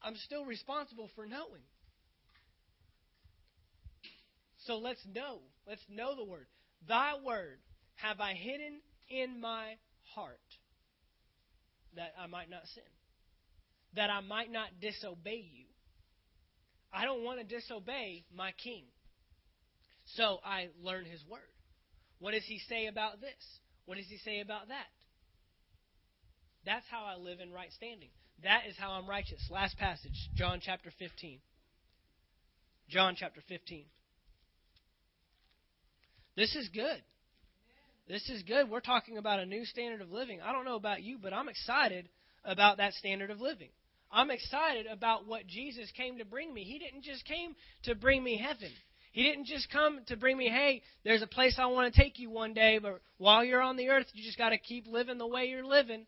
I'm 0.03 0.15
still 0.15 0.45
responsible 0.45 1.09
for 1.15 1.25
knowing. 1.25 1.65
So 4.67 4.77
let's 4.77 5.01
know. 5.11 5.39
Let's 5.67 5.81
know 5.89 6.15
the 6.15 6.23
word. 6.23 6.45
Thy 6.87 7.13
word 7.25 7.57
have 7.95 8.19
I 8.19 8.33
hidden 8.33 8.79
in 9.09 9.41
my 9.41 9.73
heart 10.13 10.37
that 11.95 12.13
I 12.19 12.27
might 12.27 12.49
not 12.49 12.61
sin, 12.75 12.83
that 13.95 14.11
I 14.11 14.21
might 14.21 14.51
not 14.51 14.67
disobey 14.79 15.43
you. 15.51 15.65
I 16.93 17.05
don't 17.05 17.23
want 17.23 17.39
to 17.39 17.43
disobey 17.43 18.23
my 18.35 18.51
king. 18.63 18.83
So 20.15 20.39
I 20.45 20.67
learn 20.83 21.05
His 21.05 21.23
Word. 21.27 21.41
What 22.19 22.33
does 22.33 22.43
He 22.45 22.59
say 22.69 22.85
about 22.85 23.19
this? 23.19 23.59
What 23.85 23.97
does 23.97 24.07
He 24.07 24.17
say 24.17 24.41
about 24.41 24.67
that? 24.67 24.87
That's 26.65 26.85
how 26.89 27.03
I 27.05 27.17
live 27.17 27.39
in 27.39 27.51
right 27.51 27.71
standing. 27.75 28.09
That 28.43 28.63
is 28.67 28.75
how 28.77 28.91
I'm 28.91 29.07
righteous. 29.07 29.41
Last 29.49 29.77
passage, 29.77 30.29
John 30.35 30.59
chapter 30.63 30.91
15. 30.99 31.39
John 32.89 33.15
chapter 33.17 33.41
15. 33.47 33.85
This 36.35 36.55
is 36.55 36.69
good. 36.69 37.01
This 38.07 38.29
is 38.29 38.43
good. 38.43 38.69
We're 38.69 38.79
talking 38.79 39.17
about 39.17 39.39
a 39.39 39.45
new 39.45 39.65
standard 39.65 40.01
of 40.01 40.11
living. 40.11 40.39
I 40.41 40.51
don't 40.51 40.65
know 40.65 40.75
about 40.75 41.03
you, 41.03 41.17
but 41.21 41.33
I'm 41.33 41.49
excited 41.49 42.09
about 42.43 42.77
that 42.77 42.93
standard 42.93 43.29
of 43.29 43.39
living. 43.39 43.69
I'm 44.11 44.29
excited 44.29 44.87
about 44.87 45.27
what 45.27 45.47
Jesus 45.47 45.89
came 45.95 46.17
to 46.17 46.25
bring 46.25 46.53
me. 46.53 46.63
He 46.63 46.79
didn't 46.79 47.03
just 47.03 47.25
came 47.25 47.55
to 47.83 47.95
bring 47.95 48.23
me 48.23 48.37
heaven. 48.37 48.71
He 49.13 49.23
didn't 49.23 49.45
just 49.45 49.69
come 49.71 50.01
to 50.07 50.17
bring 50.17 50.37
me, 50.37 50.49
hey, 50.49 50.81
there's 51.03 51.21
a 51.21 51.27
place 51.27 51.57
I 51.57 51.65
want 51.67 51.93
to 51.93 52.01
take 52.01 52.17
you 52.19 52.29
one 52.29 52.53
day, 52.53 52.79
but 52.79 53.01
while 53.17 53.43
you're 53.43 53.61
on 53.61 53.77
the 53.77 53.89
earth, 53.89 54.07
you 54.13 54.23
just 54.23 54.37
got 54.37 54.49
to 54.49 54.57
keep 54.57 54.87
living 54.87 55.17
the 55.17 55.27
way 55.27 55.45
you're 55.45 55.65
living. 55.65 56.05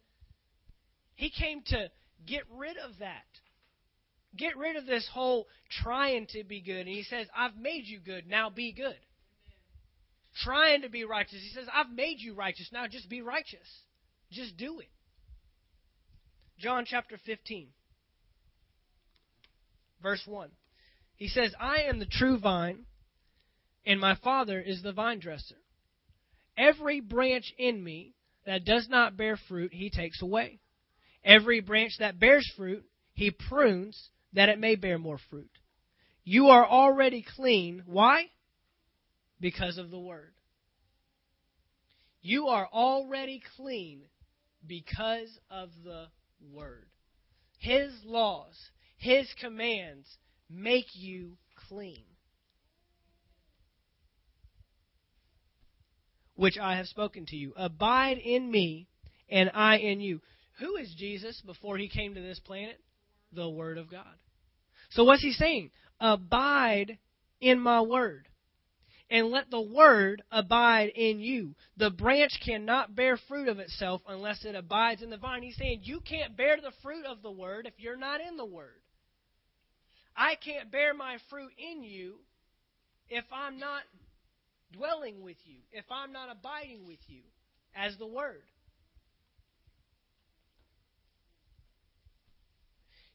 He 1.15 1.29
came 1.29 1.61
to 1.67 1.89
get 2.25 2.43
rid 2.51 2.77
of 2.77 2.99
that. 2.99 3.25
Get 4.35 4.57
rid 4.57 4.75
of 4.75 4.85
this 4.85 5.07
whole 5.11 5.47
trying 5.69 6.27
to 6.27 6.43
be 6.43 6.61
good. 6.61 6.79
And 6.79 6.87
he 6.87 7.03
says, 7.03 7.27
I've 7.35 7.55
made 7.55 7.85
you 7.85 7.99
good, 7.99 8.27
now 8.27 8.49
be 8.49 8.73
good. 8.73 8.97
Trying 10.43 10.81
to 10.81 10.89
be 10.89 11.03
righteous. 11.03 11.39
He 11.43 11.49
says, 11.53 11.67
I've 11.71 11.91
made 11.91 12.19
you 12.19 12.33
righteous, 12.33 12.69
now 12.71 12.87
just 12.87 13.09
be 13.09 13.21
righteous. 13.21 13.67
Just 14.31 14.57
do 14.57 14.79
it. 14.79 14.89
John 16.57 16.85
chapter 16.87 17.19
15, 17.25 17.67
verse 20.01 20.21
1. 20.25 20.49
He 21.15 21.27
says, 21.27 21.53
I 21.59 21.83
am 21.83 21.99
the 21.99 22.05
true 22.05 22.39
vine, 22.39 22.85
and 23.85 23.99
my 23.99 24.15
Father 24.23 24.59
is 24.59 24.81
the 24.81 24.93
vine 24.93 25.19
dresser. 25.19 25.57
Every 26.57 26.99
branch 27.01 27.53
in 27.57 27.83
me 27.83 28.13
that 28.45 28.65
does 28.65 28.87
not 28.89 29.17
bear 29.17 29.37
fruit, 29.47 29.73
he 29.73 29.89
takes 29.89 30.21
away. 30.21 30.59
Every 31.23 31.61
branch 31.61 31.93
that 31.99 32.19
bears 32.19 32.49
fruit, 32.57 32.83
he 33.13 33.31
prunes 33.31 34.09
that 34.33 34.49
it 34.49 34.59
may 34.59 34.75
bear 34.75 34.97
more 34.97 35.19
fruit. 35.29 35.51
You 36.23 36.47
are 36.47 36.65
already 36.65 37.25
clean. 37.35 37.83
Why? 37.85 38.25
Because 39.39 39.77
of 39.77 39.91
the 39.91 39.99
Word. 39.99 40.33
You 42.21 42.47
are 42.47 42.67
already 42.71 43.41
clean 43.57 44.03
because 44.65 45.37
of 45.49 45.69
the 45.83 46.07
Word. 46.51 46.87
His 47.59 47.91
laws, 48.05 48.55
His 48.97 49.27
commands 49.39 50.07
make 50.49 50.87
you 50.93 51.37
clean. 51.67 52.03
Which 56.35 56.57
I 56.57 56.77
have 56.77 56.87
spoken 56.87 57.25
to 57.27 57.35
you. 57.35 57.53
Abide 57.55 58.17
in 58.17 58.49
me, 58.49 58.87
and 59.29 59.51
I 59.53 59.77
in 59.77 59.99
you. 60.01 60.21
Who 60.59 60.75
is 60.75 60.93
Jesus 60.97 61.41
before 61.45 61.77
he 61.77 61.89
came 61.89 62.15
to 62.15 62.21
this 62.21 62.39
planet? 62.39 62.79
The 63.31 63.49
Word 63.49 63.77
of 63.77 63.89
God. 63.89 64.05
So 64.91 65.03
what's 65.03 65.23
he 65.23 65.31
saying? 65.31 65.71
Abide 65.99 66.97
in 67.41 67.59
my 67.59 67.81
Word. 67.81 68.27
And 69.09 69.29
let 69.29 69.49
the 69.51 69.61
Word 69.61 70.23
abide 70.31 70.91
in 70.95 71.19
you. 71.19 71.55
The 71.77 71.89
branch 71.89 72.39
cannot 72.45 72.95
bear 72.95 73.17
fruit 73.27 73.47
of 73.47 73.59
itself 73.59 74.01
unless 74.07 74.45
it 74.45 74.55
abides 74.55 75.01
in 75.01 75.09
the 75.09 75.17
vine. 75.17 75.43
He's 75.43 75.57
saying 75.57 75.81
you 75.83 75.99
can't 75.99 76.37
bear 76.37 76.57
the 76.57 76.71
fruit 76.81 77.05
of 77.05 77.21
the 77.21 77.31
Word 77.31 77.67
if 77.67 77.73
you're 77.77 77.97
not 77.97 78.21
in 78.21 78.37
the 78.37 78.45
Word. 78.45 78.81
I 80.15 80.35
can't 80.35 80.71
bear 80.71 80.93
my 80.93 81.17
fruit 81.29 81.51
in 81.57 81.83
you 81.83 82.15
if 83.09 83.25
I'm 83.31 83.59
not 83.59 83.81
dwelling 84.71 85.21
with 85.21 85.37
you, 85.45 85.57
if 85.71 85.85
I'm 85.91 86.11
not 86.11 86.31
abiding 86.31 86.85
with 86.85 86.99
you 87.07 87.21
as 87.75 87.97
the 87.97 88.07
Word. 88.07 88.43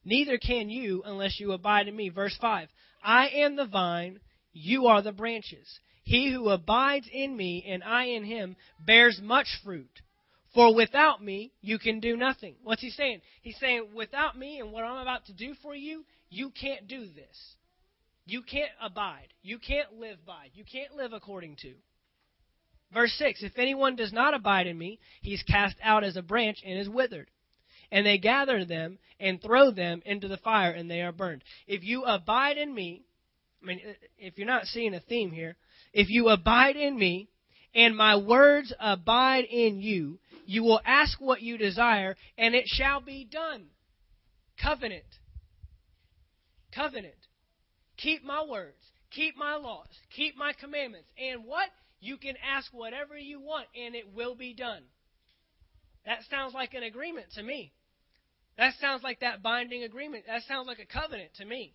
Neither 0.05 0.39
can 0.39 0.71
you 0.71 1.03
unless 1.05 1.39
you 1.41 1.53
abide 1.53 1.89
in 1.89 1.97
me. 1.97 2.09
Verse 2.09 2.37
5 2.41 2.69
I 3.03 3.29
am 3.29 3.57
the 3.57 3.67
vine, 3.67 4.21
you 4.53 4.87
are 4.87 5.03
the 5.03 5.13
branches. 5.13 5.81
He 6.03 6.33
who 6.33 6.49
abides 6.49 7.09
in 7.13 7.37
me 7.37 7.65
and 7.69 7.85
I 7.85 8.05
in 8.05 8.25
him 8.25 8.57
bears 8.81 9.21
much 9.23 9.49
fruit. 9.63 10.01
For 10.55 10.75
without 10.75 11.23
me, 11.23 11.53
you 11.61 11.79
can 11.79 12.01
do 12.01 12.17
nothing. 12.17 12.57
What's 12.63 12.81
he 12.81 12.91
saying? 12.91 13.21
He's 13.43 13.59
saying, 13.59 13.89
without 13.95 14.37
me 14.37 14.61
and 14.61 14.73
what 14.73 14.85
I'm 14.85 15.03
about 15.03 15.27
to 15.27 15.35
do 15.35 15.55
for 15.63 15.75
you, 15.75 16.05
you 16.31 16.51
can't 16.51 16.89
do 16.89 17.07
this. 17.07 17.57
You 18.25 18.43
can't 18.43 18.71
abide. 18.81 19.29
You 19.43 19.59
can't 19.59 20.01
live 20.01 20.25
by. 20.27 20.49
You 20.55 20.65
can't 20.65 20.95
live 20.95 21.13
according 21.13 21.57
to. 21.57 21.75
Verse 22.93 23.13
6 23.19 23.43
If 23.43 23.59
anyone 23.59 23.97
does 23.97 24.13
not 24.13 24.35
abide 24.35 24.67
in 24.67 24.79
me, 24.79 24.99
he's 25.21 25.43
cast 25.43 25.77
out 25.83 26.05
as 26.05 26.17
a 26.17 26.23
branch 26.23 26.63
and 26.65 26.79
is 26.79 26.89
withered 26.89 27.31
and 27.91 28.07
they 28.07 28.19
gather 28.19 28.65
them 28.65 28.99
and 29.21 29.43
throw 29.43 29.71
them 29.71 30.03
into 30.05 30.29
the 30.29 30.37
fire, 30.37 30.71
and 30.71 30.91
they 30.91 31.03
are 31.03 31.13
burned. 31.13 31.43
If 31.67 31.83
you 31.85 32.05
abide 32.05 32.57
in 32.57 32.75
me, 32.75 33.03
I 33.63 33.67
mean, 33.67 33.81
if 34.19 34.39
you're 34.39 34.47
not 34.47 34.67
seeing 34.67 34.95
a 34.95 35.01
theme 35.01 35.31
here, 35.31 35.57
if 35.93 36.09
you 36.09 36.29
abide 36.29 36.77
in 36.77 36.97
me, 36.97 37.29
and 37.75 37.97
my 37.97 38.17
words 38.17 38.73
abide 38.81 39.45
in 39.45 39.81
you, 39.81 40.19
you 40.47 40.63
will 40.63 40.81
ask 40.85 41.21
what 41.21 41.43
you 41.43 41.59
desire, 41.59 42.17
and 42.37 42.55
it 42.55 42.65
shall 42.67 43.01
be 43.01 43.29
done. 43.31 43.67
Covenant. 44.63 45.05
Covenant. 46.75 47.15
Keep 47.97 48.25
my 48.25 48.45
words. 48.49 48.77
Keep 49.11 49.37
my 49.37 49.57
laws. 49.57 49.89
Keep 50.15 50.37
my 50.37 50.53
commandments. 50.53 51.09
And 51.19 51.45
what? 51.45 51.69
You 52.01 52.17
can 52.17 52.37
ask 52.49 52.73
whatever 52.73 53.19
you 53.19 53.41
want, 53.41 53.67
and 53.75 53.95
it 53.95 54.15
will 54.15 54.37
be 54.37 54.55
done. 54.55 54.83
That 56.07 56.21
sounds 56.31 56.55
like 56.55 56.75
an 56.75 56.85
agreement 56.85 57.27
to 57.35 57.43
me. 57.43 57.73
That 58.59 58.75
sounds 58.81 59.05
like 59.05 59.21
that 59.21 59.41
binding 59.41 59.85
agreement. 59.85 60.25
That 60.27 60.43
sounds 60.43 60.67
like 60.67 60.81
a 60.81 60.85
covenant 60.85 61.31
to 61.37 61.45
me. 61.45 61.75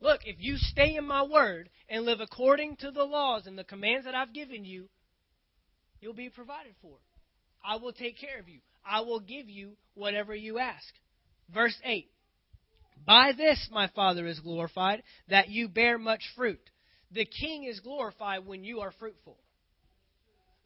Look, 0.00 0.20
if 0.24 0.36
you 0.38 0.56
stay 0.58 0.94
in 0.96 1.06
my 1.06 1.22
word 1.24 1.70
and 1.88 2.04
live 2.04 2.20
according 2.20 2.76
to 2.76 2.90
the 2.90 3.04
laws 3.04 3.46
and 3.46 3.58
the 3.58 3.64
commands 3.64 4.04
that 4.04 4.14
I've 4.14 4.34
given 4.34 4.64
you, 4.64 4.88
you'll 6.00 6.12
be 6.12 6.28
provided 6.28 6.74
for. 6.82 6.98
I 7.64 7.76
will 7.76 7.92
take 7.92 8.18
care 8.18 8.38
of 8.38 8.48
you. 8.48 8.60
I 8.86 9.00
will 9.00 9.18
give 9.18 9.48
you 9.48 9.72
whatever 9.94 10.34
you 10.34 10.58
ask. 10.58 10.86
Verse 11.52 11.76
8 11.82 12.06
By 13.04 13.32
this 13.36 13.68
my 13.72 13.88
Father 13.88 14.26
is 14.26 14.38
glorified, 14.40 15.02
that 15.28 15.48
you 15.48 15.68
bear 15.68 15.98
much 15.98 16.22
fruit. 16.36 16.60
The 17.10 17.24
king 17.24 17.64
is 17.64 17.80
glorified 17.80 18.46
when 18.46 18.62
you 18.62 18.80
are 18.80 18.92
fruitful. 18.92 19.38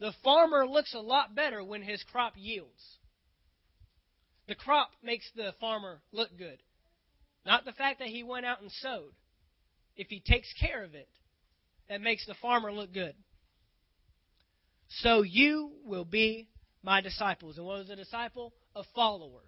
The 0.01 0.13
farmer 0.25 0.67
looks 0.67 0.95
a 0.95 1.01
lot 1.01 1.35
better 1.35 1.63
when 1.63 1.83
his 1.83 2.03
crop 2.11 2.35
yields. 2.37 2.99
The 4.53 4.57
crop 4.57 4.91
makes 5.03 5.25
the 5.35 5.55
farmer 5.61 6.03
look 6.13 6.29
good. 6.37 6.59
Not 7.47 7.65
the 7.65 7.73
fact 7.73 8.01
that 8.01 8.09
he 8.09 8.23
went 8.23 8.45
out 8.45 8.61
and 8.61 8.71
sowed. 8.71 9.15
If 9.97 10.09
he 10.09 10.21
takes 10.21 10.53
care 10.61 10.85
of 10.85 10.95
it, 10.95 11.09
that 11.89 12.03
makes 12.03 12.27
the 12.27 12.35
farmer 12.35 12.71
look 12.71 12.93
good. 12.93 13.15
So 15.01 15.23
you 15.23 15.71
will 15.87 16.05
be 16.05 16.51
my 16.83 17.01
disciples. 17.01 17.57
And 17.57 17.65
what 17.65 17.81
is 17.81 17.89
a 17.89 17.97
disciple? 17.97 18.53
A 18.77 18.83
follower, 18.95 19.41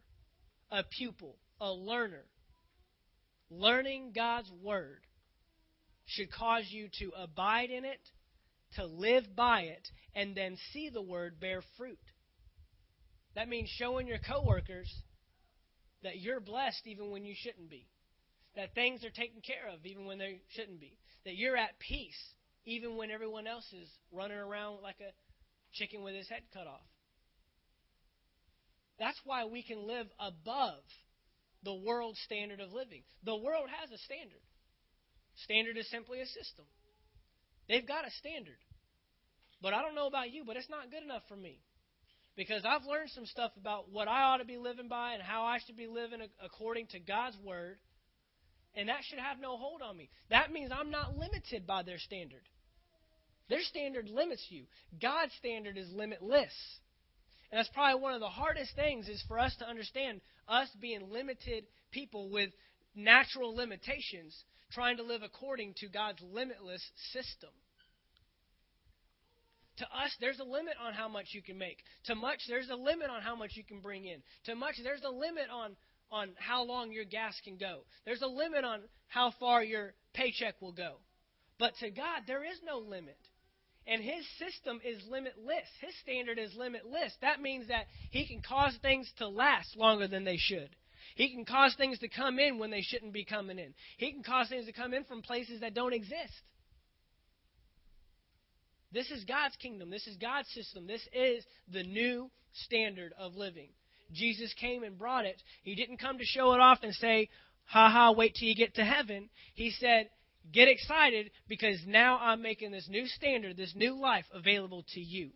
a 0.70 0.84
pupil, 0.84 1.36
a 1.60 1.70
learner. 1.70 2.24
Learning 3.50 4.10
God's 4.14 4.50
word 4.62 5.02
should 6.06 6.32
cause 6.32 6.64
you 6.70 6.88
to 7.00 7.12
abide 7.14 7.68
in 7.68 7.84
it, 7.84 8.00
to 8.76 8.86
live 8.86 9.36
by 9.36 9.64
it, 9.64 9.86
and 10.14 10.34
then 10.34 10.56
see 10.72 10.88
the 10.88 11.02
word 11.02 11.38
bear 11.40 11.60
fruit. 11.76 11.98
That 13.34 13.48
means 13.48 13.68
showing 13.68 14.06
your 14.06 14.18
coworkers 14.18 14.92
that 16.02 16.20
you're 16.20 16.40
blessed 16.40 16.86
even 16.86 17.10
when 17.10 17.24
you 17.24 17.34
shouldn't 17.36 17.68
be. 17.68 17.86
That 18.56 18.74
things 18.74 19.04
are 19.04 19.10
taken 19.10 19.40
care 19.40 19.68
of 19.72 19.84
even 19.84 20.04
when 20.04 20.18
they 20.18 20.40
shouldn't 20.54 20.80
be. 20.80 20.96
That 21.24 21.34
you're 21.34 21.56
at 21.56 21.78
peace 21.80 22.34
even 22.64 22.96
when 22.96 23.10
everyone 23.10 23.46
else 23.46 23.66
is 23.72 23.88
running 24.12 24.38
around 24.38 24.82
like 24.82 25.00
a 25.00 25.12
chicken 25.72 26.02
with 26.02 26.14
his 26.14 26.28
head 26.28 26.42
cut 26.52 26.66
off. 26.66 26.86
That's 28.98 29.18
why 29.24 29.44
we 29.46 29.64
can 29.64 29.88
live 29.88 30.06
above 30.20 30.84
the 31.64 31.74
world 31.74 32.16
standard 32.24 32.60
of 32.60 32.72
living. 32.72 33.02
The 33.24 33.36
world 33.36 33.66
has 33.80 33.90
a 33.90 33.98
standard. 33.98 34.44
Standard 35.42 35.76
is 35.76 35.90
simply 35.90 36.20
a 36.20 36.26
system. 36.26 36.64
They've 37.68 37.86
got 37.86 38.06
a 38.06 38.10
standard. 38.12 38.58
But 39.60 39.74
I 39.74 39.82
don't 39.82 39.96
know 39.96 40.06
about 40.06 40.30
you, 40.30 40.44
but 40.46 40.56
it's 40.56 40.70
not 40.70 40.92
good 40.92 41.02
enough 41.02 41.22
for 41.26 41.36
me 41.36 41.58
because 42.36 42.64
I've 42.64 42.84
learned 42.84 43.10
some 43.10 43.26
stuff 43.26 43.52
about 43.58 43.90
what 43.90 44.08
I 44.08 44.22
ought 44.22 44.38
to 44.38 44.44
be 44.44 44.56
living 44.56 44.88
by 44.88 45.12
and 45.12 45.22
how 45.22 45.44
I 45.44 45.58
should 45.64 45.76
be 45.76 45.86
living 45.86 46.20
according 46.42 46.88
to 46.88 46.98
God's 46.98 47.36
word, 47.44 47.78
and 48.74 48.88
that 48.88 49.02
should 49.08 49.20
have 49.20 49.38
no 49.40 49.56
hold 49.56 49.82
on 49.82 49.96
me. 49.96 50.10
That 50.30 50.52
means 50.52 50.70
I'm 50.72 50.90
not 50.90 51.16
limited 51.16 51.66
by 51.66 51.82
their 51.82 51.98
standard. 51.98 52.42
Their 53.48 53.62
standard 53.62 54.08
limits 54.08 54.46
you. 54.48 54.64
God's 55.00 55.32
standard 55.34 55.76
is 55.76 55.90
limitless. 55.92 56.52
And 57.50 57.58
that's 57.58 57.68
probably 57.68 58.00
one 58.00 58.14
of 58.14 58.20
the 58.20 58.28
hardest 58.28 58.74
things 58.74 59.08
is 59.08 59.22
for 59.28 59.38
us 59.38 59.54
to 59.58 59.68
understand 59.68 60.20
us 60.48 60.68
being 60.80 61.12
limited 61.12 61.64
people 61.92 62.30
with 62.30 62.50
natural 62.96 63.54
limitations 63.54 64.36
trying 64.72 64.96
to 64.96 65.02
live 65.02 65.22
according 65.22 65.74
to 65.74 65.88
God's 65.88 66.20
limitless 66.32 66.82
system. 67.12 67.50
To 69.78 69.84
us, 69.84 70.14
there's 70.20 70.38
a 70.38 70.44
limit 70.44 70.74
on 70.84 70.94
how 70.94 71.08
much 71.08 71.28
you 71.32 71.42
can 71.42 71.58
make. 71.58 71.78
To 72.04 72.14
much, 72.14 72.38
there's 72.48 72.68
a 72.68 72.76
limit 72.76 73.10
on 73.10 73.22
how 73.22 73.34
much 73.34 73.52
you 73.54 73.64
can 73.64 73.80
bring 73.80 74.04
in. 74.04 74.22
To 74.44 74.54
much, 74.54 74.76
there's 74.82 75.02
a 75.02 75.10
limit 75.10 75.48
on, 75.52 75.76
on 76.12 76.30
how 76.38 76.64
long 76.64 76.92
your 76.92 77.04
gas 77.04 77.34
can 77.44 77.56
go. 77.56 77.80
There's 78.04 78.22
a 78.22 78.28
limit 78.28 78.64
on 78.64 78.82
how 79.08 79.32
far 79.40 79.64
your 79.64 79.94
paycheck 80.12 80.60
will 80.60 80.72
go. 80.72 80.96
But 81.58 81.72
to 81.80 81.90
God, 81.90 82.22
there 82.26 82.44
is 82.44 82.58
no 82.64 82.78
limit. 82.78 83.18
And 83.86 84.00
His 84.00 84.24
system 84.38 84.80
is 84.84 85.02
limitless. 85.08 85.68
His 85.80 85.94
standard 86.02 86.38
is 86.38 86.54
limitless. 86.56 87.12
That 87.20 87.42
means 87.42 87.68
that 87.68 87.86
He 88.10 88.26
can 88.26 88.42
cause 88.42 88.76
things 88.80 89.10
to 89.18 89.28
last 89.28 89.76
longer 89.76 90.06
than 90.06 90.24
they 90.24 90.38
should. 90.38 90.70
He 91.16 91.30
can 91.30 91.44
cause 91.44 91.74
things 91.76 91.98
to 91.98 92.08
come 92.08 92.38
in 92.38 92.58
when 92.58 92.70
they 92.70 92.80
shouldn't 92.80 93.12
be 93.12 93.24
coming 93.24 93.58
in. 93.58 93.74
He 93.98 94.12
can 94.12 94.22
cause 94.22 94.48
things 94.48 94.66
to 94.66 94.72
come 94.72 94.94
in 94.94 95.04
from 95.04 95.22
places 95.22 95.60
that 95.60 95.74
don't 95.74 95.92
exist. 95.92 96.32
This 98.94 99.10
is 99.10 99.24
God's 99.24 99.56
kingdom. 99.56 99.90
This 99.90 100.06
is 100.06 100.16
God's 100.16 100.48
system. 100.50 100.86
This 100.86 101.06
is 101.12 101.44
the 101.70 101.82
new 101.82 102.30
standard 102.52 103.12
of 103.18 103.34
living. 103.34 103.70
Jesus 104.12 104.54
came 104.54 104.84
and 104.84 104.98
brought 104.98 105.26
it. 105.26 105.42
He 105.62 105.74
didn't 105.74 105.98
come 105.98 106.18
to 106.18 106.24
show 106.24 106.52
it 106.52 106.60
off 106.60 106.78
and 106.82 106.94
say, 106.94 107.28
ha 107.64 107.90
ha, 107.90 108.12
wait 108.12 108.36
till 108.38 108.48
you 108.48 108.54
get 108.54 108.76
to 108.76 108.84
heaven. 108.84 109.28
He 109.54 109.70
said, 109.70 110.08
get 110.52 110.68
excited 110.68 111.30
because 111.48 111.78
now 111.86 112.18
I'm 112.18 112.40
making 112.40 112.70
this 112.70 112.88
new 112.88 113.06
standard, 113.06 113.56
this 113.56 113.74
new 113.74 114.00
life 114.00 114.26
available 114.32 114.84
to 114.94 115.00
you. 115.00 115.30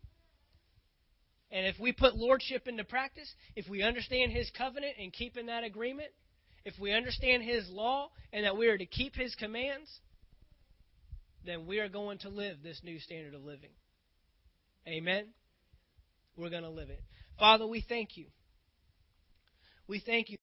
And 1.50 1.66
if 1.66 1.76
we 1.80 1.92
put 1.92 2.14
lordship 2.14 2.68
into 2.68 2.84
practice, 2.84 3.32
if 3.56 3.68
we 3.68 3.82
understand 3.82 4.32
his 4.32 4.50
covenant 4.56 4.94
and 5.00 5.12
keep 5.12 5.36
in 5.36 5.46
that 5.46 5.64
agreement, 5.64 6.10
if 6.64 6.74
we 6.78 6.92
understand 6.92 7.42
his 7.42 7.68
law 7.70 8.10
and 8.32 8.44
that 8.44 8.56
we 8.56 8.68
are 8.68 8.76
to 8.76 8.86
keep 8.86 9.16
his 9.16 9.34
commands, 9.34 9.88
then 11.44 11.66
we 11.66 11.78
are 11.80 11.88
going 11.88 12.18
to 12.18 12.28
live 12.28 12.58
this 12.62 12.82
new 12.84 12.98
standard 12.98 13.34
of 13.34 13.44
living. 13.44 13.70
Amen? 14.86 15.28
We're 16.36 16.50
going 16.50 16.62
to 16.62 16.70
live 16.70 16.90
it. 16.90 17.02
Father, 17.38 17.66
we 17.66 17.80
thank 17.80 18.16
you. 18.16 18.26
We 19.86 20.00
thank 20.00 20.28
you. 20.28 20.36